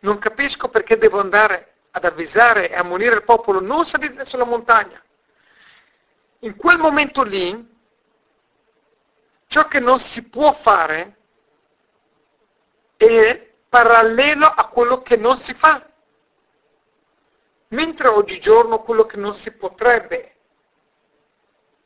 non 0.00 0.18
capisco 0.18 0.68
perché 0.68 0.96
devo 0.96 1.20
andare 1.20 1.74
ad 1.90 2.04
avvisare 2.04 2.70
e 2.70 2.74
ammonire 2.74 3.16
il 3.16 3.24
popolo, 3.24 3.60
non 3.60 3.84
salire 3.84 4.24
sulla 4.24 4.44
montagna. 4.44 5.02
In 6.40 6.56
quel 6.56 6.78
momento 6.78 7.22
lì, 7.22 7.68
ciò 9.46 9.66
che 9.66 9.80
non 9.80 9.98
si 10.00 10.22
può 10.28 10.54
fare 10.54 11.16
è 12.96 13.50
parallelo 13.68 14.46
a 14.46 14.68
quello 14.68 15.02
che 15.02 15.16
non 15.16 15.38
si 15.38 15.54
fa. 15.54 15.89
Mentre 17.70 18.08
oggigiorno 18.08 18.82
quello 18.82 19.06
che 19.06 19.16
non 19.16 19.34
si 19.34 19.50
potrebbe 19.52 20.36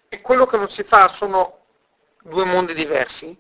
e 0.09 0.21
quello 0.21 0.47
che 0.47 0.57
non 0.57 0.69
si 0.69 0.83
fa 0.83 1.09
sono 1.09 1.65
due 2.23 2.45
mondi 2.45 2.75
diversi, 2.75 3.37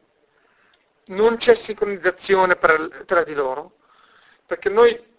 non 1.06 1.36
c'è 1.36 1.54
sincronizzazione 1.54 2.58
tra 2.58 3.22
di 3.22 3.34
loro, 3.34 3.76
perché 4.46 4.68
noi 4.68 5.12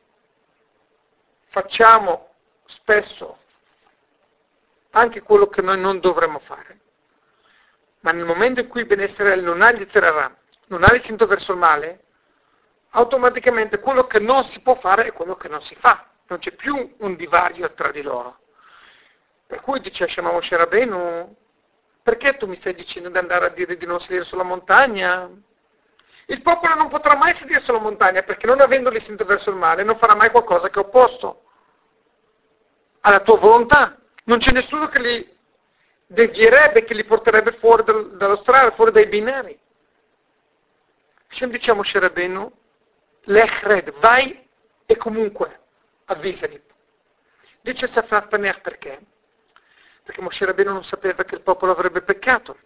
facciamo 1.48 2.34
spesso 2.66 3.38
anche 4.92 5.22
quello 5.22 5.48
che 5.48 5.62
noi 5.62 5.80
non 5.80 6.00
dovremmo 6.00 6.40
fare 6.40 6.80
ma 8.06 8.12
nel 8.12 8.26
momento 8.26 8.60
in 8.60 8.68
cui 8.68 8.86
Ben 8.86 9.00
Israele 9.00 9.42
non 9.42 9.64
ha 9.64 9.72
gli 9.72 9.86
Zerarà, 9.90 10.34
non 10.68 10.84
ha 10.84 10.94
l'istinto 10.94 11.26
verso 11.26 11.54
il 11.54 11.58
male, 11.58 12.04
automaticamente 12.92 13.80
quello 13.80 14.06
che 14.06 14.20
non 14.20 14.46
si 14.46 14.62
può 14.62 14.76
fare 14.76 15.08
è 15.08 15.12
quello 15.12 15.36
che 15.36 15.48
non 15.48 15.64
si 15.64 15.74
fa, 15.74 16.08
non 16.28 16.40
c'è 16.40 16.52
più 16.54 16.96
un 17.00 17.16
divario 17.16 17.74
tra 17.74 17.92
di 17.92 18.02
loro. 18.02 18.40
Per 19.48 19.62
cui 19.62 19.80
dice 19.80 20.08
Shema 20.08 20.32
Moshe 20.32 20.58
Rabbeinu, 20.58 21.36
perché 22.02 22.38
tu 22.38 22.48
mi 22.48 22.56
stai 22.56 22.74
dicendo 22.74 23.10
di 23.10 23.18
andare 23.18 23.46
a 23.46 23.50
dire 23.50 23.78
di 23.78 23.86
non 23.86 24.00
salire 24.00 24.26
sulla 24.26 24.44
montagna? 24.44 25.30
Il 26.28 26.42
popolo 26.42 26.74
non 26.74 26.88
potrà 26.88 27.16
mai 27.16 27.36
salire 27.36 27.62
sulla 27.62 27.80
montagna 27.80 28.24
perché 28.24 28.48
non 28.48 28.60
avendo 28.60 28.90
l'istinto 28.90 29.26
verso 29.26 29.52
il 29.52 29.58
male 29.58 29.84
non 29.84 29.98
farà 29.98 30.16
mai 30.16 30.32
qualcosa 30.32 30.70
che 30.70 30.80
è 30.80 30.84
opposto 30.84 31.44
alla 33.02 33.20
tua 33.20 33.38
volontà. 33.38 34.00
Non 34.24 34.40
c'è 34.40 34.52
nessuno 34.52 34.88
che 34.88 35.00
li 35.00 35.38
devierebbe, 36.08 36.84
che 36.84 36.96
li 36.96 37.04
porterebbe 37.04 37.52
fuori 37.54 37.84
dal, 37.84 38.18
dallo 38.18 38.38
strada, 38.38 38.72
fuori 38.72 38.92
dai 38.92 39.06
binari. 39.06 39.60
Hashem 41.30 41.52
diciamo 41.52 41.84
Sherebenu, 41.84 42.52
l'echred, 43.24 43.92
vai 44.00 44.48
e 44.86 44.98
comunque 44.98 45.65
avvisali. 46.06 46.62
Dice 47.62 47.88
Safar 47.88 48.28
Paner 48.28 48.62
perché? 48.62 49.00
Perché 50.04 50.22
Moshe 50.22 50.46
Rabbeinu 50.46 50.72
non 50.72 50.84
sapeva 50.84 51.24
che 51.24 51.36
il 51.36 51.42
popolo 51.42 51.72
avrebbe 51.72 52.02
peccato. 52.02 52.58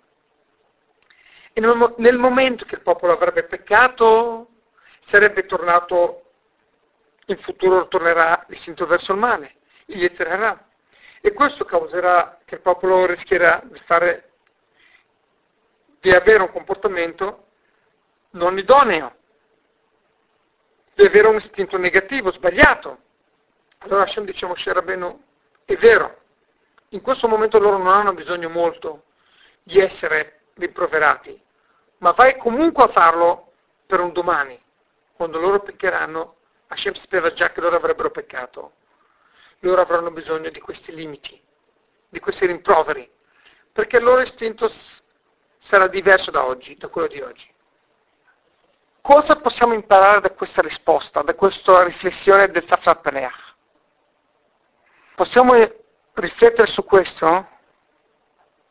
E 1.54 1.62
nel, 1.62 1.96
nel 1.98 2.18
momento 2.18 2.66
che 2.66 2.76
il 2.76 2.82
popolo 2.82 3.14
avrebbe 3.14 3.44
peccato, 3.44 4.50
sarebbe 5.00 5.46
tornato, 5.46 6.32
in 7.28 7.38
futuro 7.38 7.88
tornerà 7.88 8.44
l'istinto 8.48 8.86
verso 8.86 9.14
il 9.14 9.20
male, 9.20 9.56
il 9.86 10.00
Yetzerarà 10.00 10.68
e 11.22 11.34
questo 11.34 11.66
causerà 11.66 12.40
che 12.46 12.56
il 12.56 12.62
popolo 12.62 13.06
rischierà 13.06 13.62
di 13.66 13.80
fare 13.86 14.30
di 16.00 16.12
avere 16.12 16.44
un 16.44 16.52
comportamento 16.52 17.48
non 18.32 18.58
idoneo, 18.58 19.16
di 20.94 21.06
avere 21.06 21.28
un 21.28 21.36
istinto 21.36 21.78
negativo, 21.78 22.32
sbagliato. 22.32 23.00
Allora 23.80 24.04
Hashem 24.04 24.26
dice 24.26 24.46
a 24.46 24.50
Moshe 24.50 24.74
Rabbeinu, 24.74 25.24
è 25.64 25.76
vero, 25.78 26.18
in 26.90 27.02
questo 27.02 27.28
momento 27.28 27.60
loro 27.60 27.78
non 27.78 27.88
hanno 27.88 28.14
bisogno 28.14 28.50
molto 28.50 29.04
di 29.64 29.80
essere 29.80 30.42
rimproverati, 30.56 31.42
ma 32.00 32.12
vai 32.12 32.38
comunque 32.38 32.84
a 32.84 32.88
farlo 32.90 33.54
per 33.86 34.02
un 34.02 34.12
domani. 34.12 34.62
Quando 35.14 35.40
loro 35.40 35.60
peccheranno, 35.62 36.36
Hashem 36.68 36.94
sapeva 36.94 37.32
già 37.32 37.52
che 37.52 37.62
loro 37.62 37.78
avrebbero 37.78 38.12
peccato. 38.12 38.74
Loro 39.60 39.82
avranno 39.82 40.12
bisogno 40.12 40.50
di 40.50 40.60
questi 40.60 40.94
limiti, 40.94 41.42
di 42.10 42.20
questi 42.20 42.46
rimproveri, 42.46 43.10
perché 43.72 43.98
il 43.98 44.04
loro 44.04 44.22
istinto 44.22 44.72
sarà 45.58 45.88
diverso 45.88 46.32
da 46.32 46.46
oggi, 46.46 46.76
da 46.76 46.88
quello 46.90 47.08
di 47.08 47.22
oggi. 47.22 47.54
Cosa 49.02 49.38
possiamo 49.38 49.74
imparare 49.74 50.20
da 50.20 50.32
questa 50.32 50.62
risposta, 50.62 51.22
da 51.22 51.34
questa 51.34 51.84
riflessione 51.84 52.50
del 52.50 52.68
Safrat 52.68 53.02
Paneach? 53.02 53.49
Possiamo 55.20 55.54
riflettere 56.14 56.66
su 56.66 56.86
questo 56.86 57.46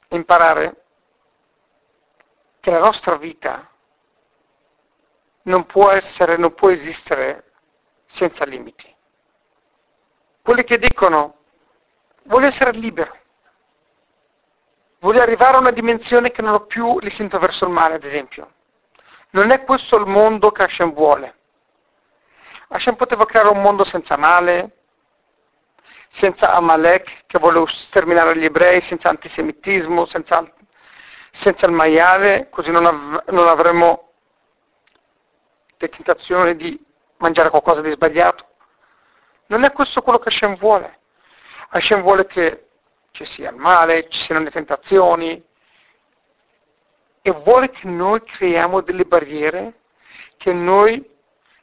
e 0.09 0.16
imparare 0.16 0.84
che 2.59 2.70
la 2.70 2.78
nostra 2.78 3.16
vita 3.16 3.70
non 5.42 5.66
può 5.66 5.90
essere, 5.90 6.38
non 6.38 6.55
può 6.55 6.70
esistere 6.70 7.53
senza 8.07 8.46
limiti. 8.46 8.96
Quelli 10.40 10.64
che 10.64 10.78
dicono 10.78 11.40
voglio 12.22 12.46
essere 12.46 12.70
libero, 12.70 13.14
voglio 15.01 15.20
arrivare 15.20 15.57
a 15.57 15.61
una 15.61 15.70
dimensione 15.70 16.30
che 16.30 16.40
non 16.40 16.55
ho 16.55 16.64
più 16.64 16.99
l'istinto 17.01 17.38
verso 17.38 17.66
il 17.66 17.72
male, 17.72 17.96
ad 17.96 18.05
esempio. 18.05 18.55
Non 19.32 19.51
è 19.51 19.64
questo 19.64 19.99
il 19.99 20.07
mondo 20.07 20.51
che 20.51 20.62
Hashem 20.62 20.94
vuole. 20.94 21.36
Hashem 22.68 22.94
poteva 22.94 23.26
creare 23.26 23.49
un 23.49 23.61
mondo 23.61 23.84
senza 23.84 24.16
male, 24.16 24.78
senza 26.09 26.52
Amalek 26.54 27.24
che 27.26 27.38
voleva 27.38 27.66
sterminare 27.68 28.36
gli 28.36 28.44
ebrei, 28.44 28.80
senza 28.80 29.09
antisemitismo, 29.09 30.06
senza, 30.06 30.50
senza 31.30 31.66
il 31.66 31.72
maiale, 31.72 32.48
così 32.50 32.70
non, 32.70 32.86
av- 32.86 33.30
non 33.30 33.46
avremmo 33.46 34.12
le 35.76 35.88
tentazioni 35.88 36.56
di 36.56 36.84
mangiare 37.18 37.50
qualcosa 37.50 37.80
di 37.80 37.90
sbagliato. 37.90 38.46
Non 39.46 39.64
è 39.64 39.72
questo 39.72 40.02
quello 40.02 40.18
che 40.18 40.28
Hashem 40.28 40.56
vuole. 40.56 40.98
Hashem 41.70 42.00
vuole 42.02 42.26
che 42.26 42.68
ci 43.12 43.24
sia 43.24 43.50
il 43.50 43.56
male, 43.56 44.09
ci 44.09 44.20
siano 44.20 44.42
le 44.42 44.50
tentazioni 44.50 45.44
e 47.22 47.30
vuole 47.30 47.70
che 47.70 47.86
noi 47.86 48.22
creiamo 48.22 48.80
delle 48.80 49.04
barriere, 49.04 49.80
che 50.36 50.52
noi 50.52 51.04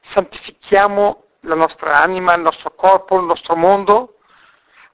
santifichiamo 0.02 1.24
la 1.42 1.56
nostra 1.56 2.00
anima, 2.00 2.34
il 2.34 2.42
nostro 2.42 2.72
corpo, 2.72 3.18
il 3.18 3.26
nostro 3.26 3.56
mondo, 3.56 4.15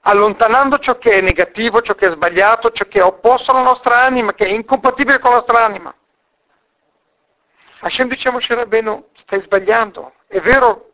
allontanando 0.02 0.78
ciò 0.78 0.98
che 0.98 1.12
è 1.12 1.20
negativo, 1.20 1.80
ciò 1.82 1.94
che 1.94 2.08
è 2.08 2.10
sbagliato, 2.10 2.70
ciò 2.70 2.86
che 2.86 2.98
è 2.98 3.04
opposto 3.04 3.50
alla 3.50 3.62
nostra 3.62 4.02
anima, 4.02 4.34
che 4.34 4.46
è 4.46 4.50
incompatibile 4.50 5.18
con 5.18 5.30
la 5.30 5.36
nostra 5.36 5.64
anima. 5.64 5.94
Hashem 7.80 8.08
dice 8.08 8.28
a 8.28 8.32
Moshe 8.32 8.54
Rabbeinu, 8.54 9.08
stai 9.14 9.40
sbagliando. 9.40 10.14
È 10.26 10.40
vero, 10.40 10.92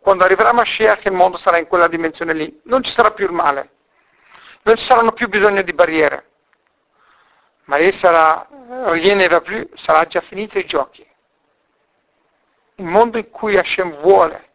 quando 0.00 0.24
arriverà 0.24 0.52
Mashiach 0.52 1.04
il 1.04 1.12
mondo 1.12 1.36
sarà 1.36 1.58
in 1.58 1.66
quella 1.66 1.88
dimensione 1.88 2.32
lì, 2.32 2.60
non 2.64 2.82
ci 2.82 2.90
sarà 2.90 3.10
più 3.12 3.26
il 3.26 3.32
male, 3.32 3.70
non 4.62 4.76
ci 4.76 4.84
saranno 4.84 5.12
più 5.12 5.28
bisogno 5.28 5.62
di 5.62 5.72
barriere, 5.72 6.26
ma 7.64 7.76
lì 7.76 7.92
sarà, 7.92 8.46
rien 8.86 9.18
ne 9.18 9.28
va 9.28 9.40
più, 9.40 9.68
sarà 9.74 10.06
già 10.06 10.20
finito 10.20 10.58
i 10.58 10.64
giochi. 10.64 11.06
Il 12.76 12.84
mondo 12.84 13.18
in 13.18 13.30
cui 13.30 13.56
Hashem 13.56 13.96
vuole 14.00 14.47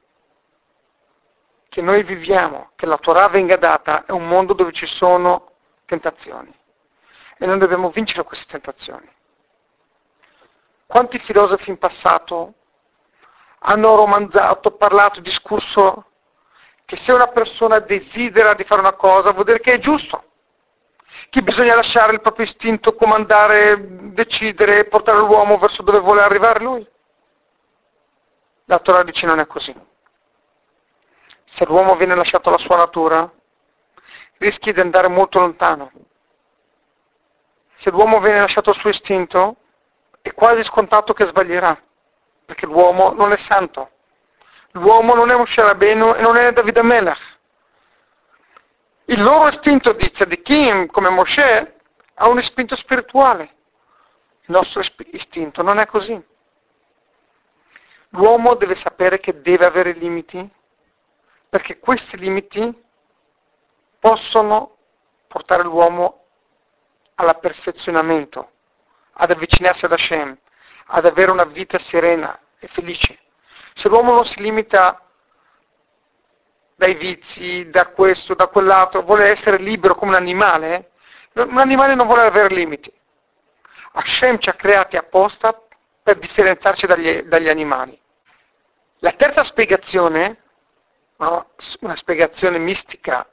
che 1.74 1.82
noi 1.82 2.04
viviamo, 2.04 2.70
che 2.76 2.86
la 2.86 3.00
Torah 3.00 3.30
venga 3.30 3.58
data, 3.58 4.06
è 4.06 4.12
un 4.12 4.28
mondo 4.28 4.54
dove 4.54 4.72
ci 4.72 4.86
sono 4.86 5.54
tentazioni 5.86 6.54
e 7.36 7.48
noi 7.48 7.58
dobbiamo 7.58 7.90
vincere 7.90 8.22
queste 8.22 8.46
tentazioni. 8.46 9.10
Quanti 10.86 11.18
filosofi 11.18 11.72
in 11.72 11.80
passato 11.80 12.54
hanno 13.58 13.96
romanzato, 13.96 14.70
parlato, 14.76 15.20
discusso 15.20 16.12
che 16.86 16.96
se 16.96 17.12
una 17.12 17.30
persona 17.30 17.80
desidera 17.80 18.54
di 18.54 18.66
fare 18.66 18.82
una 18.82 18.94
cosa 18.94 19.32
vuol 19.32 19.46
dire 19.46 19.60
che 19.60 19.74
è 19.74 19.80
giusto, 19.80 20.26
che 21.32 21.42
bisogna 21.42 21.74
lasciare 21.74 22.14
il 22.14 22.22
proprio 22.22 22.46
istinto 22.46 22.94
comandare, 22.94 24.12
decidere 24.14 24.86
portare 24.86 25.18
l'uomo 25.18 25.58
verso 25.58 25.82
dove 25.82 25.98
vuole 25.98 26.22
arrivare 26.22 26.64
lui. 26.64 26.88
La 28.66 28.78
Torah 28.78 29.02
dice 29.02 29.26
non 29.26 29.40
è 29.40 29.48
così. 29.48 29.92
Se 31.54 31.66
l'uomo 31.66 31.96
viene 31.96 32.16
lasciato 32.16 32.50
alla 32.50 32.58
sua 32.58 32.78
natura, 32.78 33.32
rischi 34.38 34.74
di 34.74 34.80
andare 34.80 35.08
molto 35.08 35.38
lontano. 35.38 35.92
Se 37.76 37.92
l'uomo 37.92 38.20
viene 38.20 38.40
lasciato 38.40 38.72
al 38.72 38.76
suo 38.76 38.90
istinto, 38.90 39.58
è 40.24 40.34
quasi 40.34 40.64
scontato 40.64 41.14
che 41.14 41.28
sbaglierà, 41.28 41.80
perché 42.46 42.66
l'uomo 42.66 43.14
non 43.14 43.32
è 43.34 43.38
santo. 43.38 43.92
L'uomo 44.72 45.14
non 45.14 45.30
è 45.30 45.36
Moshe 45.36 45.62
Rabbeinu 45.62 46.16
e 46.16 46.22
non 46.22 46.38
è 46.38 46.52
Davide 46.54 46.82
Melech. 46.82 47.22
Il 49.06 49.22
loro 49.22 49.50
istinto 49.50 49.94
di 49.94 50.10
tzadikim, 50.10 50.88
come 50.88 51.10
Moshe, 51.10 51.76
ha 52.16 52.28
un 52.30 52.40
istinto 52.40 52.76
spirituale. 52.76 53.44
Il 54.46 54.56
nostro 54.56 54.82
istinto 55.12 55.62
non 55.62 55.78
è 55.78 55.86
così. 55.86 56.20
L'uomo 58.10 58.56
deve 58.56 58.74
sapere 58.74 59.20
che 59.20 59.40
deve 59.40 59.66
avere 59.66 59.92
limiti, 59.92 60.50
perché 61.54 61.78
questi 61.78 62.18
limiti 62.18 62.84
possono 64.00 64.76
portare 65.28 65.62
l'uomo 65.62 66.24
all'aperfezionamento, 67.14 68.54
ad 69.14 69.30
avvicinarsi 69.30 69.86
ad 69.86 69.92
Hashem, 69.92 70.36
ad 70.88 71.06
avere 71.06 71.30
una 71.30 71.44
vita 71.44 71.78
serena 71.78 72.40
e 72.58 72.68
felice. 72.70 73.20
Se 73.76 73.88
l'uomo 73.88 74.14
non 74.14 74.26
si 74.26 74.42
limita 74.42 75.00
dai 76.76 76.96
vizi, 76.96 77.70
da 77.70 77.90
questo, 77.90 78.34
da 78.34 78.48
quell'altro, 78.48 79.04
vuole 79.04 79.28
essere 79.28 79.58
libero 79.58 79.94
come 79.94 80.10
un 80.10 80.18
animale, 80.18 80.90
un 81.34 81.60
animale 81.60 81.94
non 81.94 82.08
vuole 82.08 82.24
avere 82.24 82.52
limiti. 82.52 82.92
Hashem 83.92 84.40
ci 84.40 84.50
ha 84.50 84.54
creati 84.54 84.98
apposta 84.98 85.56
per 86.02 86.18
differenziarci 86.18 86.88
dagli, 86.88 87.22
dagli 87.22 87.48
animali. 87.48 87.96
La 89.02 89.12
terza 89.12 89.44
spiegazione, 89.44 90.42
una 91.80 91.96
spiegazione 91.96 92.58
mistica 92.58 93.26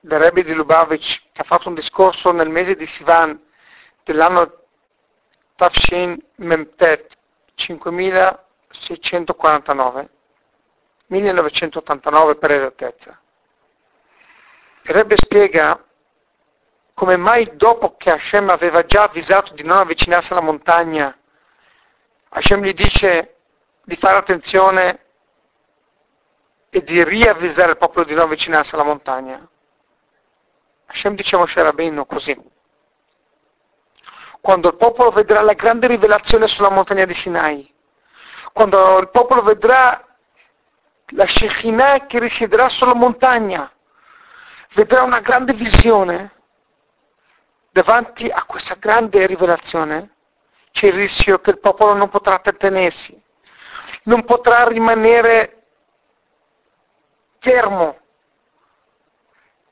del 0.00 0.18
Rebbe 0.18 0.42
di 0.42 0.52
Lubavitch, 0.54 1.20
che 1.32 1.42
ha 1.42 1.44
fatto 1.44 1.68
un 1.68 1.74
discorso 1.74 2.32
nel 2.32 2.48
mese 2.48 2.74
di 2.76 2.86
Sivan 2.86 3.38
dell'anno 4.02 4.62
Tafshin 5.56 6.18
Memtet 6.36 7.18
5649, 7.54 10.08
1989 11.06 12.36
per 12.36 12.50
esattezza. 12.50 13.20
Il 14.82 14.94
Rebbe 14.94 15.16
spiega 15.16 15.84
come 16.94 17.16
mai 17.16 17.56
dopo 17.56 17.96
che 17.96 18.10
Hashem 18.10 18.48
aveva 18.50 18.84
già 18.84 19.04
avvisato 19.04 19.54
di 19.54 19.62
non 19.62 19.78
avvicinarsi 19.78 20.32
alla 20.32 20.40
montagna, 20.40 21.16
Hashem 22.30 22.62
gli 22.62 22.74
dice 22.74 23.36
di 23.84 23.94
fare 23.96 24.18
attenzione 24.18 25.04
e 26.70 26.82
di 26.84 27.02
riavvisare 27.02 27.72
il 27.72 27.76
popolo 27.76 28.04
di 28.04 28.14
non 28.14 28.24
avvicinarsi 28.24 28.74
alla 28.74 28.84
montagna. 28.84 29.46
Hashem 30.86 31.14
dice 31.14 31.34
a 31.34 31.38
Moshe 31.38 31.62
Rabbeinu 31.62 32.06
così. 32.06 32.38
Quando 34.40 34.68
il 34.68 34.76
popolo 34.76 35.10
vedrà 35.10 35.42
la 35.42 35.52
grande 35.52 35.88
rivelazione 35.88 36.46
sulla 36.46 36.70
montagna 36.70 37.04
di 37.04 37.14
Sinai, 37.14 37.72
quando 38.52 38.98
il 38.98 39.10
popolo 39.10 39.42
vedrà 39.42 40.04
la 41.08 41.26
Shekinah 41.26 42.06
che 42.06 42.18
risiederà 42.18 42.68
sulla 42.68 42.94
montagna, 42.94 43.70
vedrà 44.74 45.02
una 45.02 45.20
grande 45.20 45.52
visione, 45.52 46.32
davanti 47.70 48.28
a 48.28 48.44
questa 48.44 48.76
grande 48.76 49.26
rivelazione 49.26 50.14
c'è 50.72 50.86
il 50.86 50.94
rischio 50.94 51.40
che 51.40 51.50
il 51.50 51.58
popolo 51.58 51.94
non 51.94 52.08
potrà 52.08 52.38
trattenersi, 52.38 53.20
non 54.04 54.24
potrà 54.24 54.66
rimanere 54.66 55.59
fermo, 57.40 57.98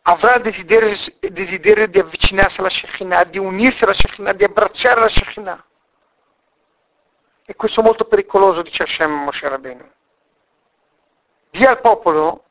avrà 0.03 0.39
desiderio, 0.39 0.97
desiderio 1.21 1.87
di 1.87 1.99
avvicinarsi 1.99 2.61
alla 2.61 2.71
Shekinah, 2.71 3.25
di 3.25 3.39
unirsi 3.39 3.85
alla 3.85 3.95
Shekinah, 3.95 4.33
di 4.33 4.45
abbracciare 4.45 5.01
la 5.01 5.09
Shekinah. 5.09 5.65
E 7.45 7.55
questo 7.55 7.81
è 7.81 7.85
molto 7.85 8.05
pericoloso, 8.07 8.63
dice 8.63 8.83
Hashem 8.83 9.11
Moshe 9.11 9.49
Rabbeinu. 9.49 9.91
Dia 11.51 11.71
al 11.71 11.81
popolo 11.81 12.45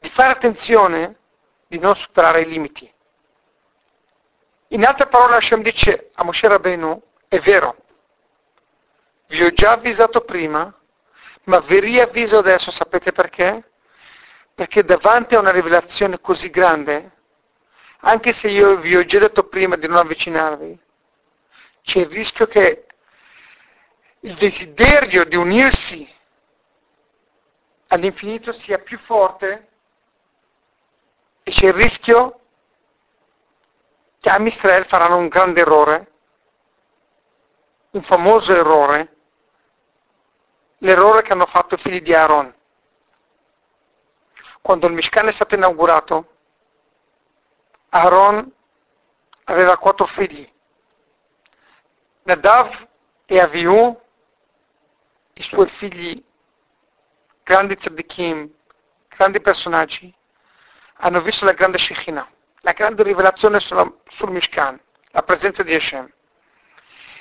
di 0.00 0.08
fare 0.10 0.32
attenzione 0.32 1.16
di 1.66 1.78
non 1.78 1.94
superare 1.94 2.40
i 2.40 2.48
limiti. 2.48 2.90
In 4.68 4.84
altre 4.84 5.06
parole 5.06 5.36
Hashem 5.36 5.62
dice 5.62 6.10
a 6.14 6.24
Moshe 6.24 6.48
Rabbeinu, 6.48 7.00
è 7.28 7.38
vero, 7.38 7.76
vi 9.28 9.42
ho 9.42 9.50
già 9.52 9.72
avvisato 9.72 10.22
prima, 10.22 10.74
ma 11.44 11.60
vi 11.60 11.80
riavviso 11.80 12.38
adesso, 12.38 12.70
sapete 12.70 13.12
perché? 13.12 13.70
Perché 14.54 14.84
davanti 14.84 15.34
a 15.34 15.40
una 15.40 15.50
rivelazione 15.50 16.20
così 16.20 16.50
grande, 16.50 17.10
anche 18.00 18.32
se 18.32 18.48
io 18.48 18.76
vi 18.76 18.96
ho 18.96 19.04
già 19.04 19.18
detto 19.18 19.44
prima 19.48 19.76
di 19.76 19.86
non 19.86 19.96
avvicinarvi, 19.96 20.78
c'è 21.82 22.00
il 22.00 22.06
rischio 22.06 22.46
che 22.46 22.86
il 24.20 24.34
desiderio 24.36 25.24
di 25.24 25.36
unirsi 25.36 26.08
all'infinito 27.88 28.52
sia 28.52 28.78
più 28.78 28.98
forte 28.98 29.68
e 31.42 31.50
c'è 31.50 31.66
il 31.66 31.72
rischio 31.72 32.40
che 34.20 34.30
Am 34.30 34.46
Israel 34.46 34.86
faranno 34.86 35.16
un 35.16 35.26
grande 35.26 35.60
errore, 35.60 36.12
un 37.90 38.02
famoso 38.02 38.54
errore, 38.54 39.16
l'errore 40.82 41.22
che 41.22 41.32
hanno 41.32 41.46
fatto 41.46 41.74
i 41.74 41.78
figli 41.78 42.00
di 42.00 42.14
Aaron. 42.14 42.52
Quando 44.60 44.86
il 44.86 44.92
Mishkan 44.92 45.28
è 45.28 45.32
stato 45.32 45.54
inaugurato, 45.54 46.30
Aaron 47.90 48.50
aveva 49.44 49.76
quattro 49.76 50.06
figli, 50.06 50.48
Nadav 52.24 52.88
e 53.26 53.40
Avihu, 53.40 54.00
i 55.34 55.42
suoi 55.42 55.68
figli, 55.68 56.22
grandi 57.42 57.76
tzaddikim, 57.76 58.50
grandi 59.08 59.40
personaggi, 59.40 60.14
hanno 60.98 61.20
visto 61.20 61.44
la 61.44 61.52
grande 61.52 61.78
Shekhinah, 61.78 62.30
la 62.60 62.72
grande 62.72 63.02
rivelazione 63.02 63.58
sulla, 63.58 63.90
sul 64.08 64.30
Mishkan, 64.30 64.80
la 65.10 65.22
presenza 65.22 65.62
di 65.62 65.74
Hashem. 65.74 66.12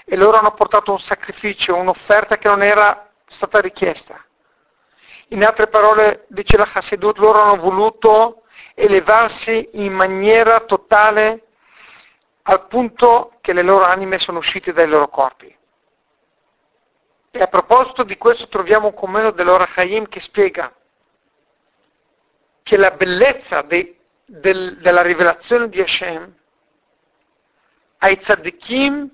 E 0.05 0.15
loro 0.15 0.37
hanno 0.37 0.53
portato 0.53 0.91
un 0.91 0.99
sacrificio, 0.99 1.75
un'offerta 1.75 2.37
che 2.37 2.47
non 2.47 2.61
era 2.61 3.10
stata 3.31 3.59
richiesta. 3.59 4.23
In 5.29 5.43
altre 5.43 5.67
parole, 5.67 6.25
dice 6.27 6.57
la 6.57 6.69
Hasidut, 6.71 7.17
loro 7.17 7.39
hanno 7.39 7.57
voluto 7.57 8.43
elevarsi 8.75 9.69
in 9.73 9.93
maniera 9.93 10.59
totale 10.61 11.45
al 12.43 12.67
punto 12.67 13.37
che 13.41 13.53
le 13.53 13.61
loro 13.61 13.85
anime 13.85 14.19
sono 14.19 14.39
uscite 14.39 14.73
dai 14.73 14.87
loro 14.87 15.07
corpi. 15.07 15.55
E 17.33 17.41
a 17.41 17.47
proposito 17.47 18.03
di 18.03 18.17
questo 18.17 18.47
troviamo 18.47 18.87
un 18.87 18.93
commento 18.93 19.31
dell'Ora 19.31 19.65
Chaim 19.65 20.07
che 20.07 20.19
spiega 20.19 20.73
che 22.63 22.77
la 22.77 22.91
bellezza 22.91 23.61
de, 23.61 23.99
del, 24.25 24.77
della 24.77 25.01
rivelazione 25.01 25.69
di 25.69 25.79
Hashem 25.79 26.35
ai 27.99 28.19
tzaddikim 28.19 29.09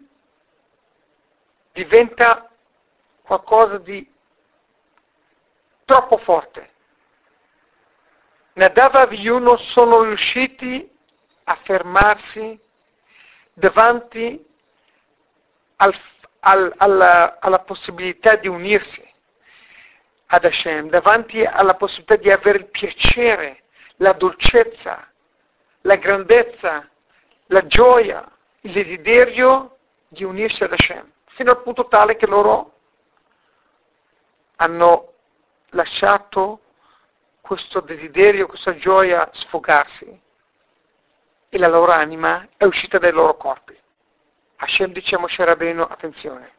diventa 1.73 2.46
qualcosa 3.27 3.77
di 3.77 4.09
troppo 5.83 6.17
forte. 6.17 6.69
Nadav 8.53 8.95
e 8.95 8.99
Avihu 8.99 9.55
sono 9.57 10.01
riusciti 10.03 10.89
a 11.43 11.55
fermarsi 11.61 12.59
davanti 13.53 14.43
al, 15.75 15.93
al, 16.39 16.73
alla, 16.77 17.37
alla 17.39 17.59
possibilità 17.59 18.35
di 18.35 18.47
unirsi 18.47 19.05
ad 20.27 20.45
Hashem, 20.45 20.89
davanti 20.89 21.43
alla 21.43 21.75
possibilità 21.75 22.15
di 22.15 22.31
avere 22.31 22.59
il 22.59 22.67
piacere, 22.67 23.63
la 23.97 24.13
dolcezza, 24.13 25.11
la 25.81 25.95
grandezza, 25.95 26.89
la 27.47 27.65
gioia, 27.67 28.29
il 28.61 28.71
desiderio 28.71 29.77
di 30.07 30.23
unirsi 30.23 30.63
ad 30.63 30.71
Hashem, 30.71 31.11
fino 31.25 31.51
al 31.51 31.61
punto 31.61 31.87
tale 31.87 32.15
che 32.15 32.25
loro 32.25 32.76
hanno 34.57 35.13
lasciato 35.69 36.61
questo 37.41 37.79
desiderio, 37.79 38.47
questa 38.47 38.75
gioia 38.75 39.29
sfogarsi 39.31 40.21
e 41.49 41.57
la 41.57 41.67
loro 41.67 41.91
anima 41.91 42.47
è 42.57 42.65
uscita 42.65 42.97
dai 42.97 43.11
loro 43.11 43.35
corpi. 43.37 43.75
Hashem 44.57 44.91
dice 44.91 45.15
a 45.15 45.19
Moshe 45.19 45.45
Rabbeinu, 45.45 45.81
attenzione, 45.81 46.51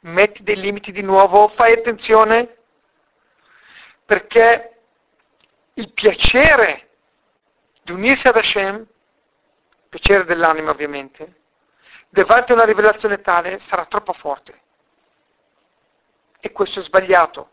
metti 0.00 0.42
dei 0.42 0.56
limiti 0.56 0.92
di 0.92 1.02
nuovo, 1.02 1.48
fai 1.48 1.72
attenzione, 1.72 2.56
perché 4.04 4.80
il 5.74 5.92
piacere 5.92 6.90
di 7.82 7.92
unirsi 7.92 8.28
ad 8.28 8.36
Hashem, 8.36 8.86
piacere 9.88 10.24
dell'anima 10.24 10.72
ovviamente, 10.72 11.42
davanti 12.08 12.52
a 12.52 12.56
una 12.56 12.64
rivelazione 12.64 13.20
tale 13.20 13.60
sarà 13.60 13.86
troppo 13.86 14.12
forte. 14.12 14.62
E 16.46 16.52
questo 16.52 16.80
è 16.80 16.82
sbagliato, 16.84 17.50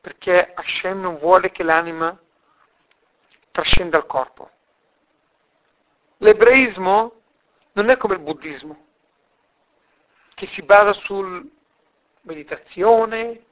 perché 0.00 0.52
Hashem 0.54 1.00
non 1.00 1.18
vuole 1.18 1.50
che 1.50 1.64
l'anima 1.64 2.16
trascenda 3.50 3.98
il 3.98 4.06
corpo. 4.06 4.48
L'ebraismo 6.18 7.22
non 7.72 7.88
è 7.88 7.96
come 7.96 8.14
il 8.14 8.20
buddismo, 8.20 8.86
che 10.36 10.46
si 10.46 10.62
basa 10.62 10.92
sul 10.92 11.50
meditazione, 12.20 13.46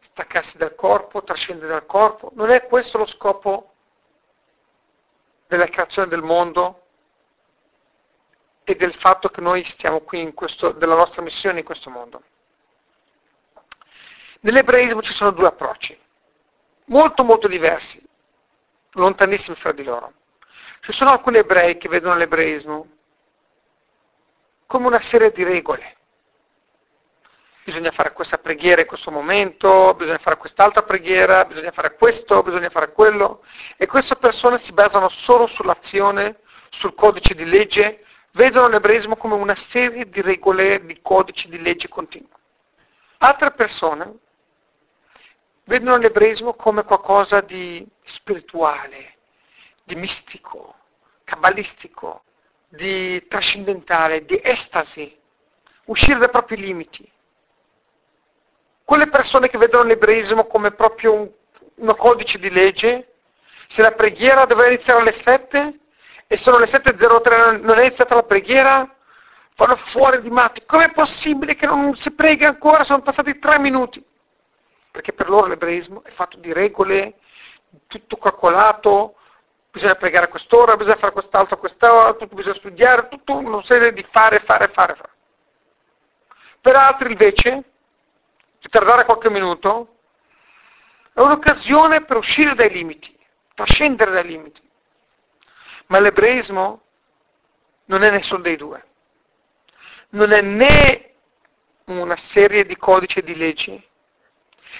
staccarsi 0.00 0.58
dal 0.58 0.74
corpo, 0.74 1.24
trascendere 1.24 1.72
dal 1.72 1.86
corpo. 1.86 2.32
Non 2.34 2.50
è 2.50 2.66
questo 2.66 2.98
lo 2.98 3.06
scopo 3.06 3.72
della 5.46 5.68
creazione 5.68 6.08
del 6.08 6.22
mondo 6.22 6.82
e 8.62 8.76
del 8.76 8.94
fatto 8.94 9.30
che 9.30 9.40
noi 9.40 9.64
stiamo 9.64 10.00
qui 10.00 10.34
questo, 10.34 10.72
della 10.72 10.96
nostra 10.96 11.22
missione 11.22 11.60
in 11.60 11.64
questo 11.64 11.88
mondo. 11.88 12.22
Nell'ebraismo 14.40 15.02
ci 15.02 15.12
sono 15.12 15.32
due 15.32 15.48
approcci, 15.48 15.98
molto 16.86 17.24
molto 17.24 17.48
diversi, 17.48 18.00
lontanissimi 18.92 19.56
fra 19.56 19.72
di 19.72 19.82
loro. 19.82 20.12
Ci 20.80 20.92
sono 20.92 21.10
alcuni 21.10 21.38
ebrei 21.38 21.76
che 21.76 21.88
vedono 21.88 22.16
l'ebraismo 22.16 22.86
come 24.66 24.86
una 24.86 25.00
serie 25.00 25.32
di 25.32 25.42
regole. 25.42 25.96
Bisogna 27.64 27.90
fare 27.90 28.12
questa 28.12 28.38
preghiera 28.38 28.80
in 28.80 28.86
questo 28.86 29.10
momento, 29.10 29.92
bisogna 29.94 30.18
fare 30.18 30.36
quest'altra 30.36 30.82
preghiera, 30.82 31.44
bisogna 31.44 31.72
fare 31.72 31.96
questo, 31.96 32.42
bisogna 32.42 32.70
fare 32.70 32.92
quello. 32.92 33.42
E 33.76 33.86
queste 33.86 34.16
persone 34.16 34.58
si 34.58 34.72
basano 34.72 35.08
solo 35.08 35.46
sull'azione, 35.46 36.38
sul 36.70 36.94
codice 36.94 37.34
di 37.34 37.44
legge, 37.44 38.04
vedono 38.32 38.68
l'ebraismo 38.68 39.16
come 39.16 39.34
una 39.34 39.56
serie 39.56 40.08
di 40.08 40.22
regole, 40.22 40.84
di 40.86 41.00
codici 41.02 41.48
di 41.48 41.60
legge 41.60 41.88
continua. 41.88 42.38
Altre 43.18 43.50
persone 43.50 44.18
vedono 45.68 45.98
l'ebraismo 45.98 46.54
come 46.54 46.82
qualcosa 46.82 47.42
di 47.42 47.86
spirituale, 48.04 49.16
di 49.84 49.94
mistico, 49.94 50.74
cabalistico, 51.24 52.22
di 52.68 53.24
trascendentale, 53.28 54.24
di 54.24 54.40
estasi, 54.42 55.14
uscire 55.84 56.18
dai 56.18 56.30
propri 56.30 56.56
limiti. 56.56 57.08
Quelle 58.82 59.08
persone 59.08 59.48
che 59.48 59.58
vedono 59.58 59.84
l'ebraismo 59.84 60.46
come 60.46 60.70
proprio 60.70 61.12
un, 61.12 61.30
un 61.74 61.94
codice 61.96 62.38
di 62.38 62.50
legge, 62.50 63.12
se 63.68 63.82
la 63.82 63.92
preghiera 63.92 64.46
doveva 64.46 64.70
iniziare 64.70 65.00
alle 65.00 65.12
7 65.12 65.78
e 66.26 66.36
sono 66.38 66.58
le 66.58 66.66
7.03 66.66 67.60
non 67.60 67.76
è 67.78 67.84
iniziata 67.84 68.14
la 68.14 68.22
preghiera, 68.22 68.90
vanno 69.54 69.76
fuori 69.76 70.22
di 70.22 70.30
matti. 70.30 70.62
Com'è 70.64 70.92
possibile 70.92 71.54
che 71.56 71.66
non 71.66 71.94
si 71.94 72.10
preghi 72.12 72.46
ancora? 72.46 72.84
Sono 72.84 73.02
passati 73.02 73.38
tre 73.38 73.58
minuti. 73.58 74.02
Perché 74.90 75.12
per 75.12 75.28
loro 75.28 75.46
l'ebraismo 75.46 76.02
è 76.04 76.10
fatto 76.10 76.38
di 76.38 76.52
regole, 76.52 77.14
tutto 77.86 78.16
calcolato, 78.16 79.16
bisogna 79.70 79.94
pregare 79.94 80.26
a 80.26 80.28
quest'ora, 80.28 80.76
bisogna 80.76 80.96
fare 80.96 81.12
quest'altro 81.12 81.56
a 81.56 81.58
quest'ora, 81.58 82.14
tutto 82.14 82.34
bisogna 82.34 82.56
studiare, 82.56 83.08
tutto 83.08 83.36
una 83.36 83.62
serie 83.62 83.92
di 83.92 84.04
fare, 84.10 84.40
fare, 84.40 84.68
fare, 84.68 84.94
fare. 84.94 85.10
Per 86.60 86.74
altri 86.74 87.12
invece, 87.12 87.64
ritardare 88.60 89.04
qualche 89.04 89.30
minuto, 89.30 89.96
è 91.12 91.20
un'occasione 91.20 92.04
per 92.04 92.16
uscire 92.16 92.54
dai 92.54 92.70
limiti, 92.70 93.16
trascendere 93.54 94.10
dai 94.10 94.26
limiti. 94.26 94.60
Ma 95.86 96.00
l'ebraismo 96.00 96.82
non 97.86 98.02
è 98.02 98.10
nessuno 98.10 98.40
dei 98.40 98.56
due. 98.56 98.84
Non 100.10 100.32
è 100.32 100.40
né 100.40 101.14
una 101.86 102.16
serie 102.16 102.64
di 102.66 102.76
codici 102.76 103.18
e 103.18 103.22
di 103.22 103.36
leggi 103.36 103.87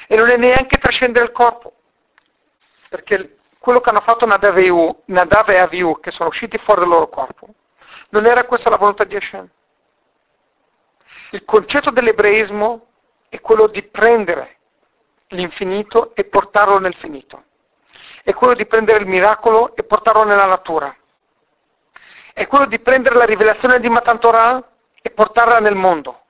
e 0.08 0.16
non 0.16 0.30
è 0.30 0.36
neanche 0.36 0.78
trascendere 0.78 1.26
il 1.26 1.32
corpo. 1.32 1.74
Perché 2.88 3.36
quello 3.58 3.80
che 3.80 3.90
hanno 3.90 4.00
fatto 4.00 4.26
Nadav 4.26 5.50
e 5.50 5.58
Aviu, 5.58 6.00
che 6.00 6.10
sono 6.10 6.30
usciti 6.30 6.56
fuori 6.58 6.80
dal 6.80 6.88
loro 6.88 7.08
corpo, 7.08 7.46
non 8.08 8.24
era 8.24 8.44
questa 8.44 8.70
la 8.70 8.78
volontà 8.78 9.04
di 9.04 9.14
Hashem. 9.14 9.48
Il 11.32 11.44
concetto 11.44 11.90
dell'ebraismo 11.90 12.86
è 13.28 13.38
quello 13.40 13.66
di 13.66 13.82
prendere 13.82 14.56
l'infinito 15.28 16.14
e 16.14 16.24
portarlo 16.24 16.78
nel 16.78 16.94
finito. 16.94 17.44
È 18.22 18.32
quello 18.32 18.54
di 18.54 18.64
prendere 18.64 19.00
il 19.00 19.06
miracolo 19.06 19.76
e 19.76 19.84
portarlo 19.84 20.24
nella 20.24 20.46
natura. 20.46 20.94
è 22.32 22.46
quello 22.46 22.66
di 22.66 22.78
prendere 22.78 23.16
la 23.16 23.24
rivelazione 23.24 23.80
di 23.80 23.88
Matan 23.88 24.20
Torah 24.20 24.62
e 25.02 25.10
portarla 25.10 25.58
nel 25.58 25.74
mondo. 25.74 26.22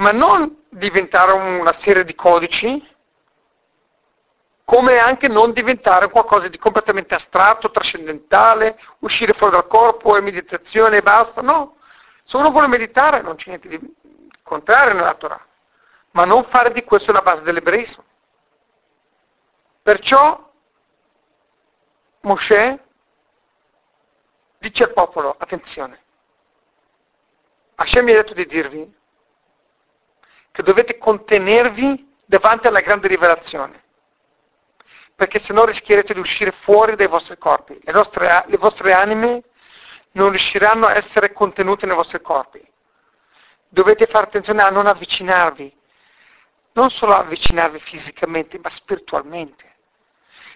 Ma 0.00 0.12
non 0.12 0.64
diventare 0.70 1.32
una 1.32 1.74
serie 1.78 2.04
di 2.04 2.14
codici, 2.14 2.88
come 4.64 4.98
anche 4.98 5.28
non 5.28 5.52
diventare 5.52 6.08
qualcosa 6.08 6.48
di 6.48 6.56
completamente 6.56 7.14
astratto, 7.14 7.70
trascendentale, 7.70 8.80
uscire 9.00 9.34
fuori 9.34 9.52
dal 9.52 9.66
corpo 9.66 10.16
e 10.16 10.22
meditazione 10.22 10.96
e 10.96 11.02
basta. 11.02 11.42
No, 11.42 11.76
se 12.24 12.36
uno 12.38 12.50
vuole 12.50 12.66
meditare 12.68 13.20
non 13.20 13.36
c'è 13.36 13.48
niente 13.48 13.68
di 13.68 13.94
contrario 14.42 14.94
nella 14.94 15.14
Torah, 15.14 15.44
ma 16.12 16.24
non 16.24 16.44
fare 16.44 16.72
di 16.72 16.82
questo 16.82 17.12
la 17.12 17.20
base 17.20 17.42
dell'ebraismo. 17.42 18.04
Perciò 19.82 20.50
Mosè 22.22 22.78
dice 24.58 24.84
al 24.84 24.92
popolo, 24.94 25.34
attenzione, 25.36 26.00
Hashem 27.74 28.04
mi 28.04 28.12
ha 28.12 28.22
detto 28.22 28.32
di 28.34 28.46
dirvi 28.46 28.98
che 30.52 30.62
dovete 30.62 30.98
contenervi 30.98 32.14
davanti 32.26 32.66
alla 32.66 32.80
grande 32.80 33.08
rivelazione, 33.08 33.82
perché 35.14 35.38
se 35.38 35.52
no 35.52 35.64
rischierete 35.64 36.14
di 36.14 36.20
uscire 36.20 36.52
fuori 36.52 36.96
dai 36.96 37.08
vostri 37.08 37.38
corpi, 37.38 37.78
le, 37.82 37.92
nostre, 37.92 38.44
le 38.46 38.56
vostre 38.56 38.92
anime 38.92 39.42
non 40.12 40.30
riusciranno 40.30 40.86
a 40.86 40.94
essere 40.94 41.32
contenute 41.32 41.86
nei 41.86 41.94
vostri 41.94 42.20
corpi. 42.20 42.60
Dovete 43.68 44.06
fare 44.06 44.26
attenzione 44.26 44.62
a 44.62 44.70
non 44.70 44.86
avvicinarvi, 44.86 45.76
non 46.72 46.90
solo 46.90 47.14
avvicinarvi 47.14 47.78
fisicamente, 47.78 48.58
ma 48.58 48.70
spiritualmente 48.70 49.70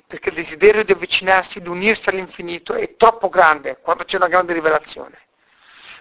perché 0.06 0.28
il 0.28 0.34
desiderio 0.34 0.84
di 0.84 0.92
avvicinarsi, 0.92 1.60
di 1.60 1.68
unirsi 1.68 2.08
all'infinito 2.08 2.74
è 2.74 2.96
troppo 2.96 3.28
grande 3.28 3.78
quando 3.80 4.04
c'è 4.04 4.16
una 4.16 4.28
grande 4.28 4.52
rivelazione. 4.52 5.18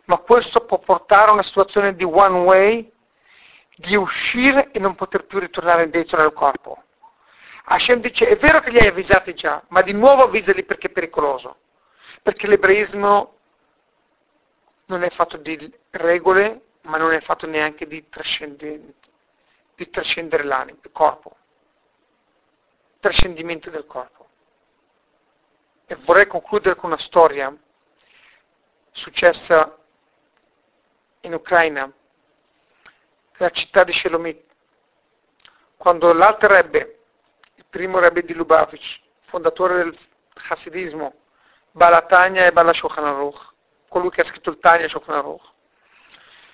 Ma 0.06 0.18
questo 0.18 0.66
può 0.66 0.80
portare 0.80 1.30
a 1.30 1.34
una 1.34 1.44
situazione 1.44 1.96
di 1.96 2.04
one 2.04 2.40
way, 2.40 2.92
di 3.84 3.96
uscire 3.96 4.72
e 4.72 4.80
non 4.80 4.96
poter 4.96 5.26
più 5.26 5.40
ritornare 5.40 5.90
dentro 5.90 6.22
nel 6.22 6.34
corpo. 6.34 6.84
Hashem 7.66 8.00
dice, 8.02 8.28
è 8.28 8.38
vero 8.38 8.60
che 8.60 8.72
li 8.72 8.80
hai 8.80 8.88
avvisati 8.88 9.34
già, 9.34 9.64
ma 9.70 9.82
di 9.82 9.94
nuovo 9.94 10.24
avvisali 10.24 10.64
perché 10.64 10.88
è 10.88 10.92
pericoloso. 10.92 11.58
Perché 12.22 12.48
l'ebraismo 12.48 13.38
non 14.86 15.04
è 15.04 15.10
fatto 15.10 15.38
di 15.38 15.74
regole, 15.92 16.62
ma 16.84 16.98
non 16.98 17.14
è 17.14 17.22
fatto 17.22 17.48
neanche 17.48 17.88
di, 17.88 18.06
di 19.76 19.90
trascendere 19.90 20.44
l'anima, 20.44 20.78
il 20.82 20.92
corpo 20.92 21.38
trascendimento 23.04 23.70
del 23.70 23.86
corpo. 23.86 24.30
E 25.86 25.96
vorrei 26.06 26.26
concludere 26.26 26.76
con 26.76 26.90
una 26.90 27.00
storia 27.00 27.54
successa 28.94 29.78
in 31.20 31.34
Ucraina, 31.34 31.92
nella 33.44 33.52
città 33.52 33.84
di 33.84 33.92
Shelomit, 33.92 34.42
quando 35.76 36.14
l'altro 36.14 36.48
Rebbe, 36.48 37.00
il 37.56 37.66
primo 37.70 38.00
Rebbe 38.00 38.24
di 38.24 38.34
Lubavitch, 38.34 39.02
fondatore 39.26 39.76
del 39.76 39.98
Hasidismo, 40.50 41.14
Balatania 41.72 42.46
e 42.46 42.54
Bala 42.54 42.72
Shulchan 42.72 43.04
Aruch, 43.04 43.54
colui 43.90 44.10
che 44.12 44.22
ha 44.22 44.26
scritto 44.26 44.50
il 44.50 44.60
Tanya 44.60 44.88
Shulchan 44.88 45.16
Aruch, 45.16 45.52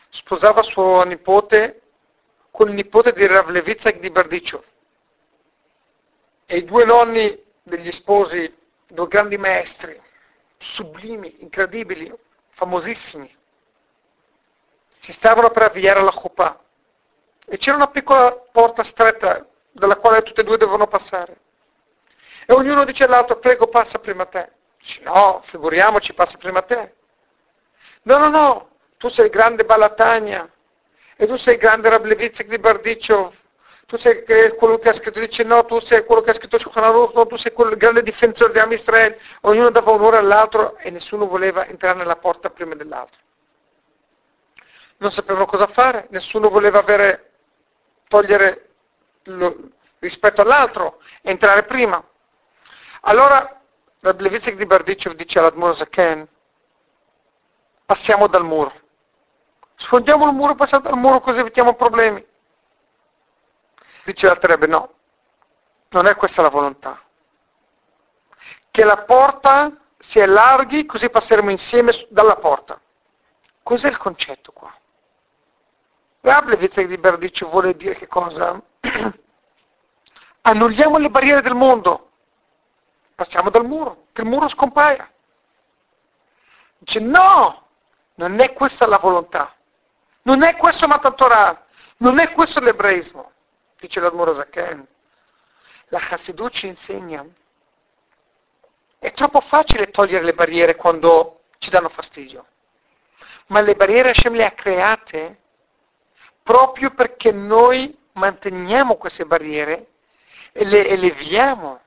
sposava 0.09 0.63
suo 0.63 1.03
nipote 1.03 1.81
con 2.49 2.69
il 2.69 2.73
nipote 2.73 3.13
di 3.13 3.27
Rav 3.27 3.49
Levitzik 3.49 3.99
di 3.99 4.09
Bardicciov, 4.09 4.63
e 6.47 6.57
i 6.57 6.65
due 6.65 6.83
nonni 6.85 7.39
degli 7.61 7.91
sposi, 7.91 8.51
due 8.87 9.07
grandi 9.07 9.37
maestri, 9.37 10.01
sublimi, 10.57 11.43
incredibili, 11.43 12.11
famosissimi, 12.49 13.37
si 15.01 15.11
stavano 15.11 15.51
per 15.51 15.63
avviare 15.63 15.99
alla 15.99 16.11
Chopà 16.11 16.59
e 17.49 17.57
c'era 17.57 17.75
una 17.75 17.87
piccola 17.89 18.31
porta 18.51 18.83
stretta 18.83 19.45
dalla 19.71 19.97
quale 19.97 20.21
tutti 20.21 20.39
e 20.41 20.43
due 20.43 20.57
dovevano 20.57 20.87
passare. 20.87 21.37
E 22.45 22.53
ognuno 22.53 22.85
dice 22.85 23.03
all'altro, 23.03 23.37
prego 23.37 23.67
passa 23.67 23.99
prima 23.99 24.25
te. 24.25 24.51
Dice, 24.79 25.01
no, 25.03 25.41
figuriamoci, 25.45 26.13
passa 26.13 26.37
prima 26.37 26.61
te. 26.61 26.93
No, 28.03 28.17
no, 28.17 28.29
no, 28.29 28.69
tu 28.97 29.09
sei 29.09 29.29
grande 29.29 29.65
Balatagna 29.65 30.49
e 31.15 31.27
tu 31.27 31.35
sei 31.35 31.57
grande 31.57 31.89
Rablevizek 31.89 32.47
di 32.47 32.57
Bardicciov 32.57 33.33
tu 33.89 33.97
sei 33.97 34.23
quello 34.55 34.77
che 34.77 34.89
ha 34.89 34.93
scritto, 34.93 35.19
dice 35.19 35.41
no, 35.43 35.65
tu 35.65 35.79
sei 35.79 36.05
quello 36.05 36.21
che 36.21 36.29
ha 36.29 36.35
scritto 36.35 36.59
Shulchan 36.59 37.09
no, 37.11 37.25
tu 37.25 37.35
sei 37.37 37.51
quello, 37.51 37.71
il 37.71 37.77
grande 37.77 38.03
difensore 38.03 38.53
di 38.53 38.59
Am 38.59 38.69
ognuno 39.41 39.71
dava 39.71 39.89
onore 39.89 40.17
all'altro 40.17 40.77
e 40.77 40.91
nessuno 40.91 41.25
voleva 41.25 41.65
entrare 41.65 41.97
nella 41.97 42.17
porta 42.17 42.51
prima 42.51 42.75
dell'altro. 42.75 43.19
Non 44.97 45.11
sapevano 45.11 45.47
cosa 45.47 45.65
fare, 45.65 46.05
nessuno 46.11 46.49
voleva 46.49 46.77
avere, 46.77 47.28
togliere 48.09 48.71
lo, 49.23 49.69
rispetto 49.99 50.41
all'altro, 50.41 50.99
entrare 51.21 51.63
prima. 51.63 52.03
Allora 53.01 53.61
Rabbi 54.01 54.23
Levitsik 54.23 54.55
di 54.55 54.65
Bardicov 54.65 55.13
dice 55.13 55.39
all'Admor 55.39 55.75
Zaken, 55.75 56.27
passiamo 57.85 58.27
dal 58.27 58.43
muro. 58.43 58.73
Sfondiamo 59.75 60.27
il 60.27 60.33
muro, 60.33 60.55
passiamo 60.55 60.83
dal 60.83 60.97
muro 60.97 61.21
così 61.21 61.39
evitiamo 61.39 61.75
problemi. 61.75 62.25
Dice 64.03 64.25
l'altro 64.25 64.57
no, 64.65 64.93
non 65.89 66.07
è 66.07 66.15
questa 66.15 66.41
la 66.41 66.49
volontà. 66.49 67.01
Che 68.71 68.83
la 68.83 69.03
porta 69.03 69.71
si 69.99 70.19
allarghi 70.19 70.85
così 70.85 71.09
passeremo 71.09 71.51
insieme 71.51 71.93
dalla 72.09 72.37
porta. 72.37 72.79
Cos'è 73.61 73.89
il 73.89 73.97
concetto 73.97 74.51
qua? 74.51 74.73
Rablevitz 76.21 76.81
di 76.81 76.97
Berdice 76.97 77.45
vuole 77.45 77.75
dire 77.75 77.95
che 77.95 78.07
cosa? 78.07 78.61
Annulliamo 80.41 80.97
le 80.97 81.09
barriere 81.09 81.41
del 81.41 81.55
mondo. 81.55 82.09
Passiamo 83.15 83.49
dal 83.49 83.65
muro, 83.65 84.05
che 84.13 84.21
il 84.21 84.27
muro 84.27 84.47
scompaia. 84.49 85.11
Dice 86.77 86.99
no, 86.99 87.67
non 88.15 88.39
è 88.39 88.53
questa 88.53 88.85
la 88.87 88.97
volontà. 88.97 89.53
Non 90.23 90.43
è 90.43 90.55
questo 90.55 90.87
Matan 90.87 91.15
Torah, 91.15 91.65
non 91.97 92.19
è 92.19 92.31
questo 92.31 92.59
l'ebraismo 92.59 93.31
dice 93.79 93.99
l'Admuro 93.99 94.35
Zaken. 94.35 94.85
La 95.87 96.01
Hasidut 96.09 96.51
ci 96.51 96.67
insegna. 96.67 97.25
È 98.99 99.11
troppo 99.13 99.39
facile 99.41 99.89
togliere 99.89 100.25
le 100.25 100.33
barriere 100.33 100.75
quando 100.75 101.43
ci 101.57 101.69
danno 101.69 101.89
fastidio. 101.89 102.45
Ma 103.47 103.61
le 103.61 103.75
barriere 103.75 104.09
Hashem 104.09 104.33
le 104.35 104.45
ha 104.45 104.51
create 104.51 105.39
proprio 106.49 106.89
perché 106.89 107.31
noi 107.31 107.95
manteniamo 108.13 108.95
queste 108.95 109.23
barriere 109.23 109.89
e 110.51 110.65
le 110.65 110.87
eleviamo. 110.87 111.79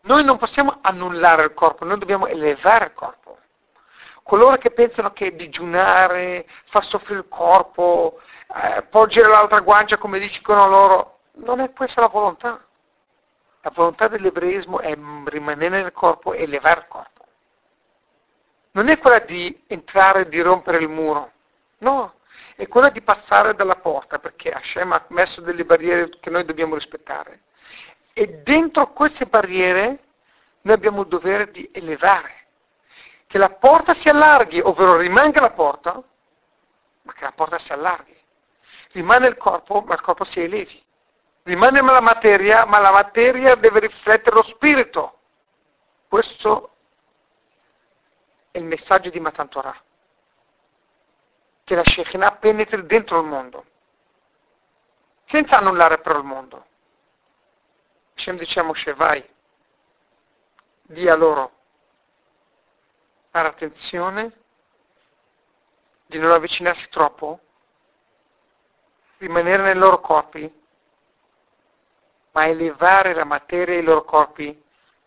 Noi 0.00 0.24
non 0.24 0.36
possiamo 0.36 0.78
annullare 0.80 1.44
il 1.44 1.54
corpo, 1.54 1.84
noi 1.84 2.00
dobbiamo 2.00 2.26
elevare 2.26 2.86
il 2.86 2.92
corpo. 2.92 3.38
Coloro 4.24 4.56
che 4.56 4.72
pensano 4.72 5.12
che 5.12 5.36
digiunare 5.36 6.44
fa 6.64 6.80
soffrire 6.80 7.20
il 7.20 7.28
corpo, 7.28 8.20
eh, 8.52 8.82
porgere 8.82 9.28
l'altra 9.28 9.60
guancia 9.60 9.96
come 9.96 10.18
dicono 10.18 10.68
loro, 10.68 11.18
non 11.34 11.60
è 11.60 11.72
questa 11.72 12.00
la 12.00 12.08
volontà. 12.08 12.60
La 13.60 13.70
volontà 13.72 14.08
dell'ebraismo 14.08 14.80
è 14.80 14.92
rimanere 15.26 15.82
nel 15.82 15.92
corpo 15.92 16.32
e 16.32 16.42
elevare 16.42 16.80
il 16.80 16.86
corpo. 16.88 17.26
Non 18.72 18.88
è 18.88 18.98
quella 18.98 19.20
di 19.20 19.62
entrare 19.68 20.22
e 20.22 20.28
di 20.28 20.40
rompere 20.40 20.78
il 20.78 20.88
muro, 20.88 21.30
no, 21.78 22.14
è 22.62 22.68
quella 22.68 22.90
di 22.90 23.02
passare 23.02 23.54
dalla 23.54 23.76
porta, 23.76 24.18
perché 24.18 24.50
Hashem 24.50 24.92
ha 24.92 25.04
messo 25.08 25.40
delle 25.40 25.64
barriere 25.64 26.10
che 26.20 26.30
noi 26.30 26.44
dobbiamo 26.44 26.74
rispettare. 26.74 27.42
E 28.12 28.42
dentro 28.42 28.92
queste 28.92 29.26
barriere 29.26 30.04
noi 30.62 30.74
abbiamo 30.74 31.02
il 31.02 31.08
dovere 31.08 31.50
di 31.50 31.68
elevare, 31.72 32.46
che 33.26 33.38
la 33.38 33.50
porta 33.50 33.94
si 33.94 34.08
allarghi, 34.08 34.60
ovvero 34.60 34.96
rimanga 34.96 35.40
la 35.40 35.50
porta, 35.50 36.02
ma 37.02 37.12
che 37.12 37.24
la 37.24 37.32
porta 37.32 37.58
si 37.58 37.72
allarghi 37.72 38.20
rimane 38.92 39.26
il 39.26 39.36
corpo, 39.36 39.80
ma 39.82 39.94
il 39.94 40.00
corpo 40.00 40.24
si 40.24 40.40
elevi. 40.40 40.80
Rimane 41.44 41.80
la 41.82 42.00
materia, 42.00 42.64
ma 42.66 42.78
la 42.78 42.92
materia 42.92 43.54
deve 43.56 43.80
riflettere 43.80 44.36
lo 44.36 44.42
spirito. 44.42 45.18
Questo 46.08 46.70
è 48.50 48.58
il 48.58 48.64
messaggio 48.64 49.10
di 49.10 49.18
Matan 49.18 49.48
Torah. 49.48 49.82
Che 51.72 51.78
la 51.78 51.86
Shekinah 51.86 52.32
penetri 52.32 52.84
dentro 52.84 53.18
il 53.18 53.26
mondo, 53.26 53.64
senza 55.24 55.56
annullare 55.56 56.00
però 56.00 56.18
il 56.18 56.24
mondo. 56.26 56.66
Hashem 58.14 58.36
diciamo 58.36 58.74
vai, 58.94 59.26
di 60.82 61.08
a 61.08 61.14
loro, 61.14 61.50
fare 63.30 63.48
attenzione 63.48 64.36
di 66.04 66.18
non 66.18 66.32
avvicinarsi 66.32 66.90
troppo 66.90 67.40
rimanere 69.16 69.62
nei 69.62 69.74
loro 69.74 69.98
corpi, 70.02 70.62
ma 72.32 72.48
elevare 72.48 73.14
la 73.14 73.24
materia 73.24 73.76
e 73.76 73.78
i 73.78 73.82
loro 73.82 74.04
corpi 74.04 74.62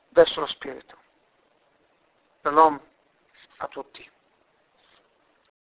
verso 0.10 0.40
lo 0.40 0.48
spirito. 0.48 0.98
Shalom. 2.42 2.82
a 3.58 3.68
tutti. 3.68 4.14